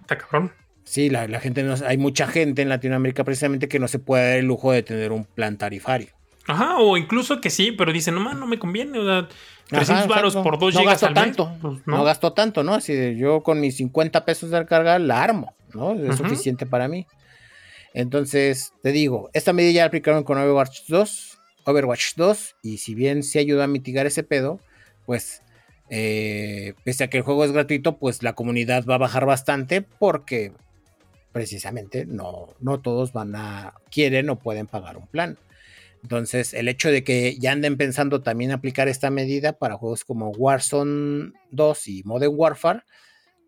[0.00, 0.52] está cabrón.
[0.82, 4.38] Sí, la, gente no, hay mucha gente en Latinoamérica precisamente que no se puede dar
[4.38, 6.08] el lujo de tener un plan tarifario.
[6.46, 9.28] Ajá, o incluso que sí, pero dicen, no, no me conviene, o sea,
[9.68, 12.04] 300 baros por 2 no gigas gasto tanto, pues, ¿no?
[12.04, 12.74] gasto tanto, ¿no?
[12.74, 15.92] Así de yo con mis 50 pesos de recarga la armo, ¿no?
[15.94, 17.06] Es suficiente para mí.
[17.94, 22.94] Entonces, te digo, esta medida ya la aplicaron con Overwatch 2, Overwatch 2, y si
[22.94, 24.60] bien sí ayuda a mitigar ese pedo,
[25.06, 25.42] pues
[25.88, 29.82] eh, pese a que el juego es gratuito, pues la comunidad va a bajar bastante
[29.82, 30.52] porque
[31.32, 35.38] precisamente no, no todos van a, quieren o pueden pagar un plan.
[36.06, 40.30] Entonces, el hecho de que ya anden pensando también aplicar esta medida para juegos como
[40.30, 42.82] Warzone 2 y Modern Warfare,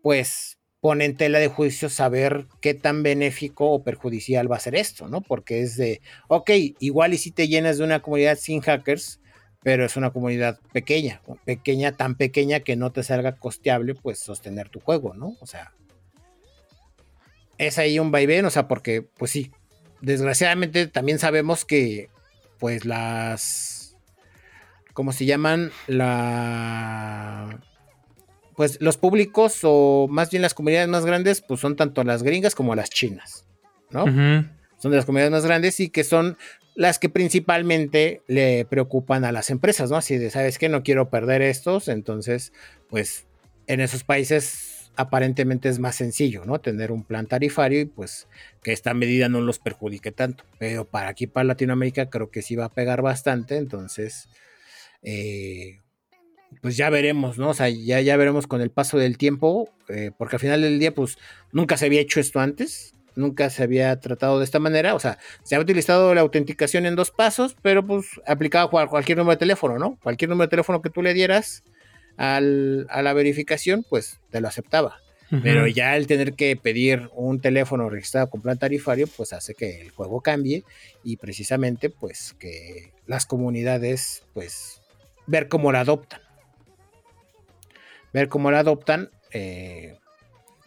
[0.03, 4.75] pues pone en tela de juicio saber qué tan benéfico o perjudicial va a ser
[4.75, 5.21] esto, ¿no?
[5.21, 9.21] Porque es de, ok, igual y si te llenas de una comunidad sin hackers,
[9.63, 14.67] pero es una comunidad pequeña, pequeña, tan pequeña que no te salga costeable, pues sostener
[14.67, 15.37] tu juego, ¿no?
[15.39, 15.71] O sea,
[17.57, 19.49] es ahí un vaivén, o sea, porque, pues sí,
[20.01, 22.09] desgraciadamente también sabemos que
[22.59, 23.95] pues las,
[24.93, 25.71] ¿cómo se llaman?
[25.87, 27.59] La,
[28.55, 32.55] pues los públicos o más bien las comunidades más grandes, pues son tanto las gringas
[32.55, 33.45] como las chinas,
[33.89, 34.05] ¿no?
[34.77, 36.37] Son de las comunidades más grandes y que son
[36.75, 39.97] las que principalmente le preocupan a las empresas, ¿no?
[39.97, 40.69] Así de, ¿sabes qué?
[40.69, 42.53] No quiero perder estos, entonces,
[42.89, 43.25] pues
[43.67, 44.68] en esos países
[44.99, 46.59] aparentemente es más sencillo, ¿no?
[46.59, 48.27] Tener un plan tarifario y pues
[48.61, 50.43] que esta medida no los perjudique tanto.
[50.59, 53.55] Pero para aquí, para Latinoamérica, creo que sí va a pegar bastante.
[53.55, 54.27] Entonces,
[55.01, 55.79] eh,
[56.61, 57.51] pues ya veremos, ¿no?
[57.51, 60.79] O sea, ya, ya veremos con el paso del tiempo, eh, porque al final del
[60.79, 61.17] día, pues
[61.53, 62.93] nunca se había hecho esto antes.
[63.15, 64.95] Nunca se había tratado de esta manera.
[64.95, 69.17] O sea, se ha utilizado la autenticación en dos pasos, pero pues aplicado a cualquier
[69.17, 69.97] número de teléfono, ¿no?
[70.03, 71.63] Cualquier número de teléfono que tú le dieras,
[72.19, 74.99] a la verificación, pues te lo aceptaba.
[75.43, 79.79] Pero ya el tener que pedir un teléfono registrado con plan tarifario, pues hace que
[79.79, 80.63] el juego cambie
[81.03, 84.81] y precisamente pues que las comunidades, pues
[85.27, 86.19] ver cómo la adoptan.
[88.11, 89.99] Ver cómo la adoptan eh,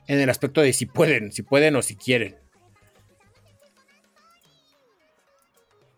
[0.06, 2.36] en el aspecto de si pueden, si pueden o si quieren.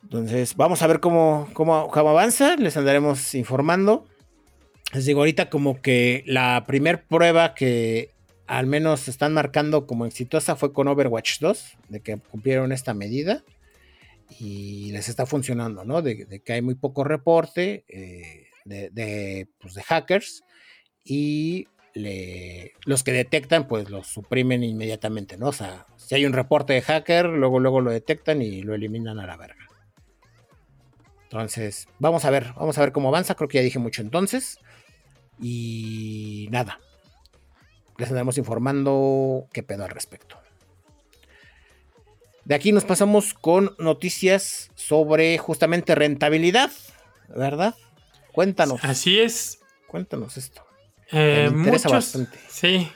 [0.05, 4.07] Entonces, vamos a ver cómo, cómo, cómo avanza, les andaremos informando.
[4.95, 8.11] Les digo, ahorita como que la primer prueba que
[8.47, 13.43] al menos están marcando como exitosa fue con Overwatch 2, de que cumplieron esta medida
[14.39, 16.01] y les está funcionando, ¿no?
[16.01, 20.45] De, que hay muy poco reporte eh, de, pues, de, hackers
[21.03, 21.67] y
[22.85, 25.49] los que detectan, pues los suprimen inmediatamente, ¿no?
[25.49, 29.19] O sea, si hay un reporte de hacker, luego, luego lo detectan y lo eliminan
[29.19, 29.67] a la verga.
[31.25, 33.35] Entonces, vamos a ver, vamos a ver cómo avanza.
[33.35, 34.61] Creo que ya dije mucho entonces.
[35.41, 36.81] Y nada,
[37.99, 40.39] les andamos informando qué pedo al respecto.
[42.45, 46.71] De aquí nos pasamos con noticias sobre justamente rentabilidad,
[47.35, 47.75] ¿verdad?
[48.33, 48.85] Cuéntanos.
[48.85, 49.61] Así es.
[49.87, 50.67] Cuéntanos esto.
[51.11, 52.39] Eh, Me interesa bastante.
[52.49, 52.91] Sí.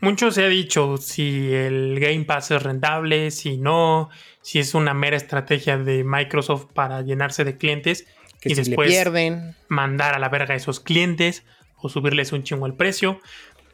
[0.00, 4.10] Mucho se ha dicho si el Game Pass es rentable, si no,
[4.40, 8.06] si es una mera estrategia de Microsoft para llenarse de clientes
[8.44, 9.54] y después pierden.
[9.68, 11.44] mandar a la verga a esos clientes
[11.76, 13.20] o subirles un chingo el precio.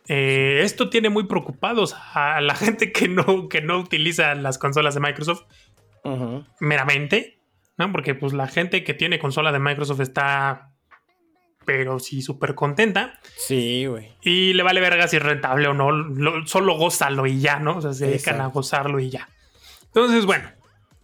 [0.08, 4.94] Eh, esto tiene muy preocupados a la gente que no, que no utiliza las consolas
[4.94, 5.42] de Microsoft
[6.58, 7.38] meramente,
[7.76, 7.92] ¿no?
[7.92, 10.72] Porque pues la gente que tiene consola de Microsoft está,
[11.66, 13.20] pero sí súper contenta.
[13.36, 14.16] Sí, güey.
[14.22, 17.76] Y le vale verga si es rentable o no, solo gózalo y ya, ¿no?
[17.76, 19.28] O sea, se dedican a gozarlo y ya.
[19.88, 20.50] Entonces, bueno,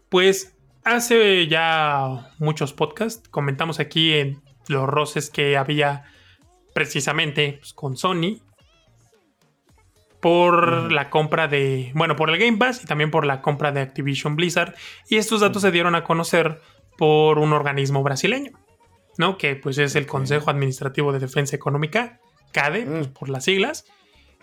[0.09, 0.54] pues
[0.85, 6.05] hace ya muchos podcasts comentamos aquí en los roces que había
[6.75, 8.41] precisamente pues, con Sony
[10.21, 13.83] por la compra de, bueno, por el Game Pass y también por la compra de
[13.83, 14.75] Activision Blizzard.
[15.09, 16.63] Y estos datos se dieron a conocer
[16.97, 18.53] por un organismo brasileño,
[19.19, 19.37] ¿no?
[19.37, 22.21] Que pues es el Consejo Administrativo de Defensa Económica,
[22.53, 23.85] CADE, pues, por las siglas.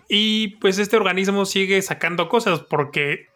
[0.08, 3.26] Y pues este organismo sigue sacando cosas porque,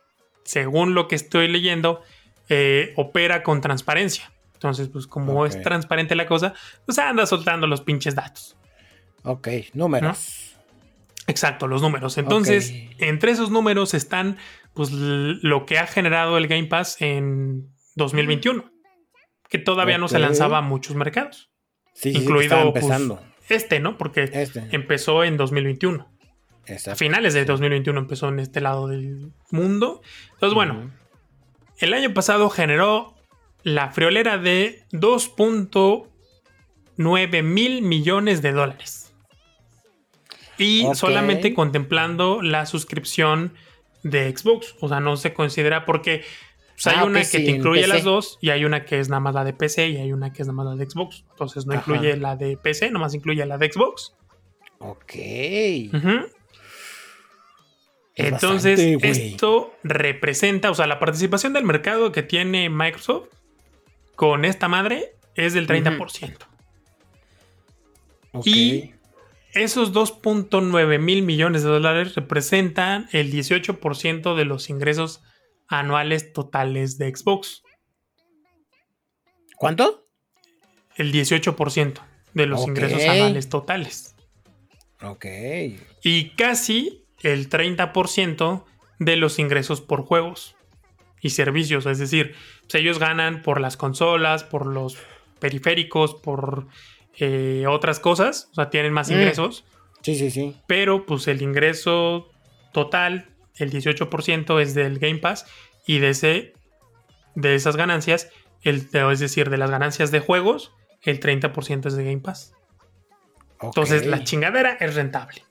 [0.44, 2.02] según lo que estoy leyendo,
[2.48, 4.32] eh, opera con transparencia.
[4.54, 6.54] Entonces, pues como es transparente la cosa,
[6.84, 8.56] pues anda soltando los pinches datos.
[9.22, 10.56] Ok, números.
[11.26, 12.16] Exacto, los números.
[12.18, 14.38] Entonces, entre esos números están
[14.74, 18.70] pues lo que ha generado el Game Pass en 2021,
[19.48, 21.50] que todavía no se lanzaba a muchos mercados.
[21.94, 23.22] Sí, incluido pues, empezando.
[23.48, 23.96] este, ¿no?
[23.96, 24.68] Porque este.
[24.70, 26.06] empezó en 2021.
[26.90, 30.02] A finales de 2021 empezó en este lado del mundo.
[30.34, 30.90] Entonces, bueno,
[31.78, 33.14] el año pasado generó
[33.62, 39.14] la friolera de 2.9 mil millones de dólares.
[40.58, 43.52] Y solamente contemplando la suscripción
[44.02, 44.74] de Xbox.
[44.80, 46.24] O sea, no se considera porque
[46.74, 49.20] pues, hay ah, una que te incluye las dos y hay una que es nada
[49.20, 51.24] más la de PC y hay una que es nada más la de Xbox.
[51.30, 54.14] Entonces no incluye la de PC, nomás incluye la de Xbox.
[54.78, 55.12] Ok.
[58.16, 63.28] Entonces, esto representa, o sea, la participación del mercado que tiene Microsoft
[64.14, 66.36] con esta madre es del 30%.
[68.44, 68.94] Y
[69.52, 75.22] esos 2.9 mil millones de dólares representan el 18% de los ingresos
[75.68, 77.62] anuales totales de Xbox.
[79.56, 80.08] ¿Cuánto?
[80.96, 82.00] El 18%
[82.32, 84.14] de los ingresos anuales totales.
[85.02, 85.26] Ok.
[86.02, 88.64] Y casi el 30%
[88.98, 90.56] de los ingresos por juegos
[91.20, 91.86] y servicios.
[91.86, 94.96] Es decir, pues, ellos ganan por las consolas, por los
[95.38, 96.66] periféricos, por
[97.18, 99.12] eh, otras cosas, o sea, tienen más mm.
[99.12, 99.64] ingresos.
[100.02, 100.56] Sí, sí, sí.
[100.66, 102.30] Pero pues el ingreso
[102.72, 105.46] total, el 18% es del Game Pass
[105.86, 106.52] y de, ese,
[107.34, 108.30] de esas ganancias,
[108.62, 110.72] el, es decir, de las ganancias de juegos,
[111.02, 112.52] el 30% es de Game Pass.
[113.60, 115.42] Entonces la chingadera es rentable.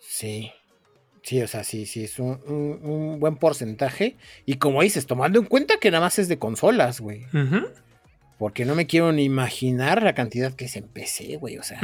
[0.00, 0.52] Sí.
[1.26, 4.16] Sí, o sea, sí, sí, es un, buen porcentaje.
[4.44, 7.26] Y como dices, tomando en cuenta que nada más es de consolas, güey.
[8.38, 11.58] Porque no me quiero ni imaginar la cantidad que se empecé, güey.
[11.58, 11.80] O sea.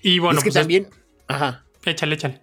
[0.00, 0.86] Y bueno, es que pues también.
[1.26, 1.64] Ajá.
[1.84, 2.40] Échale, échale.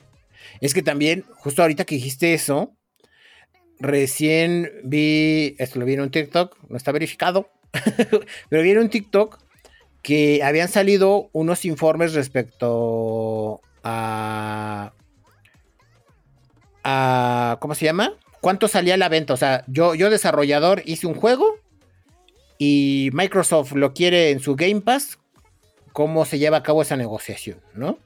[0.59, 2.75] Es que también, justo ahorita que dijiste eso,
[3.79, 5.55] recién vi.
[5.57, 7.49] Esto lo vi en un TikTok, no está verificado.
[8.49, 9.39] pero vi en un TikTok
[10.01, 14.91] que habían salido unos informes respecto a.
[16.83, 18.13] ¿Cómo se llama?
[18.41, 19.33] ¿Cuánto salía la venta?
[19.33, 21.57] O sea, yo, yo desarrollador hice un juego
[22.57, 25.19] y Microsoft lo quiere en su Game Pass,
[25.93, 27.97] cómo se lleva a cabo esa negociación, ¿no?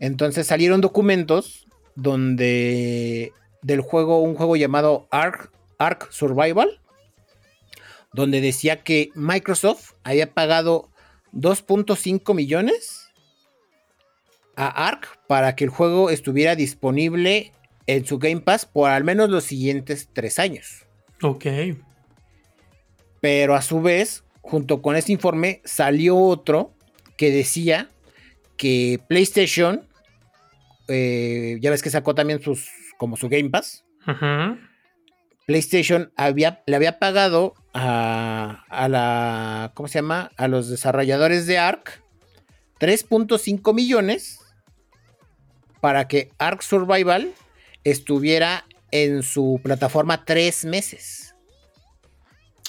[0.00, 6.80] Entonces salieron documentos donde del juego, un juego llamado Ark, Ark Survival,
[8.12, 10.90] donde decía que Microsoft había pagado
[11.32, 13.03] 2.5 millones
[14.56, 17.52] a Ark para que el juego estuviera disponible
[17.86, 20.86] en su Game Pass por al menos los siguientes tres años.
[21.22, 21.46] Ok.
[23.20, 26.74] Pero a su vez, junto con este informe, salió otro
[27.16, 27.88] que decía
[28.56, 29.86] que PlayStation,
[30.88, 32.68] eh, ya ves que sacó también sus,
[32.98, 33.84] como su Game Pass.
[35.46, 40.30] PlayStation había, le había pagado a, a, la, ¿cómo se llama?
[40.36, 42.02] A los desarrolladores de Ark
[42.80, 44.40] 3.5 millones
[45.84, 47.34] para que Ark Survival
[47.84, 51.34] estuviera en su plataforma tres meses.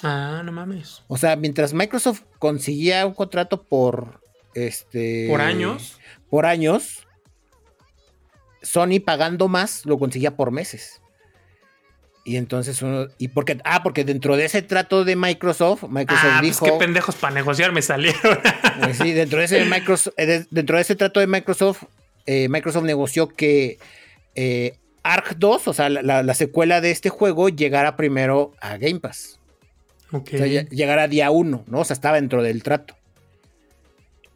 [0.04, 1.02] Ah, no mames.
[1.08, 4.20] O sea, mientras Microsoft conseguía un contrato por
[4.54, 5.28] este.
[5.30, 5.98] Por años.
[6.30, 7.08] Por años.
[8.62, 11.02] Sony pagando más lo conseguía por meses.
[12.26, 13.08] Y entonces uno.
[13.18, 13.62] Y porque.
[13.64, 16.66] Ah, porque dentro de ese trato de Microsoft, Microsoft ah, pues dijo.
[16.66, 18.42] qué pendejos para negociar me salieron.
[18.82, 21.84] Pues sí, dentro de ese Microsoft, eh, dentro de ese trato de Microsoft,
[22.26, 23.77] eh, Microsoft negoció que
[24.35, 29.39] eh, Ark 2, o sea, la, secuela de este juego, llegara primero a Game Pass.
[30.11, 30.35] Okay.
[30.35, 31.80] O sea, llegar a día uno, ¿no?
[31.80, 32.95] O sea, estaba dentro del trato.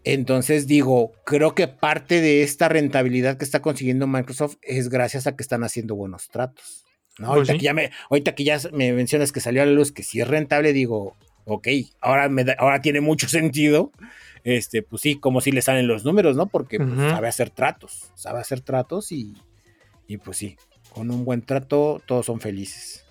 [0.04, 5.36] Entonces digo, creo que parte de esta rentabilidad que está consiguiendo Microsoft es gracias a
[5.36, 6.86] que están haciendo buenos tratos.
[7.18, 7.28] ¿no?
[7.28, 9.92] Pues ahorita, que ya me, ahorita que ya me mencionas que salió a la luz
[9.92, 11.68] que sí es rentable, digo, ok,
[12.00, 13.92] ahora, me ahora tiene mucho sentido.
[14.44, 16.48] Este, pues sí, como si le salen los números, ¿no?
[16.48, 19.36] Porque pues, sabe hacer tratos, sabe hacer tratos y,
[20.08, 20.58] y pues sí,
[20.94, 23.06] con un buen trato todos son felices.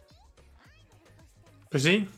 [1.70, 2.08] Pues sí,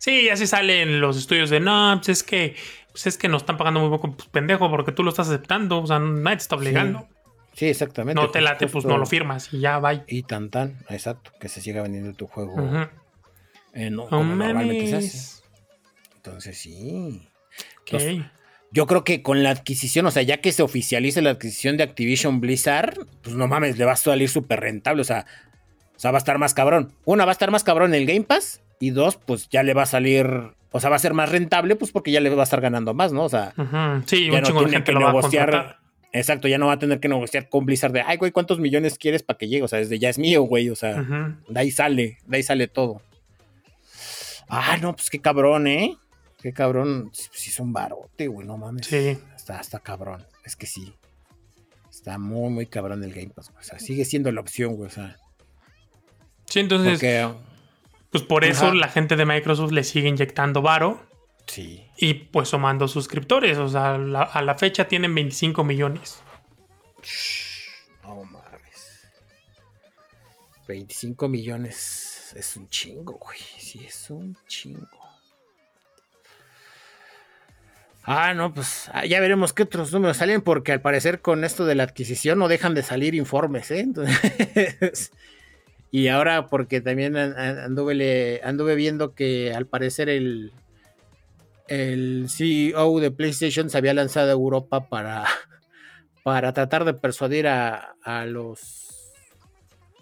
[0.00, 2.56] Sí, así salen los estudios de no, pues es que
[2.90, 5.82] pues es que nos están pagando muy poco, pues pendejo, porque tú lo estás aceptando,
[5.82, 7.06] o sea, nadie te está obligando.
[7.52, 8.20] Sí, exactamente.
[8.20, 10.02] No te late, pues no lo firmas y ya, bye.
[10.06, 12.56] Y tan tan, exacto, que se siga vendiendo tu juego.
[13.74, 15.42] Eh, no, como normalmente se hace.
[16.16, 17.28] Entonces sí.
[18.72, 21.82] Yo creo que con la adquisición, o sea, ya que se oficialice la adquisición de
[21.82, 25.02] Activision Blizzard, pues no mames, le va a salir súper rentable.
[25.02, 25.26] O sea,
[25.96, 26.92] o sea, va a estar más cabrón.
[27.04, 28.62] Una, va a estar más cabrón el Game Pass.
[28.78, 30.26] Y dos, pues ya le va a salir.
[30.70, 32.94] O sea, va a ser más rentable, pues porque ya le va a estar ganando
[32.94, 33.24] más, ¿no?
[33.24, 34.02] O sea, Ujú.
[34.06, 35.76] Sí, ya un no tiene que lo va a negociar.
[36.12, 38.98] Exacto, ya no va a tener que negociar con Blizzard de, ay, güey, ¿cuántos millones
[38.98, 39.62] quieres para que llegue?
[39.62, 40.70] O sea, desde ya es mío, güey.
[40.70, 41.02] O sea,
[41.48, 43.02] de ahí sale, de ahí sale todo.
[44.48, 45.96] Ah, no, pues qué cabrón, ¿eh?
[46.42, 47.10] Qué cabrón.
[47.12, 48.86] Sí, es un barote, güey, no mames.
[48.86, 49.18] Sí.
[49.36, 50.26] Está, está cabrón.
[50.44, 50.94] Es que sí.
[51.90, 53.50] Está muy, muy cabrón el Game Pass.
[53.50, 53.60] güey.
[53.60, 54.88] O sea, sigue siendo la opción, güey.
[54.88, 55.16] O sea,
[56.46, 57.28] Sí, entonces, porque.
[58.10, 58.74] pues por eso Ajá.
[58.74, 61.00] la gente de Microsoft le sigue inyectando varo
[61.46, 61.86] Sí.
[61.96, 63.58] y pues sumando suscriptores.
[63.58, 66.20] O sea, la- a la fecha tienen 25 millones.
[68.02, 69.08] No mames.
[70.66, 72.32] 25 millones.
[72.36, 73.38] Es un chingo, güey.
[73.58, 74.86] Sí, es un chingo.
[78.04, 81.66] Ah, no, pues ah, ya veremos qué otros números salen, porque al parecer con esto
[81.66, 83.80] de la adquisición no dejan de salir informes, ¿eh?
[83.80, 85.12] Entonces,
[85.90, 90.52] y ahora porque también an- an- anduve, anduve viendo que al parecer el,
[91.68, 95.24] el CEO de PlayStation se había lanzado a Europa para,
[96.24, 99.12] para tratar de persuadir a, a los...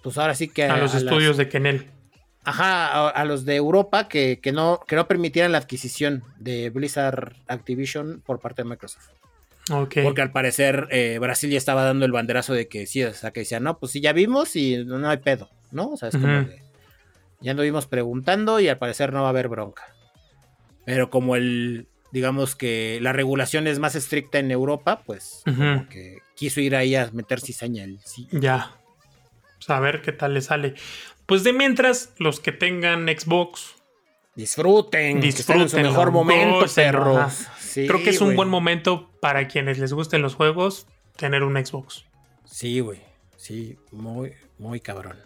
[0.03, 1.87] Pues ahora sí que A los estudios de Kenel.
[2.49, 6.71] Ajá, a, a los de Europa que, que no, que no permitieran la adquisición de
[6.71, 9.11] Blizzard Activision por parte de Microsoft.
[9.71, 9.97] Ok.
[10.03, 13.33] Porque al parecer eh, Brasil ya estaba dando el banderazo de que sí, o sea,
[13.33, 15.91] que decían, no, pues sí, ya vimos y no, no hay pedo, ¿no?
[15.91, 16.49] O sea, es como Ujú.
[16.49, 16.63] de,
[17.43, 19.95] ya anduvimos preguntando y al parecer no va a haber bronca.
[20.87, 26.23] Pero como el, digamos que la regulación es más estricta en Europa, pues como que
[26.35, 28.27] quiso ir ahí a meter cizaña el sí.
[28.33, 28.75] Ya.
[29.59, 30.77] Pues a ver qué tal le sale.
[31.29, 33.75] Pues de mientras, los que tengan Xbox,
[34.35, 36.67] Disfruten, están en su mejor momento.
[36.67, 40.87] Sí, creo que es un buen momento para quienes les gusten los juegos
[41.17, 42.07] tener un Xbox.
[42.47, 43.03] Sí, güey.
[43.37, 45.19] Sí, muy, muy cabrón.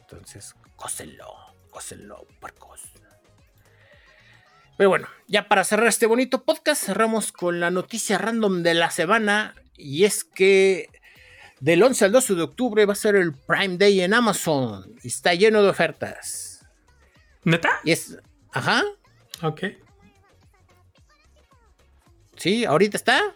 [0.00, 1.32] Entonces, cósenlo,
[1.70, 2.80] cósenlo, puercos.
[4.76, 8.90] Pero bueno, ya para cerrar este bonito podcast, cerramos con la noticia random de la
[8.90, 9.54] semana.
[9.76, 10.88] Y es que
[11.60, 14.94] del 11 al 12 de octubre va a ser el Prime Day en Amazon.
[15.02, 16.66] Y está lleno de ofertas.
[17.44, 17.70] ¿Neta?
[17.84, 18.18] Y es.
[18.52, 18.82] Ajá.
[19.42, 19.62] Ok.
[22.36, 23.34] Sí, ahorita está.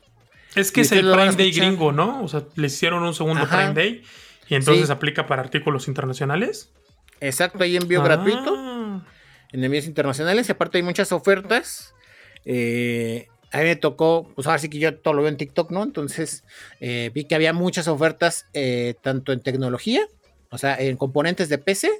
[0.54, 2.22] Es que ¿Y es el Prime Day gringo, ¿no?
[2.22, 3.56] O sea, le hicieron un segundo Ajá.
[3.56, 4.02] Prime Day
[4.48, 4.92] y entonces Sí.
[4.92, 6.72] aplica para artículos internacionales.
[7.20, 8.04] Exacto, hay envío Ah.
[8.04, 8.66] gratuito.
[9.52, 11.92] en envíos internacionales y aparte hay muchas ofertas.
[12.44, 15.70] Eh, a mí me tocó, pues ahora sí que yo todo lo veo en TikTok,
[15.70, 15.82] ¿no?
[15.82, 16.44] Entonces
[16.80, 20.02] eh, vi que había muchas ofertas eh, tanto en tecnología,
[20.50, 21.90] o sea, en componentes de PC,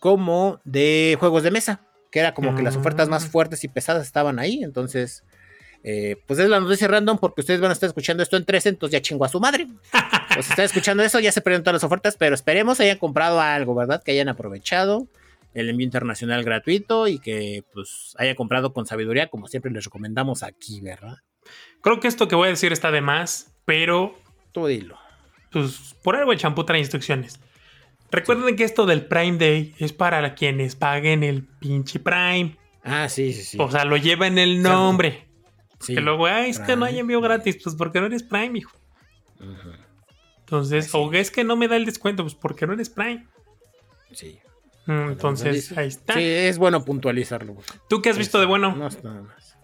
[0.00, 1.80] como de juegos de mesa,
[2.10, 3.28] que era como que las ofertas más Ah.
[3.28, 4.62] fuertes y pesadas estaban ahí.
[4.62, 5.24] Entonces,
[5.82, 8.68] eh, pues es la noticia random porque ustedes van a estar escuchando esto en 13,
[8.70, 9.66] entonces ya chingo a su madre.
[10.34, 13.72] Pues están escuchando eso, ya se perdieron todas las ofertas, pero esperemos hayan comprado algo,
[13.74, 14.02] ¿verdad?
[14.02, 15.06] Que hayan aprovechado
[15.54, 20.42] el envío internacional gratuito y que pues haya comprado con sabiduría, como siempre les recomendamos
[20.42, 21.18] aquí, ¿verdad?
[21.80, 24.14] Creo que esto que voy a decir está de más, pero
[24.52, 24.98] Tú dilo.
[25.50, 27.40] pues por algo el champú trae instrucciones.
[28.10, 32.56] Recuerden que esto del Prime Day es para quienes paguen el pinche Prime.
[32.84, 33.58] Ah, sí, sí, sí.
[33.60, 35.26] O sea, lo lleva en el nombre.
[35.80, 35.94] Sí.
[35.94, 37.58] Que luego, ay, es que no hay envío gratis.
[37.62, 38.70] Pues porque no eres Prime, hijo.
[40.40, 43.26] Entonces, Así o es que no me da el descuento, pues porque no eres Prime.
[44.12, 44.38] Sí.
[44.86, 46.14] Mm, Entonces, ahí está.
[46.14, 47.54] Sí, es bueno puntualizarlo.
[47.54, 47.66] güey.
[47.88, 48.74] ¿Tú qué has visto de bueno?
[48.76, 49.56] No nada más.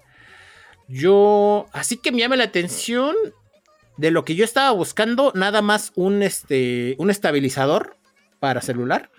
[0.88, 3.14] Yo, así que me llama la atención
[3.96, 7.96] de lo que yo estaba buscando, nada más un, este, un estabilizador
[8.40, 9.10] para celular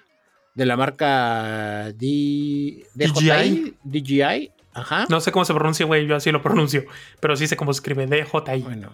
[0.55, 5.05] de la marca D, DJI, DJI, ajá.
[5.09, 6.83] No sé cómo se pronuncia, güey, yo así lo pronuncio.
[7.21, 8.61] Pero sí sé cómo se escribe DJI.
[8.63, 8.91] Bueno,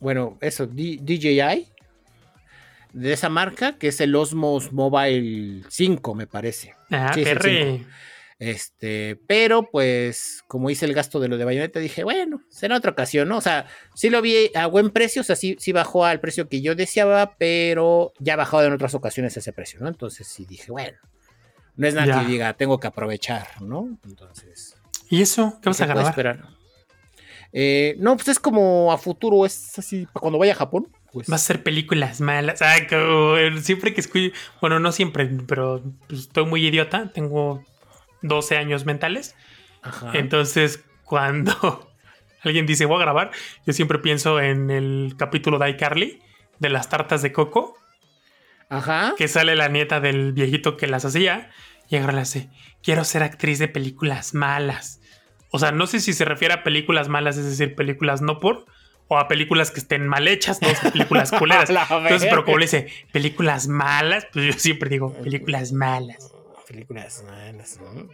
[0.00, 1.68] bueno, eso, D- DJI,
[2.92, 6.74] de esa marca, que es el Osmos Mobile 5, me parece.
[6.90, 7.36] Ah, Sí, es.
[8.38, 12.92] Este, pero pues, como hice el gasto de lo de Bayonetta, dije, bueno, será otra
[12.92, 13.36] ocasión, ¿no?
[13.36, 16.48] O sea, sí lo vi a buen precio, o sea, sí, sí bajó al precio
[16.48, 19.88] que yo deseaba, pero ya ha bajado en otras ocasiones ese precio, ¿no?
[19.88, 20.96] Entonces sí dije, bueno,
[21.76, 22.20] no es nada Ya.
[22.22, 23.98] que diga, tengo que aprovechar, ¿no?
[24.06, 24.74] Entonces,
[25.10, 25.58] ¿Y eso?
[25.60, 26.06] ¿Qué vas a grabar?
[26.06, 26.48] esperar.
[27.52, 31.28] Eh, no, pues es como a futuro, es así, cuando vaya a Japón, pues.
[31.28, 32.62] Vas a hacer películas malas.
[32.62, 32.76] Ah,
[33.60, 34.30] siempre que escucho.
[34.60, 37.10] Bueno, no siempre, pero pues, estoy muy idiota.
[37.12, 37.64] Tengo
[38.22, 39.34] 12 años mentales.
[39.82, 40.12] Ajá.
[40.14, 41.90] Entonces, cuando
[42.42, 43.30] alguien dice voy a grabar,
[43.66, 46.20] yo siempre pienso en el capítulo de iCarly
[46.58, 47.76] de las tartas de coco.
[48.68, 49.14] Ajá.
[49.16, 51.50] Que sale la nieta del viejito que las hacía
[51.90, 52.48] y ahora le hace,
[52.82, 55.00] quiero ser actriz de películas malas.
[55.50, 58.66] O sea, no sé si se refiere a películas malas, es decir, películas no por,
[59.12, 61.68] o a películas que estén mal hechas, no películas culeras.
[61.68, 66.32] Entonces, pero como le dice, películas malas, pues yo siempre digo, películas malas.
[66.68, 68.08] Películas malas, ¿no?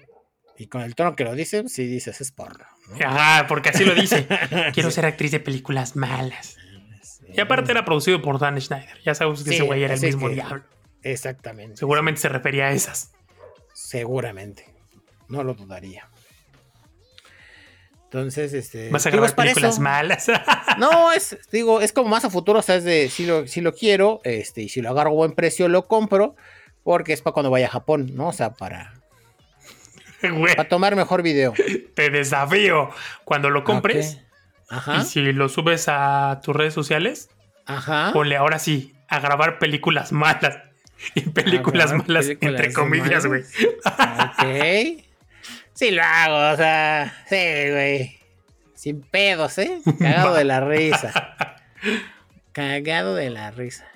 [0.56, 2.64] Y con el tono que lo dice, sí dices, es porno.
[3.04, 4.26] Ajá, porque así lo dice.
[4.72, 6.56] Quiero ser actriz de películas malas.
[7.28, 8.98] Y aparte era producido por Dan Schneider.
[9.04, 10.64] Ya sabes que ese güey era el mismo diablo.
[11.02, 11.76] Exactamente.
[11.76, 13.12] Seguramente se refería a esas.
[13.74, 14.64] Seguramente.
[15.28, 16.08] No lo dudaría.
[18.06, 18.88] Entonces, este.
[18.90, 20.26] Vas a grabar películas malas.
[20.78, 23.60] no, es, digo, es como más a futuro, o sea, es de si lo, si
[23.60, 26.36] lo quiero, este, y si lo agarro a buen precio, lo compro,
[26.84, 28.28] porque es para cuando vaya a Japón, ¿no?
[28.28, 28.94] O sea, para.
[30.20, 31.52] para tomar mejor video.
[31.94, 32.90] Te desafío.
[33.24, 34.20] Cuando lo compres,
[34.68, 34.98] Ajá.
[35.02, 37.28] y si lo subes a tus redes sociales,
[37.66, 38.10] Ajá.
[38.12, 40.58] ponle ahora sí a grabar películas malas.
[41.14, 43.42] Y películas malas, entre comillas, güey.
[43.84, 45.05] Ok.
[45.76, 47.36] Sí lo hago, o sea, sí,
[47.70, 48.18] güey.
[48.74, 49.82] Sin pedos, ¿eh?
[49.98, 51.36] Cagado de la risa.
[52.52, 53.86] Cagado de la risa.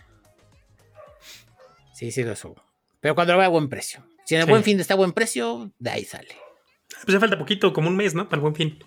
[1.95, 2.63] Sí, sí lo subo.
[3.01, 4.07] Pero cuando lo vea a buen precio.
[4.27, 6.37] Si en el buen fin está a buen precio, de ahí sale.
[7.05, 8.29] Pues ya falta poquito, como un mes, ¿no?
[8.29, 8.79] Para el buen fin.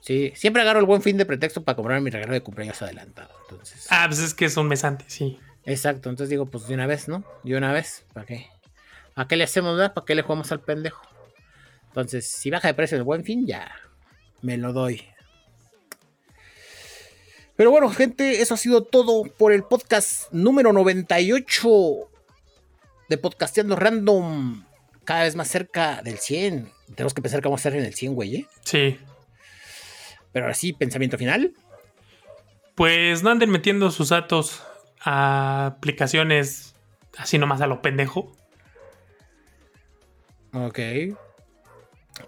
[0.00, 3.30] Sí, siempre agarro el buen fin de pretexto para comprar mi regalo de cumpleaños adelantado.
[3.42, 3.86] Entonces.
[3.90, 5.38] Ah, pues es que es un mes antes, sí.
[5.64, 7.24] Exacto, entonces digo, pues de una vez, ¿no?
[7.44, 8.48] De una vez, ¿para qué?
[9.14, 9.94] ¿A qué le hacemos, verdad?
[9.94, 11.00] ¿Para qué le jugamos al pendejo?
[11.94, 13.70] Entonces, si baja de precio el buen fin, ya
[14.42, 15.00] me lo doy.
[17.54, 21.68] Pero bueno, gente, eso ha sido todo por el podcast número 98
[23.08, 24.64] de Podcasteando Random.
[25.04, 26.68] Cada vez más cerca del 100.
[26.96, 28.46] Tenemos que pensar que vamos a estar en el 100, güey, ¿eh?
[28.64, 28.98] Sí.
[30.32, 31.54] Pero ahora sí, pensamiento final.
[32.74, 34.64] Pues no anden metiendo sus datos
[35.00, 36.74] a aplicaciones
[37.16, 38.32] así nomás a lo pendejo.
[40.52, 40.80] Ok.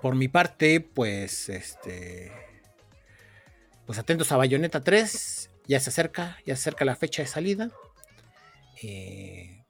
[0.00, 2.32] Por mi parte, pues este.
[3.86, 5.50] Pues atentos a Bayonetta 3.
[5.66, 7.70] Ya se acerca, ya se acerca la fecha de salida.
[8.82, 9.64] Eh,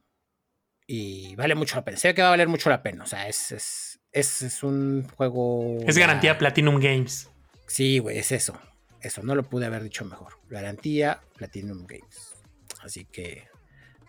[0.87, 1.97] y vale mucho la pena.
[1.97, 3.05] Sé que va a valer mucho la pena.
[3.05, 3.99] O sea, es, es,
[4.43, 5.79] es, un juego.
[5.87, 7.31] Es garantía Platinum Games.
[7.67, 8.59] Sí, güey, es eso.
[9.01, 10.39] Eso, no lo pude haber dicho mejor.
[10.49, 12.35] Garantía Platinum Games.
[12.83, 13.49] Así que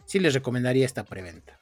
[0.06, 1.60] sí les recomendaría esta preventa.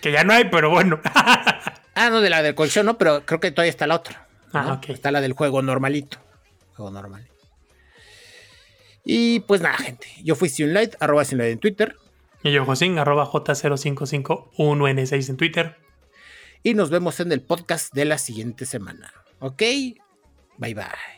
[0.00, 1.00] Que ya no hay, pero bueno.
[1.94, 4.26] Ah, no, de la del colección, no, pero creo que todavía está la otra.
[4.52, 4.90] Ah, ok.
[4.90, 6.18] Está la del juego normalito.
[6.74, 7.26] Juego normal.
[9.04, 10.06] Y pues nada, gente.
[10.22, 11.96] Yo fui Light, arroba Light en Twitter.
[12.42, 15.76] Y yo, Josín, arroba J0551N6 en Twitter.
[16.62, 19.12] Y nos vemos en el podcast de la siguiente semana.
[19.40, 19.62] ¿Ok?
[20.58, 21.13] Bye bye.